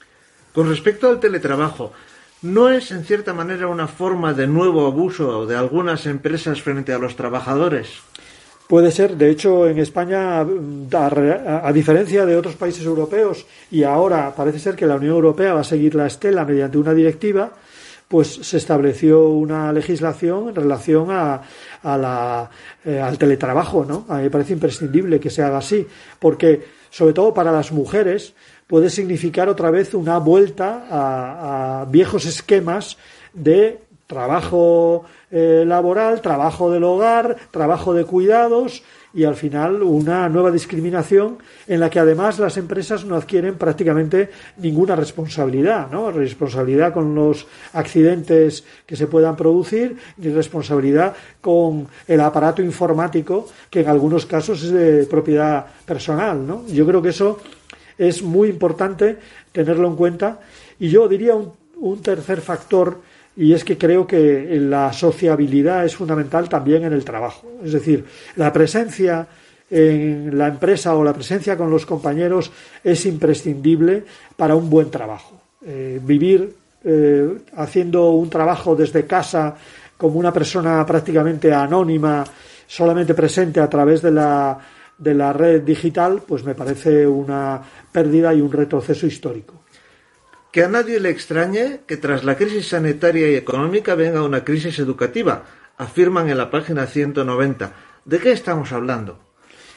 Con 0.52 0.68
respecto 0.68 1.08
al 1.08 1.18
teletrabajo, 1.18 1.92
¿no 2.42 2.70
es 2.70 2.92
en 2.92 3.04
cierta 3.04 3.34
manera 3.34 3.66
una 3.66 3.88
forma 3.88 4.32
de 4.32 4.46
nuevo 4.46 4.86
abuso 4.86 5.46
de 5.46 5.56
algunas 5.56 6.06
empresas 6.06 6.62
frente 6.62 6.92
a 6.92 6.98
los 6.98 7.16
trabajadores? 7.16 7.88
Puede 8.66 8.90
ser, 8.90 9.16
de 9.16 9.28
hecho, 9.28 9.68
en 9.68 9.78
España, 9.78 10.40
a, 10.40 11.72
diferencia 11.72 12.24
de 12.24 12.36
otros 12.36 12.56
países 12.56 12.84
europeos, 12.84 13.44
y 13.70 13.82
ahora 13.82 14.34
parece 14.34 14.58
ser 14.58 14.74
que 14.74 14.86
la 14.86 14.96
Unión 14.96 15.12
Europea 15.12 15.52
va 15.52 15.60
a 15.60 15.64
seguir 15.64 15.94
la 15.94 16.06
estela 16.06 16.46
mediante 16.46 16.78
una 16.78 16.94
directiva, 16.94 17.52
pues 18.08 18.28
se 18.28 18.56
estableció 18.56 19.28
una 19.28 19.70
legislación 19.70 20.48
en 20.48 20.54
relación 20.54 21.08
a, 21.10 21.42
la, 21.82 22.50
eh, 22.86 23.00
al 23.00 23.18
teletrabajo, 23.18 23.84
¿no? 23.84 24.06
A 24.08 24.16
mí 24.16 24.24
me 24.24 24.30
parece 24.30 24.54
imprescindible 24.54 25.20
que 25.20 25.30
se 25.30 25.42
haga 25.42 25.58
así, 25.58 25.86
porque, 26.18 26.64
sobre 26.88 27.12
todo 27.12 27.34
para 27.34 27.52
las 27.52 27.70
mujeres, 27.70 28.32
puede 28.66 28.88
significar 28.88 29.50
otra 29.50 29.70
vez 29.70 29.92
una 29.92 30.18
vuelta 30.18 30.86
a 30.90 31.84
viejos 31.90 32.24
esquemas 32.24 32.96
de 33.34 33.80
trabajo 34.06 35.04
eh, 35.36 35.64
laboral, 35.66 36.20
trabajo 36.20 36.70
del 36.70 36.84
hogar, 36.84 37.34
trabajo 37.50 37.92
de 37.92 38.04
cuidados 38.04 38.84
y 39.12 39.24
al 39.24 39.34
final 39.34 39.82
una 39.82 40.28
nueva 40.28 40.52
discriminación 40.52 41.38
en 41.66 41.80
la 41.80 41.90
que 41.90 41.98
además 41.98 42.38
las 42.38 42.56
empresas 42.56 43.04
no 43.04 43.16
adquieren 43.16 43.56
prácticamente 43.56 44.30
ninguna 44.58 44.94
responsabilidad, 44.94 45.90
¿no? 45.90 46.12
Responsabilidad 46.12 46.92
con 46.92 47.16
los 47.16 47.48
accidentes 47.72 48.62
que 48.86 48.94
se 48.94 49.08
puedan 49.08 49.34
producir, 49.34 49.96
ni 50.18 50.28
responsabilidad 50.28 51.16
con 51.40 51.88
el 52.06 52.20
aparato 52.20 52.62
informático 52.62 53.48
que 53.70 53.80
en 53.80 53.88
algunos 53.88 54.26
casos 54.26 54.62
es 54.62 54.70
de 54.70 55.04
propiedad 55.06 55.66
personal, 55.84 56.46
¿no? 56.46 56.64
Yo 56.68 56.86
creo 56.86 57.02
que 57.02 57.08
eso 57.08 57.40
es 57.98 58.22
muy 58.22 58.50
importante 58.50 59.18
tenerlo 59.50 59.88
en 59.88 59.96
cuenta 59.96 60.38
y 60.78 60.90
yo 60.90 61.08
diría 61.08 61.34
un, 61.34 61.52
un 61.76 62.00
tercer 62.00 62.40
factor 62.40 63.00
y 63.36 63.52
es 63.52 63.64
que 63.64 63.76
creo 63.76 64.06
que 64.06 64.58
la 64.60 64.92
sociabilidad 64.92 65.84
es 65.84 65.96
fundamental 65.96 66.48
también 66.48 66.84
en 66.84 66.92
el 66.92 67.04
trabajo. 67.04 67.46
Es 67.64 67.72
decir, 67.72 68.04
la 68.36 68.52
presencia 68.52 69.26
en 69.70 70.36
la 70.38 70.48
empresa 70.48 70.94
o 70.94 71.02
la 71.02 71.12
presencia 71.12 71.56
con 71.56 71.70
los 71.70 71.86
compañeros 71.86 72.52
es 72.82 73.06
imprescindible 73.06 74.04
para 74.36 74.54
un 74.54 74.70
buen 74.70 74.90
trabajo. 74.90 75.40
Eh, 75.66 76.00
vivir 76.02 76.54
eh, 76.84 77.38
haciendo 77.56 78.10
un 78.10 78.28
trabajo 78.28 78.76
desde 78.76 79.06
casa 79.06 79.56
como 79.96 80.18
una 80.18 80.32
persona 80.32 80.84
prácticamente 80.84 81.52
anónima, 81.52 82.24
solamente 82.66 83.14
presente 83.14 83.60
a 83.60 83.68
través 83.68 84.02
de 84.02 84.12
la, 84.12 84.58
de 84.98 85.14
la 85.14 85.32
red 85.32 85.62
digital, 85.62 86.22
pues 86.26 86.44
me 86.44 86.54
parece 86.54 87.06
una 87.06 87.60
pérdida 87.90 88.34
y 88.34 88.40
un 88.40 88.52
retroceso 88.52 89.06
histórico. 89.06 89.63
Que 90.54 90.62
a 90.62 90.68
nadie 90.68 91.00
le 91.00 91.10
extrañe 91.10 91.80
que 91.84 91.96
tras 91.96 92.22
la 92.22 92.36
crisis 92.36 92.68
sanitaria 92.68 93.28
y 93.28 93.34
económica 93.34 93.96
venga 93.96 94.22
una 94.22 94.44
crisis 94.44 94.78
educativa, 94.78 95.42
afirman 95.76 96.30
en 96.30 96.38
la 96.38 96.48
página 96.48 96.86
190. 96.86 97.72
¿De 98.04 98.20
qué 98.20 98.30
estamos 98.30 98.70
hablando? 98.70 99.18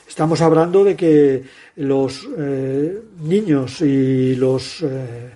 Estamos 0.07 0.39
hablando 0.39 0.83
de 0.83 0.95
que 0.95 1.43
los 1.77 2.29
eh, 2.37 3.01
niños 3.21 3.81
y 3.81 4.35
los, 4.35 4.83
eh, 4.83 5.31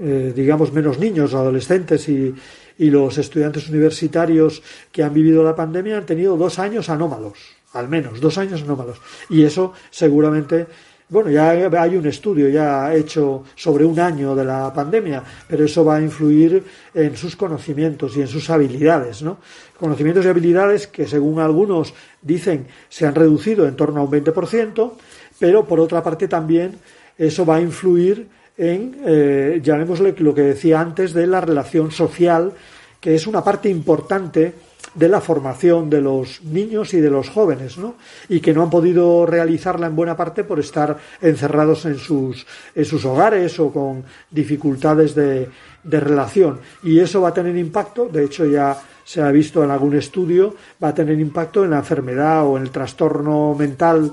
eh, 0.00 0.32
digamos, 0.36 0.70
menos 0.70 0.98
niños, 0.98 1.32
adolescentes 1.32 2.06
y, 2.10 2.34
y 2.76 2.90
los 2.90 3.16
estudiantes 3.16 3.70
universitarios 3.70 4.62
que 4.92 5.02
han 5.02 5.14
vivido 5.14 5.42
la 5.42 5.56
pandemia 5.56 5.96
han 5.96 6.04
tenido 6.04 6.36
dos 6.36 6.58
años 6.58 6.90
anómalos, 6.90 7.38
al 7.72 7.88
menos 7.88 8.20
dos 8.20 8.36
años 8.36 8.60
anómalos. 8.60 9.00
Y 9.30 9.44
eso 9.44 9.72
seguramente 9.88 10.66
bueno, 11.08 11.30
ya 11.30 11.50
hay 11.50 11.96
un 11.96 12.06
estudio 12.06 12.48
ya 12.48 12.92
hecho 12.92 13.44
sobre 13.54 13.84
un 13.84 13.98
año 14.00 14.34
de 14.34 14.44
la 14.44 14.72
pandemia, 14.72 15.22
pero 15.46 15.64
eso 15.64 15.84
va 15.84 15.96
a 15.96 16.02
influir 16.02 16.64
en 16.94 17.16
sus 17.16 17.36
conocimientos 17.36 18.16
y 18.16 18.22
en 18.22 18.26
sus 18.26 18.50
habilidades, 18.50 19.22
¿no? 19.22 19.38
Conocimientos 19.78 20.24
y 20.24 20.28
habilidades 20.28 20.88
que, 20.88 21.06
según 21.06 21.38
algunos 21.38 21.94
dicen, 22.20 22.66
se 22.88 23.06
han 23.06 23.14
reducido 23.14 23.68
en 23.68 23.76
torno 23.76 24.00
a 24.00 24.04
un 24.04 24.10
20%, 24.10 24.92
pero 25.38 25.64
por 25.64 25.78
otra 25.78 26.02
parte 26.02 26.26
también 26.26 26.72
eso 27.16 27.46
va 27.46 27.56
a 27.56 27.60
influir 27.60 28.26
en, 28.58 28.96
eh, 29.06 29.60
llamémosle 29.62 30.14
lo 30.18 30.34
que 30.34 30.42
decía 30.42 30.80
antes, 30.80 31.12
de 31.12 31.26
la 31.28 31.40
relación 31.40 31.92
social, 31.92 32.52
que 33.00 33.14
es 33.14 33.28
una 33.28 33.44
parte 33.44 33.68
importante 33.68 34.54
de 34.94 35.08
la 35.08 35.20
formación 35.20 35.90
de 35.90 36.00
los 36.00 36.42
niños 36.42 36.94
y 36.94 37.00
de 37.00 37.10
los 37.10 37.28
jóvenes, 37.28 37.78
¿no? 37.78 37.96
Y 38.28 38.40
que 38.40 38.52
no 38.52 38.62
han 38.62 38.70
podido 38.70 39.26
realizarla 39.26 39.86
en 39.86 39.96
buena 39.96 40.16
parte 40.16 40.44
por 40.44 40.58
estar 40.60 40.96
encerrados 41.20 41.84
en 41.84 41.98
sus, 41.98 42.46
en 42.74 42.84
sus 42.84 43.04
hogares 43.04 43.58
o 43.60 43.72
con 43.72 44.04
dificultades 44.30 45.14
de, 45.14 45.48
de 45.82 46.00
relación. 46.00 46.60
Y 46.82 46.98
eso 46.98 47.20
va 47.20 47.28
a 47.28 47.34
tener 47.34 47.56
impacto, 47.56 48.08
de 48.08 48.24
hecho 48.24 48.44
ya 48.44 48.76
se 49.04 49.22
ha 49.22 49.30
visto 49.30 49.62
en 49.62 49.70
algún 49.70 49.94
estudio, 49.94 50.54
va 50.82 50.88
a 50.88 50.94
tener 50.94 51.18
impacto 51.20 51.64
en 51.64 51.70
la 51.70 51.78
enfermedad 51.78 52.44
o 52.44 52.56
en 52.56 52.64
el 52.64 52.70
trastorno 52.70 53.54
mental 53.54 54.12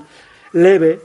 leve, 0.52 1.00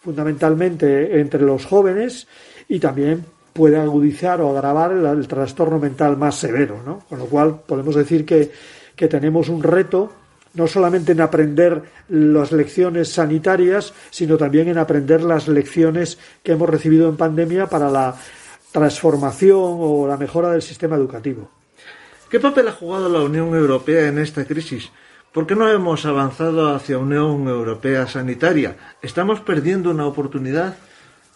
fundamentalmente 0.00 1.20
entre 1.20 1.42
los 1.42 1.66
jóvenes, 1.66 2.26
y 2.68 2.78
también 2.78 3.24
puede 3.52 3.76
agudizar 3.76 4.40
o 4.40 4.50
agravar 4.50 4.92
el, 4.92 5.04
el 5.04 5.28
trastorno 5.28 5.78
mental 5.78 6.16
más 6.16 6.36
severo, 6.36 6.80
¿no? 6.84 7.00
Con 7.08 7.18
lo 7.18 7.26
cual 7.26 7.60
podemos 7.66 7.94
decir 7.94 8.24
que 8.24 8.50
que 8.96 9.08
tenemos 9.08 9.48
un 9.48 9.62
reto 9.62 10.12
no 10.54 10.66
solamente 10.66 11.12
en 11.12 11.20
aprender 11.20 11.82
las 12.08 12.52
lecciones 12.52 13.12
sanitarias, 13.12 13.94
sino 14.10 14.36
también 14.36 14.68
en 14.68 14.78
aprender 14.78 15.22
las 15.22 15.48
lecciones 15.48 16.18
que 16.42 16.52
hemos 16.52 16.68
recibido 16.68 17.08
en 17.08 17.16
pandemia 17.16 17.66
para 17.68 17.90
la 17.90 18.16
transformación 18.72 19.76
o 19.78 20.06
la 20.06 20.16
mejora 20.16 20.50
del 20.50 20.62
sistema 20.62 20.96
educativo. 20.96 21.50
¿Qué 22.28 22.40
papel 22.40 22.68
ha 22.68 22.72
jugado 22.72 23.08
la 23.08 23.20
Unión 23.20 23.54
Europea 23.54 24.08
en 24.08 24.18
esta 24.18 24.44
crisis? 24.44 24.90
¿Por 25.32 25.46
qué 25.46 25.54
no 25.54 25.68
hemos 25.68 26.06
avanzado 26.06 26.74
hacia 26.74 26.98
una 26.98 27.24
Unión 27.24 27.48
Europea 27.48 28.06
sanitaria? 28.06 28.76
¿Estamos 29.02 29.40
perdiendo 29.40 29.90
una 29.90 30.06
oportunidad? 30.06 30.76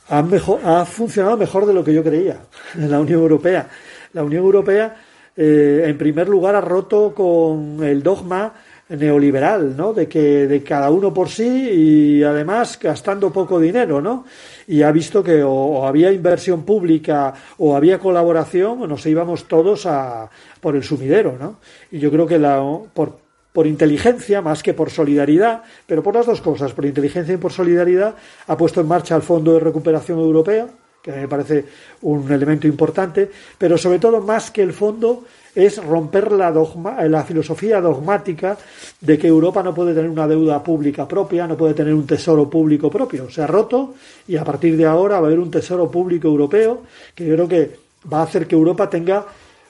Ha, 0.09 0.19
ha 0.65 0.85
funcionado 0.85 1.37
mejor 1.37 1.67
de 1.67 1.75
lo 1.75 1.85
que 1.85 1.95
yo 1.95 2.03
creía 2.03 2.41
en 2.75 2.91
la 2.91 3.01
Unión 3.01 3.21
Europea. 3.21 3.71
La 4.13 4.23
Unión 4.23 4.45
Europea 4.45 4.97
eh, 5.37 5.85
en 5.87 5.99
primer 5.99 6.29
lugar, 6.29 6.55
ha 6.55 6.61
roto 6.61 7.13
con 7.15 7.83
el 7.83 8.03
dogma 8.03 8.53
neoliberal, 8.89 9.77
¿no? 9.77 9.93
De 9.93 10.07
que 10.07 10.47
de 10.47 10.63
cada 10.63 10.91
uno 10.91 11.13
por 11.13 11.29
sí 11.29 11.47
y 11.47 12.23
además 12.23 12.79
gastando 12.81 13.33
poco 13.33 13.59
dinero, 13.59 14.01
¿no? 14.01 14.25
Y 14.67 14.83
ha 14.83 14.93
visto 14.93 15.23
que 15.23 15.43
o, 15.43 15.87
había 15.87 16.13
inversión 16.13 16.65
pública 16.65 17.33
o 17.59 17.77
había 17.77 17.99
colaboración 17.99 18.83
o 18.83 18.87
nos 18.87 19.05
íbamos 19.07 19.45
todos 19.45 19.87
a 19.87 20.31
por 20.61 20.77
el 20.77 20.85
sumidero, 20.85 21.37
¿no? 21.41 21.57
Y 21.91 21.99
yo 21.99 22.11
creo 22.11 22.27
que 22.27 22.39
la 22.39 22.63
por 22.93 23.25
por 23.55 23.69
inteligencia 23.69 24.43
más 24.43 24.65
que 24.65 24.75
por 24.75 24.91
solidaridad, 24.91 25.63
pero 25.87 26.03
por 26.03 26.17
las 26.17 26.27
dos 26.27 26.41
cosas, 26.41 26.73
por 26.73 26.87
inteligencia 26.87 27.35
y 27.35 27.37
por 27.37 27.53
solidaridad, 27.53 28.17
ha 28.49 28.57
puesto 28.57 28.81
en 28.81 28.89
marcha 28.89 29.15
el 29.15 29.23
Fondo 29.23 29.53
de 29.53 29.61
Recuperación 29.61 30.19
Europeo, 30.19 30.71
que 31.05 31.13
me 31.13 31.29
parece 31.29 31.67
un 32.01 32.33
elemento 32.33 32.67
importante, 32.67 33.31
pero 33.59 33.77
sobre 33.77 33.99
todo 33.99 34.23
más 34.23 34.51
que 34.51 34.63
el 34.63 34.73
fondo 34.73 35.25
es 35.55 35.77
romper 35.85 36.33
la, 36.33 36.51
dogma, 36.51 37.05
la 37.05 37.23
filosofía 37.25 37.79
dogmática 37.83 38.57
de 39.03 39.19
que 39.19 39.29
Europa 39.29 39.63
no 39.63 39.75
puede 39.75 39.93
tener 39.93 40.09
una 40.09 40.27
deuda 40.27 40.63
pública 40.63 41.07
propia, 41.07 41.47
no 41.47 41.59
puede 41.59 41.75
tener 41.75 41.93
un 41.93 42.07
tesoro 42.07 42.49
público 42.49 42.91
propio. 42.91 43.31
Se 43.31 43.43
ha 43.43 43.47
roto 43.47 43.95
y 44.27 44.37
a 44.37 44.45
partir 44.45 44.79
de 44.79 44.87
ahora 44.87 45.21
va 45.21 45.27
a 45.27 45.29
haber 45.29 45.41
un 45.41 45.51
tesoro 45.51 45.91
público 45.91 46.27
europeo 46.27 46.83
que 47.15 47.27
yo 47.27 47.35
creo 47.35 47.49
que 47.49 47.77
va 48.11 48.21
a 48.21 48.23
hacer 48.23 48.47
que 48.47 48.55
Europa 48.55 48.89
tenga 48.89 49.27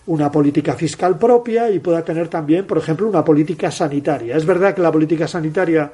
una 0.07 0.31
política 0.31 0.75
fiscal 0.75 1.19
propia 1.19 1.69
y 1.69 1.81
pueda 1.81 2.05
tener 2.05 2.29
también, 2.29 2.65
por 2.65 2.79
ejemplo, 2.79 3.09
una 3.09 3.25
política 3.25 3.73
sanitaria. 3.73 4.37
Es 4.37 4.47
verdad 4.47 4.73
que 4.73 4.83
la 4.83 4.93
política 4.93 5.27
sanitaria 5.27 5.91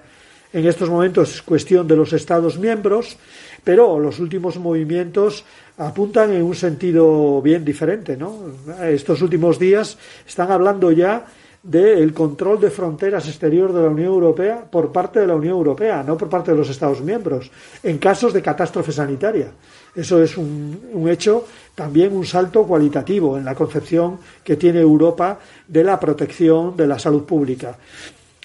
en 0.53 0.66
estos 0.66 0.90
momentos 0.90 1.34
es 1.34 1.42
cuestión 1.42 1.86
de 1.86 1.96
los 1.96 2.12
Estados 2.12 2.59
miembros, 2.59 3.16
pero 3.62 3.98
los 3.98 4.18
últimos 4.18 4.59
movimientos 4.59 5.44
apuntan 5.78 6.32
en 6.32 6.42
un 6.42 6.55
sentido 6.55 7.40
bien 7.40 7.64
diferente. 7.64 8.16
¿no? 8.16 8.36
Estos 8.82 9.22
últimos 9.22 9.59
días 9.59 9.96
están 10.26 10.51
hablando 10.51 10.90
ya 10.90 11.26
del 11.62 12.14
control 12.14 12.59
de 12.59 12.70
fronteras 12.70 13.28
exterior 13.28 13.72
de 13.72 13.82
la 13.82 13.88
Unión 13.88 14.09
Europea 14.09 14.64
por 14.70 14.90
parte 14.90 15.20
de 15.20 15.26
la 15.26 15.34
Unión 15.34 15.53
Europea, 15.53 16.03
no 16.03 16.16
por 16.16 16.30
parte 16.30 16.53
de 16.53 16.57
los 16.57 16.70
Estados 16.70 17.03
miembros, 17.03 17.51
en 17.82 17.98
casos 17.98 18.32
de 18.32 18.40
catástrofe 18.40 18.92
sanitaria. 18.92 19.53
Eso 19.94 20.22
es 20.22 20.38
un, 20.38 20.80
un, 20.94 21.09
hecho, 21.09 21.44
también 21.74 22.16
un 22.16 22.24
salto 22.24 22.64
cualitativo 22.64 23.36
en 23.36 23.44
la 23.44 23.55
concepción 23.55 24.18
que 24.42 24.57
tiene 24.57 24.80
Europa 24.80 25.38
de 25.68 25.84
la 25.84 26.01
protección 26.01 26.76
de 26.76 26.86
la 26.86 26.98
salud 26.98 27.24
pública. 27.24 27.76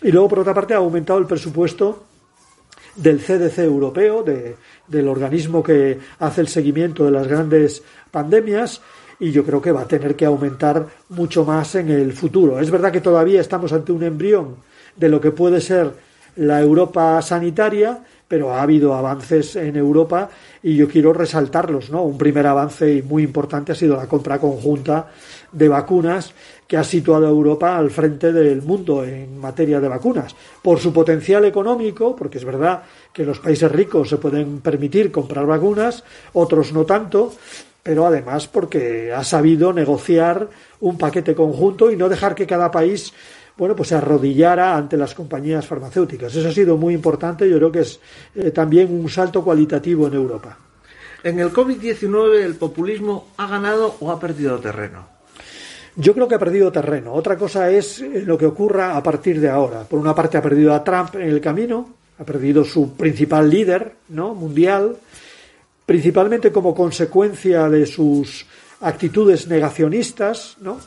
Y 0.02 0.12
luego, 0.12 0.30
por 0.30 0.40
otra 0.40 0.54
parte, 0.54 0.74
ha 0.74 0.78
aumentado 0.78 1.20
el 1.20 1.26
presupuesto 1.26 2.04
del 2.96 3.20
CDC 3.20 3.60
europeo, 3.60 4.24
de, 4.24 4.56
del 4.88 5.08
organismo 5.08 5.62
que 5.62 6.00
hace 6.20 6.42
el 6.42 6.48
seguimiento 6.48 7.06
de 7.06 7.12
las 7.12 7.28
grandes 7.28 7.84
pandemias, 8.12 8.82
y 9.20 9.32
yo 9.32 9.46
creo 9.46 9.62
que 9.62 9.72
va 9.72 9.82
a 9.82 9.88
tener 9.88 10.16
que 10.16 10.26
aumentar 10.26 10.86
mucho 11.10 11.46
más 11.46 11.76
en 11.76 11.90
el 11.90 12.14
futuro. 12.14 12.60
Es 12.60 12.70
verdad 12.70 12.92
que 12.92 13.02
todavía 13.02 13.42
estamos 13.42 13.72
ante 13.74 13.92
un 13.92 14.04
embrión 14.04 14.58
de 14.96 15.10
lo 15.10 15.22
que 15.22 15.32
puede 15.32 15.62
ser 15.62 15.94
la 16.38 16.62
Europa 16.62 17.22
sanitaria, 17.22 18.00
pero 18.28 18.54
ha 18.54 18.62
habido 18.62 18.94
avances 18.94 19.56
en 19.56 19.76
Europa 19.76 20.30
y 20.64 20.76
yo 20.76 20.88
quiero 20.88 21.14
resaltarlos, 21.14 21.90
¿no? 21.90 22.04
Un 22.04 22.18
primer 22.18 22.46
avance 22.48 23.04
muy 23.08 23.24
importante 23.24 23.72
ha 23.72 23.76
sido 23.76 23.96
la 23.96 24.08
compra 24.08 24.40
conjunta 24.40 25.08
de 25.52 25.70
vacunas 25.70 26.34
que 26.68 26.78
ha 26.78 26.84
situado 26.84 27.28
a 27.28 27.30
Europa 27.30 27.78
al 27.78 27.92
frente 27.92 28.34
del 28.34 28.62
mundo 28.62 29.04
en 29.04 29.38
materia 29.38 29.80
de 29.80 29.88
vacunas. 29.88 30.36
Por 30.62 30.80
su 30.80 30.92
potencial 30.92 31.46
económico, 31.46 32.16
porque 32.16 32.38
es 32.38 32.46
verdad 32.46 32.84
que 33.14 33.24
los 33.24 33.40
países 33.40 33.72
ricos 33.72 34.10
se 34.10 34.18
pueden 34.18 34.62
permitir 34.62 35.12
comprar 35.12 35.46
vacunas, 35.46 36.04
otros 36.34 36.74
no 36.74 36.86
tanto, 36.86 37.34
pero 37.84 38.06
además 38.06 38.48
porque 38.48 39.14
ha 39.14 39.24
sabido 39.24 39.72
negociar 39.72 40.50
un 40.80 40.98
paquete 40.98 41.36
conjunto 41.36 41.92
y 41.92 41.96
no 41.96 42.10
dejar 42.10 42.34
que 42.34 42.48
cada 42.48 42.72
país 42.72 43.14
bueno, 43.58 43.76
pues 43.76 43.90
se 43.90 43.96
arrodillara 43.96 44.76
ante 44.76 44.98
las 44.98 45.14
compañías 45.14 45.66
farmacéuticas. 45.66 46.36
Eso 46.36 46.50
ha 46.50 46.52
sido 46.52 46.78
muy 46.78 46.94
importante, 46.94 47.50
yo 47.50 47.58
creo 47.58 47.72
que 47.72 47.80
es 47.82 48.00
eh, 48.36 48.52
también 48.52 48.92
un 48.92 49.10
salto 49.10 49.44
cualitativo 49.44 50.08
en 50.08 50.14
Europa. 50.14 50.58
En 51.24 51.40
el 51.40 51.54
COVID-19 51.54 52.42
el 52.44 52.56
populismo 52.56 53.30
ha 53.38 53.48
ganado 53.48 53.96
o 54.00 54.12
ha 54.12 54.20
perdido 54.20 54.60
terreno. 54.60 55.15
Yo 55.98 56.14
creo 56.14 56.28
que 56.28 56.36
ha 56.36 56.40
perdido 56.40 56.72
terreno. 56.72 57.14
Otra 57.14 57.38
cosa 57.38 57.70
es 57.70 58.02
eh, 58.02 58.24
lo 58.26 58.38
que 58.38 58.46
ocurra 58.46 58.98
a 58.98 59.04
partir 59.04 59.40
de 59.40 59.50
ahora. 59.50 59.84
Por 59.84 60.00
una 60.00 60.14
parte 60.14 60.38
ha 60.38 60.42
perdido 60.42 60.74
a 60.74 60.84
Trump 60.84 61.16
en 61.16 61.30
el 61.30 61.40
camino, 61.40 61.90
ha 62.20 62.24
perdido 62.24 62.64
su 62.66 62.94
principal 62.96 63.50
líder, 63.50 63.96
¿no? 64.10 64.34
mundial, 64.36 64.98
principalmente 65.86 66.52
como 66.52 66.76
consecuencia 66.76 67.70
de 67.70 67.86
sus 67.86 68.46
actitudes 68.82 69.48
negacionistas, 69.48 70.58
¿no? 70.60 70.80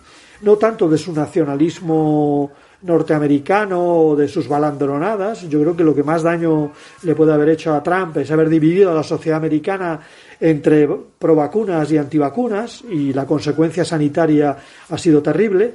No 0.42 0.56
tanto 0.56 0.88
de 0.88 0.98
su 0.98 1.12
nacionalismo 1.12 2.52
norteamericano 2.82 4.14
de 4.16 4.28
sus 4.28 4.48
balandronadas. 4.48 5.48
Yo 5.48 5.60
creo 5.60 5.76
que 5.76 5.84
lo 5.84 5.94
que 5.94 6.02
más 6.02 6.22
daño 6.22 6.72
le 7.02 7.14
puede 7.14 7.32
haber 7.32 7.50
hecho 7.50 7.74
a 7.74 7.82
Trump 7.82 8.16
es 8.18 8.30
haber 8.30 8.48
dividido 8.48 8.90
a 8.90 8.94
la 8.94 9.02
sociedad 9.02 9.38
americana 9.38 10.00
entre 10.40 10.88
provacunas 11.18 11.90
y 11.90 11.98
antivacunas 11.98 12.82
y 12.88 13.12
la 13.12 13.26
consecuencia 13.26 13.84
sanitaria 13.84 14.56
ha 14.88 14.98
sido 14.98 15.22
terrible. 15.22 15.74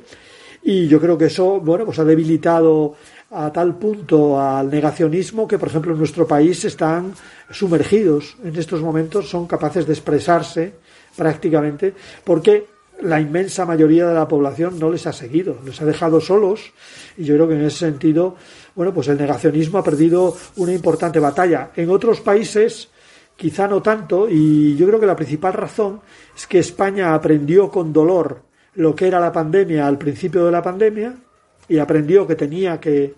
Y 0.64 0.88
yo 0.88 1.00
creo 1.02 1.18
que 1.18 1.26
eso, 1.26 1.60
bueno, 1.60 1.86
pues 1.86 2.00
ha 2.00 2.06
debilitado 2.06 2.96
a 3.32 3.52
tal 3.52 3.76
punto 3.76 4.40
al 4.40 4.70
negacionismo 4.70 5.48
que, 5.48 5.58
por 5.58 5.68
ejemplo, 5.68 5.92
en 5.92 5.98
nuestro 5.98 6.26
país 6.26 6.64
están 6.64 7.14
sumergidos 7.50 8.38
en 8.44 8.56
estos 8.56 8.82
momentos, 8.82 9.28
son 9.28 9.48
capaces 9.48 9.86
de 9.86 9.94
expresarse 9.94 10.74
prácticamente, 11.18 11.94
porque 12.24 12.73
la 13.02 13.20
inmensa 13.20 13.66
mayoría 13.66 14.08
de 14.08 14.14
la 14.14 14.28
población 14.28 14.80
no 14.80 14.90
les 14.90 15.08
ha 15.08 15.14
seguido, 15.14 15.58
les 15.66 15.82
ha 15.82 15.86
dejado 15.86 16.22
solos 16.22 16.72
y 17.18 17.26
yo 17.26 17.36
creo 17.36 17.48
que 17.48 17.56
en 17.56 17.66
ese 17.66 17.80
sentido, 17.80 18.36
bueno, 18.76 18.94
pues 18.94 19.08
el 19.08 19.18
negacionismo 19.18 19.80
ha 19.80 19.84
perdido 19.84 20.36
una 20.58 20.74
importante 20.74 21.20
batalla. 21.20 21.72
En 21.76 21.90
otros 21.90 22.22
países 22.22 22.90
quizá 23.36 23.68
no 23.68 23.82
tanto, 23.82 24.30
y 24.30 24.76
yo 24.76 24.88
creo 24.88 25.00
que 25.00 25.06
la 25.06 25.16
principal 25.16 25.54
razón 25.54 26.02
es 26.36 26.48
que 26.48 26.60
España 26.60 27.14
aprendió 27.14 27.70
con 27.70 27.92
dolor 27.92 28.44
lo 28.76 28.96
que 28.96 29.08
era 29.08 29.20
la 29.20 29.32
pandemia 29.32 29.88
al 29.88 29.98
principio 29.98 30.46
de 30.46 30.52
la 30.52 30.62
pandemia 30.62 31.14
y 31.68 31.78
aprendió 31.78 32.26
que 32.28 32.36
tenía 32.36 32.80
que, 32.80 33.16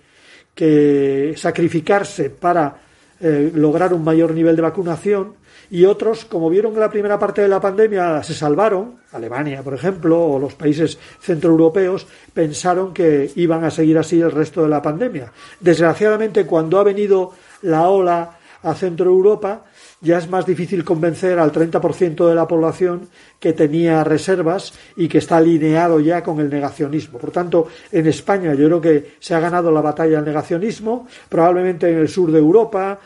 que 0.53 1.33
sacrificarse 1.37 2.29
para 2.29 2.77
eh, 3.19 3.51
lograr 3.53 3.93
un 3.93 4.03
mayor 4.03 4.33
nivel 4.33 4.55
de 4.55 4.61
vacunación 4.61 5.35
y 5.69 5.85
otros, 5.85 6.25
como 6.25 6.49
vieron 6.49 6.73
que 6.73 6.79
la 6.79 6.89
primera 6.89 7.17
parte 7.17 7.41
de 7.41 7.47
la 7.47 7.59
pandemia 7.59 8.21
se 8.23 8.33
salvaron, 8.33 8.95
Alemania, 9.11 9.63
por 9.63 9.73
ejemplo, 9.73 10.21
o 10.21 10.39
los 10.39 10.53
países 10.53 10.97
centroeuropeos, 11.19 12.07
pensaron 12.33 12.93
que 12.93 13.31
iban 13.35 13.63
a 13.63 13.71
seguir 13.71 13.97
así 13.97 14.21
el 14.21 14.31
resto 14.31 14.63
de 14.63 14.69
la 14.69 14.81
pandemia. 14.81 15.31
Desgraciadamente, 15.59 16.45
cuando 16.45 16.79
ha 16.79 16.83
venido 16.83 17.33
la 17.61 17.89
ola 17.89 18.37
a 18.63 18.73
Centro 18.73 19.09
Europa, 19.09 19.63
ya 20.01 20.17
es 20.17 20.29
más 20.29 20.45
difícil 20.45 20.83
convencer 20.83 21.39
al 21.39 21.51
30% 21.51 22.27
de 22.27 22.35
la 22.35 22.47
población 22.47 23.09
que 23.39 23.53
tenía 23.53 24.03
reservas 24.03 24.73
y 24.95 25.07
que 25.07 25.19
está 25.19 25.37
alineado 25.37 25.99
ya 25.99 26.23
con 26.23 26.39
el 26.39 26.49
negacionismo. 26.49 27.17
Por 27.17 27.31
tanto, 27.31 27.67
en 27.91 28.07
España 28.07 28.53
yo 28.53 28.67
creo 28.67 28.81
que 28.81 29.15
se 29.19 29.33
ha 29.33 29.39
ganado 29.39 29.71
la 29.71 29.81
batalla 29.81 30.17
del 30.17 30.25
negacionismo, 30.25 31.07
probablemente 31.29 31.89
en 31.89 31.97
el 31.97 32.09
sur 32.09 32.31
de 32.31 32.39
Europa 32.39 32.99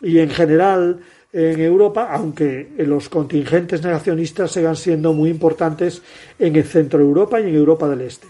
y 0.00 0.18
en 0.18 0.30
general 0.30 1.00
en 1.32 1.60
Europa, 1.60 2.08
aunque 2.12 2.70
los 2.78 3.08
contingentes 3.08 3.82
negacionistas 3.82 4.50
sigan 4.50 4.76
siendo 4.76 5.12
muy 5.12 5.30
importantes 5.30 6.02
en 6.38 6.56
el 6.56 6.64
centro 6.64 6.98
de 6.98 7.04
Europa 7.04 7.40
y 7.40 7.48
en 7.48 7.54
Europa 7.54 7.88
del 7.88 8.02
Este. 8.02 8.26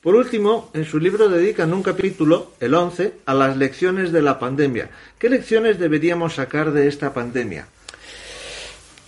Por 0.00 0.14
último, 0.14 0.70
en 0.74 0.84
su 0.84 0.98
libro 1.00 1.28
dedican 1.28 1.72
un 1.72 1.82
capítulo, 1.82 2.52
el 2.60 2.74
11, 2.74 3.14
a 3.24 3.34
las 3.34 3.56
lecciones 3.56 4.12
de 4.12 4.20
la 4.20 4.38
pandemia. 4.38 4.90
¿Qué 5.18 5.30
lecciones 5.30 5.78
deberíamos 5.78 6.34
sacar 6.34 6.72
de 6.72 6.88
esta 6.88 7.14
pandemia? 7.14 7.66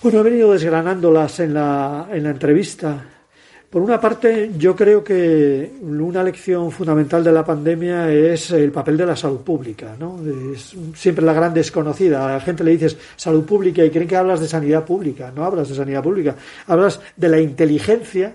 Bueno, 0.02 0.20
he 0.20 0.22
venido 0.22 0.52
desgranándolas 0.52 1.40
en 1.40 1.52
la, 1.52 2.08
en 2.10 2.22
la 2.22 2.30
entrevista. 2.30 3.15
Por 3.70 3.82
una 3.82 4.00
parte, 4.00 4.52
yo 4.56 4.76
creo 4.76 5.02
que 5.02 5.72
una 5.82 6.22
lección 6.22 6.70
fundamental 6.70 7.24
de 7.24 7.32
la 7.32 7.44
pandemia 7.44 8.12
es 8.12 8.52
el 8.52 8.70
papel 8.70 8.96
de 8.96 9.06
la 9.06 9.16
salud 9.16 9.40
pública. 9.40 9.96
¿no? 9.98 10.20
Es 10.52 10.74
siempre 10.94 11.24
la 11.24 11.32
gran 11.32 11.52
desconocida. 11.52 12.28
A 12.28 12.32
la 12.34 12.40
gente 12.40 12.62
le 12.62 12.70
dices 12.70 12.96
salud 13.16 13.44
pública 13.44 13.84
y 13.84 13.90
creen 13.90 14.06
que 14.06 14.16
hablas 14.16 14.40
de 14.40 14.46
sanidad 14.46 14.84
pública. 14.84 15.32
No 15.34 15.44
hablas 15.44 15.68
de 15.68 15.74
sanidad 15.74 16.02
pública. 16.02 16.36
Hablas 16.68 17.00
de 17.16 17.28
la 17.28 17.40
inteligencia 17.40 18.34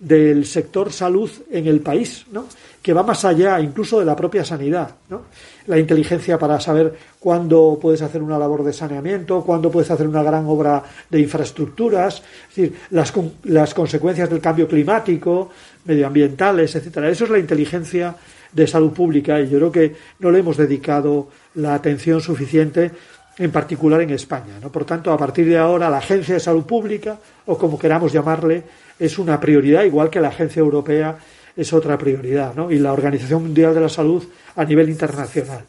del 0.00 0.46
sector 0.46 0.90
salud 0.90 1.30
en 1.50 1.66
el 1.66 1.80
país, 1.80 2.24
¿no? 2.32 2.46
que 2.82 2.94
va 2.94 3.02
más 3.02 3.24
allá 3.26 3.60
incluso 3.60 3.98
de 4.00 4.06
la 4.06 4.16
propia 4.16 4.44
sanidad. 4.44 4.96
¿no? 5.10 5.24
La 5.66 5.78
inteligencia 5.78 6.38
para 6.38 6.58
saber 6.58 6.96
cuándo 7.18 7.78
puedes 7.80 8.00
hacer 8.00 8.22
una 8.22 8.38
labor 8.38 8.64
de 8.64 8.72
saneamiento, 8.72 9.42
cuándo 9.42 9.70
puedes 9.70 9.90
hacer 9.90 10.08
una 10.08 10.22
gran 10.22 10.46
obra 10.46 10.82
de 11.08 11.20
infraestructuras, 11.20 12.22
es 12.48 12.56
decir, 12.56 12.78
las, 12.90 13.12
las 13.44 13.74
consecuencias 13.74 14.30
del 14.30 14.40
cambio 14.40 14.66
climático, 14.66 15.50
medioambientales, 15.84 16.74
etcétera. 16.74 17.10
Eso 17.10 17.24
es 17.24 17.30
la 17.30 17.38
inteligencia 17.38 18.16
de 18.52 18.66
salud 18.66 18.92
pública 18.92 19.38
y 19.38 19.50
yo 19.50 19.58
creo 19.58 19.72
que 19.72 19.96
no 20.18 20.30
le 20.30 20.38
hemos 20.38 20.56
dedicado 20.56 21.28
la 21.54 21.74
atención 21.74 22.22
suficiente 22.22 22.90
en 23.36 23.50
particular 23.50 24.00
en 24.00 24.10
España. 24.10 24.58
¿no? 24.60 24.72
Por 24.72 24.84
tanto, 24.84 25.12
a 25.12 25.18
partir 25.18 25.46
de 25.46 25.58
ahora, 25.58 25.90
la 25.90 25.98
Agencia 25.98 26.34
de 26.34 26.40
Salud 26.40 26.64
Pública, 26.64 27.18
o 27.46 27.56
como 27.56 27.78
queramos 27.78 28.12
llamarle, 28.12 28.64
es 29.00 29.18
una 29.18 29.40
prioridad, 29.40 29.82
igual 29.84 30.10
que 30.10 30.20
la 30.20 30.28
Agencia 30.28 30.60
Europea 30.60 31.18
es 31.56 31.72
otra 31.72 31.98
prioridad, 31.98 32.54
¿no? 32.54 32.70
y 32.70 32.78
la 32.78 32.92
Organización 32.92 33.42
Mundial 33.42 33.74
de 33.74 33.80
la 33.80 33.88
Salud 33.88 34.22
a 34.54 34.64
nivel 34.64 34.88
internacional. 34.90 35.64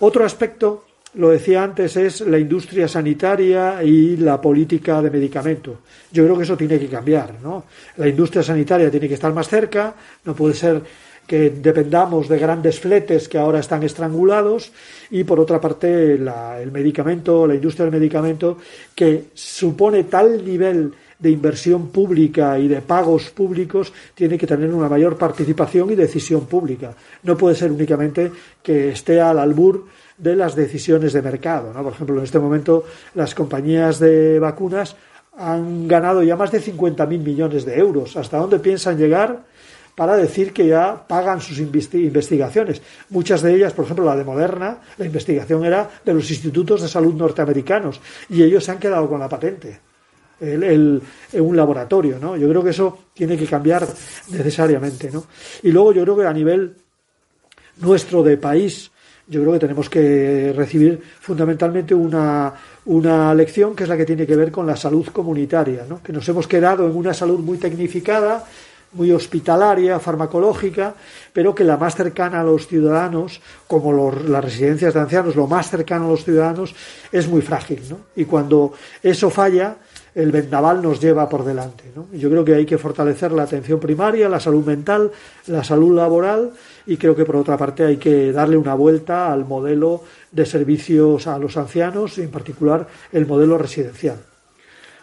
Otro 0.00 0.24
aspecto, 0.24 0.86
lo 1.14 1.28
decía 1.28 1.62
antes, 1.62 1.96
es 1.96 2.22
la 2.22 2.38
industria 2.38 2.88
sanitaria 2.88 3.82
y 3.84 4.16
la 4.16 4.40
política 4.40 5.02
de 5.02 5.10
medicamento. 5.10 5.80
Yo 6.10 6.24
creo 6.24 6.36
que 6.36 6.44
eso 6.44 6.56
tiene 6.56 6.78
que 6.78 6.88
cambiar. 6.88 7.34
¿no? 7.42 7.64
La 7.98 8.08
industria 8.08 8.42
sanitaria 8.42 8.90
tiene 8.90 9.06
que 9.06 9.14
estar 9.14 9.32
más 9.32 9.48
cerca, 9.48 9.94
no 10.24 10.34
puede 10.34 10.54
ser 10.54 10.82
que 11.26 11.50
dependamos 11.50 12.28
de 12.28 12.38
grandes 12.38 12.80
fletes 12.80 13.28
que 13.28 13.38
ahora 13.38 13.60
están 13.60 13.82
estrangulados 13.84 14.72
y 15.10 15.22
por 15.22 15.38
otra 15.38 15.60
parte 15.60 16.14
el 16.14 16.72
medicamento, 16.72 17.46
la 17.46 17.54
industria 17.54 17.84
del 17.84 17.94
medicamento 17.94 18.58
que 18.94 19.26
supone 19.34 20.04
tal 20.04 20.44
nivel 20.44 20.92
de 21.22 21.30
inversión 21.30 21.88
pública 21.88 22.58
y 22.58 22.66
de 22.66 22.82
pagos 22.82 23.30
públicos 23.30 23.92
tiene 24.12 24.36
que 24.36 24.46
tener 24.46 24.74
una 24.74 24.88
mayor 24.88 25.16
participación 25.16 25.90
y 25.90 25.94
decisión 25.94 26.46
pública. 26.46 26.94
No 27.22 27.36
puede 27.36 27.54
ser 27.54 27.70
únicamente 27.70 28.32
que 28.60 28.90
esté 28.90 29.20
al 29.20 29.38
albur 29.38 29.86
de 30.18 30.34
las 30.34 30.56
decisiones 30.56 31.12
de 31.12 31.22
mercado. 31.22 31.72
¿no? 31.72 31.80
Por 31.84 31.92
ejemplo, 31.92 32.18
en 32.18 32.24
este 32.24 32.40
momento 32.40 32.84
las 33.14 33.36
compañías 33.36 34.00
de 34.00 34.40
vacunas 34.40 34.96
han 35.38 35.86
ganado 35.86 36.24
ya 36.24 36.34
más 36.34 36.50
de 36.50 36.60
50.000 36.60 37.06
millones 37.06 37.64
de 37.64 37.78
euros. 37.78 38.16
¿Hasta 38.16 38.38
dónde 38.38 38.58
piensan 38.58 38.98
llegar 38.98 39.44
para 39.94 40.16
decir 40.16 40.52
que 40.52 40.66
ya 40.66 41.06
pagan 41.06 41.40
sus 41.40 41.60
investigaciones? 41.60 42.82
Muchas 43.10 43.42
de 43.42 43.54
ellas, 43.54 43.72
por 43.74 43.84
ejemplo, 43.84 44.04
la 44.04 44.16
de 44.16 44.24
Moderna, 44.24 44.78
la 44.98 45.06
investigación 45.06 45.64
era 45.64 45.88
de 46.04 46.14
los 46.14 46.28
institutos 46.28 46.82
de 46.82 46.88
salud 46.88 47.14
norteamericanos 47.14 48.00
y 48.28 48.42
ellos 48.42 48.64
se 48.64 48.72
han 48.72 48.80
quedado 48.80 49.08
con 49.08 49.20
la 49.20 49.28
patente. 49.28 49.91
En 50.42 51.00
un 51.40 51.56
laboratorio, 51.56 52.18
¿no? 52.18 52.36
Yo 52.36 52.48
creo 52.48 52.64
que 52.64 52.70
eso 52.70 52.98
tiene 53.14 53.36
que 53.36 53.46
cambiar 53.46 53.86
necesariamente, 54.28 55.10
¿no? 55.10 55.24
Y 55.62 55.70
luego 55.70 55.92
yo 55.92 56.02
creo 56.02 56.16
que 56.16 56.26
a 56.26 56.32
nivel 56.32 56.74
nuestro 57.78 58.22
de 58.22 58.36
país, 58.36 58.90
yo 59.26 59.40
creo 59.40 59.52
que 59.52 59.58
tenemos 59.60 59.88
que 59.88 60.52
recibir 60.54 61.00
fundamentalmente 61.20 61.94
una, 61.94 62.52
una 62.86 63.34
lección 63.34 63.76
que 63.76 63.84
es 63.84 63.88
la 63.88 63.96
que 63.96 64.04
tiene 64.04 64.26
que 64.26 64.36
ver 64.36 64.50
con 64.50 64.66
la 64.66 64.76
salud 64.76 65.06
comunitaria, 65.06 65.84
¿no? 65.88 66.02
que 66.02 66.12
nos 66.12 66.28
hemos 66.28 66.46
quedado 66.46 66.86
en 66.86 66.96
una 66.96 67.14
salud 67.14 67.38
muy 67.38 67.58
tecnificada, 67.58 68.44
muy 68.92 69.10
hospitalaria, 69.10 69.98
farmacológica, 70.00 70.94
pero 71.32 71.54
que 71.54 71.64
la 71.64 71.76
más 71.76 71.94
cercana 71.94 72.40
a 72.40 72.44
los 72.44 72.66
ciudadanos, 72.66 73.40
como 73.66 74.12
las 74.12 74.44
residencias 74.44 74.92
de 74.92 75.00
ancianos, 75.00 75.36
lo 75.36 75.46
más 75.46 75.70
cercano 75.70 76.06
a 76.06 76.10
los 76.10 76.24
ciudadanos, 76.24 76.74
es 77.10 77.26
muy 77.28 77.40
frágil. 77.40 77.82
¿no? 77.88 78.00
Y 78.16 78.26
cuando 78.26 78.74
eso 79.02 79.30
falla, 79.30 79.76
el 80.14 80.30
vendaval 80.30 80.82
nos 80.82 81.00
lleva 81.00 81.28
por 81.28 81.44
delante. 81.44 81.84
¿no? 81.94 82.06
Yo 82.12 82.28
creo 82.28 82.44
que 82.44 82.54
hay 82.54 82.66
que 82.66 82.78
fortalecer 82.78 83.32
la 83.32 83.44
atención 83.44 83.80
primaria, 83.80 84.28
la 84.28 84.40
salud 84.40 84.64
mental, 84.64 85.10
la 85.46 85.64
salud 85.64 85.96
laboral 85.96 86.52
y 86.86 86.96
creo 86.96 87.14
que 87.14 87.24
por 87.24 87.36
otra 87.36 87.56
parte 87.56 87.84
hay 87.84 87.96
que 87.96 88.32
darle 88.32 88.56
una 88.56 88.74
vuelta 88.74 89.32
al 89.32 89.44
modelo 89.44 90.02
de 90.30 90.46
servicios 90.46 91.26
a 91.26 91.38
los 91.38 91.56
ancianos, 91.56 92.18
y 92.18 92.22
en 92.22 92.30
particular 92.30 92.88
el 93.12 93.26
modelo 93.26 93.58
residencial. 93.58 94.16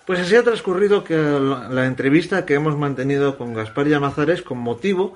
Pues 0.05 0.20
así 0.20 0.36
ha 0.36 0.43
transcurrido 0.43 1.03
que 1.03 1.16
la 1.16 1.86
entrevista 1.86 2.45
que 2.45 2.55
hemos 2.55 2.78
mantenido 2.78 3.38
con 3.38 3.53
Gaspar 3.53 3.88
Llamazares 3.88 4.41
con 4.41 4.57
motivo 4.57 5.14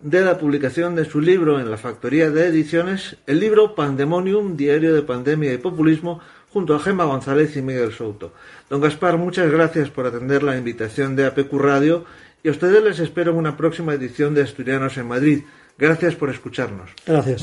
de 0.00 0.22
la 0.22 0.38
publicación 0.38 0.96
de 0.96 1.04
su 1.04 1.20
libro 1.20 1.60
en 1.60 1.70
la 1.70 1.78
Factoría 1.78 2.30
de 2.30 2.48
Ediciones, 2.48 3.16
el 3.26 3.38
libro 3.38 3.74
Pandemonium, 3.76 4.56
Diario 4.56 4.92
de 4.92 5.02
Pandemia 5.02 5.52
y 5.52 5.58
Populismo, 5.58 6.20
junto 6.54 6.76
a 6.76 6.78
Gemma 6.78 7.04
González 7.04 7.56
y 7.56 7.62
Miguel 7.62 7.92
Souto. 7.92 8.32
Don 8.70 8.80
Gaspar, 8.80 9.18
muchas 9.18 9.50
gracias 9.50 9.90
por 9.90 10.06
atender 10.06 10.44
la 10.44 10.56
invitación 10.56 11.16
de 11.16 11.26
APQ 11.26 11.52
Radio 11.54 12.04
y 12.44 12.48
a 12.48 12.52
ustedes 12.52 12.80
les 12.80 13.00
espero 13.00 13.32
en 13.32 13.38
una 13.38 13.56
próxima 13.56 13.92
edición 13.92 14.34
de 14.34 14.42
Asturianos 14.42 14.96
en 14.96 15.08
Madrid. 15.08 15.42
Gracias 15.76 16.14
por 16.14 16.30
escucharnos. 16.30 16.90
Gracias. 17.04 17.42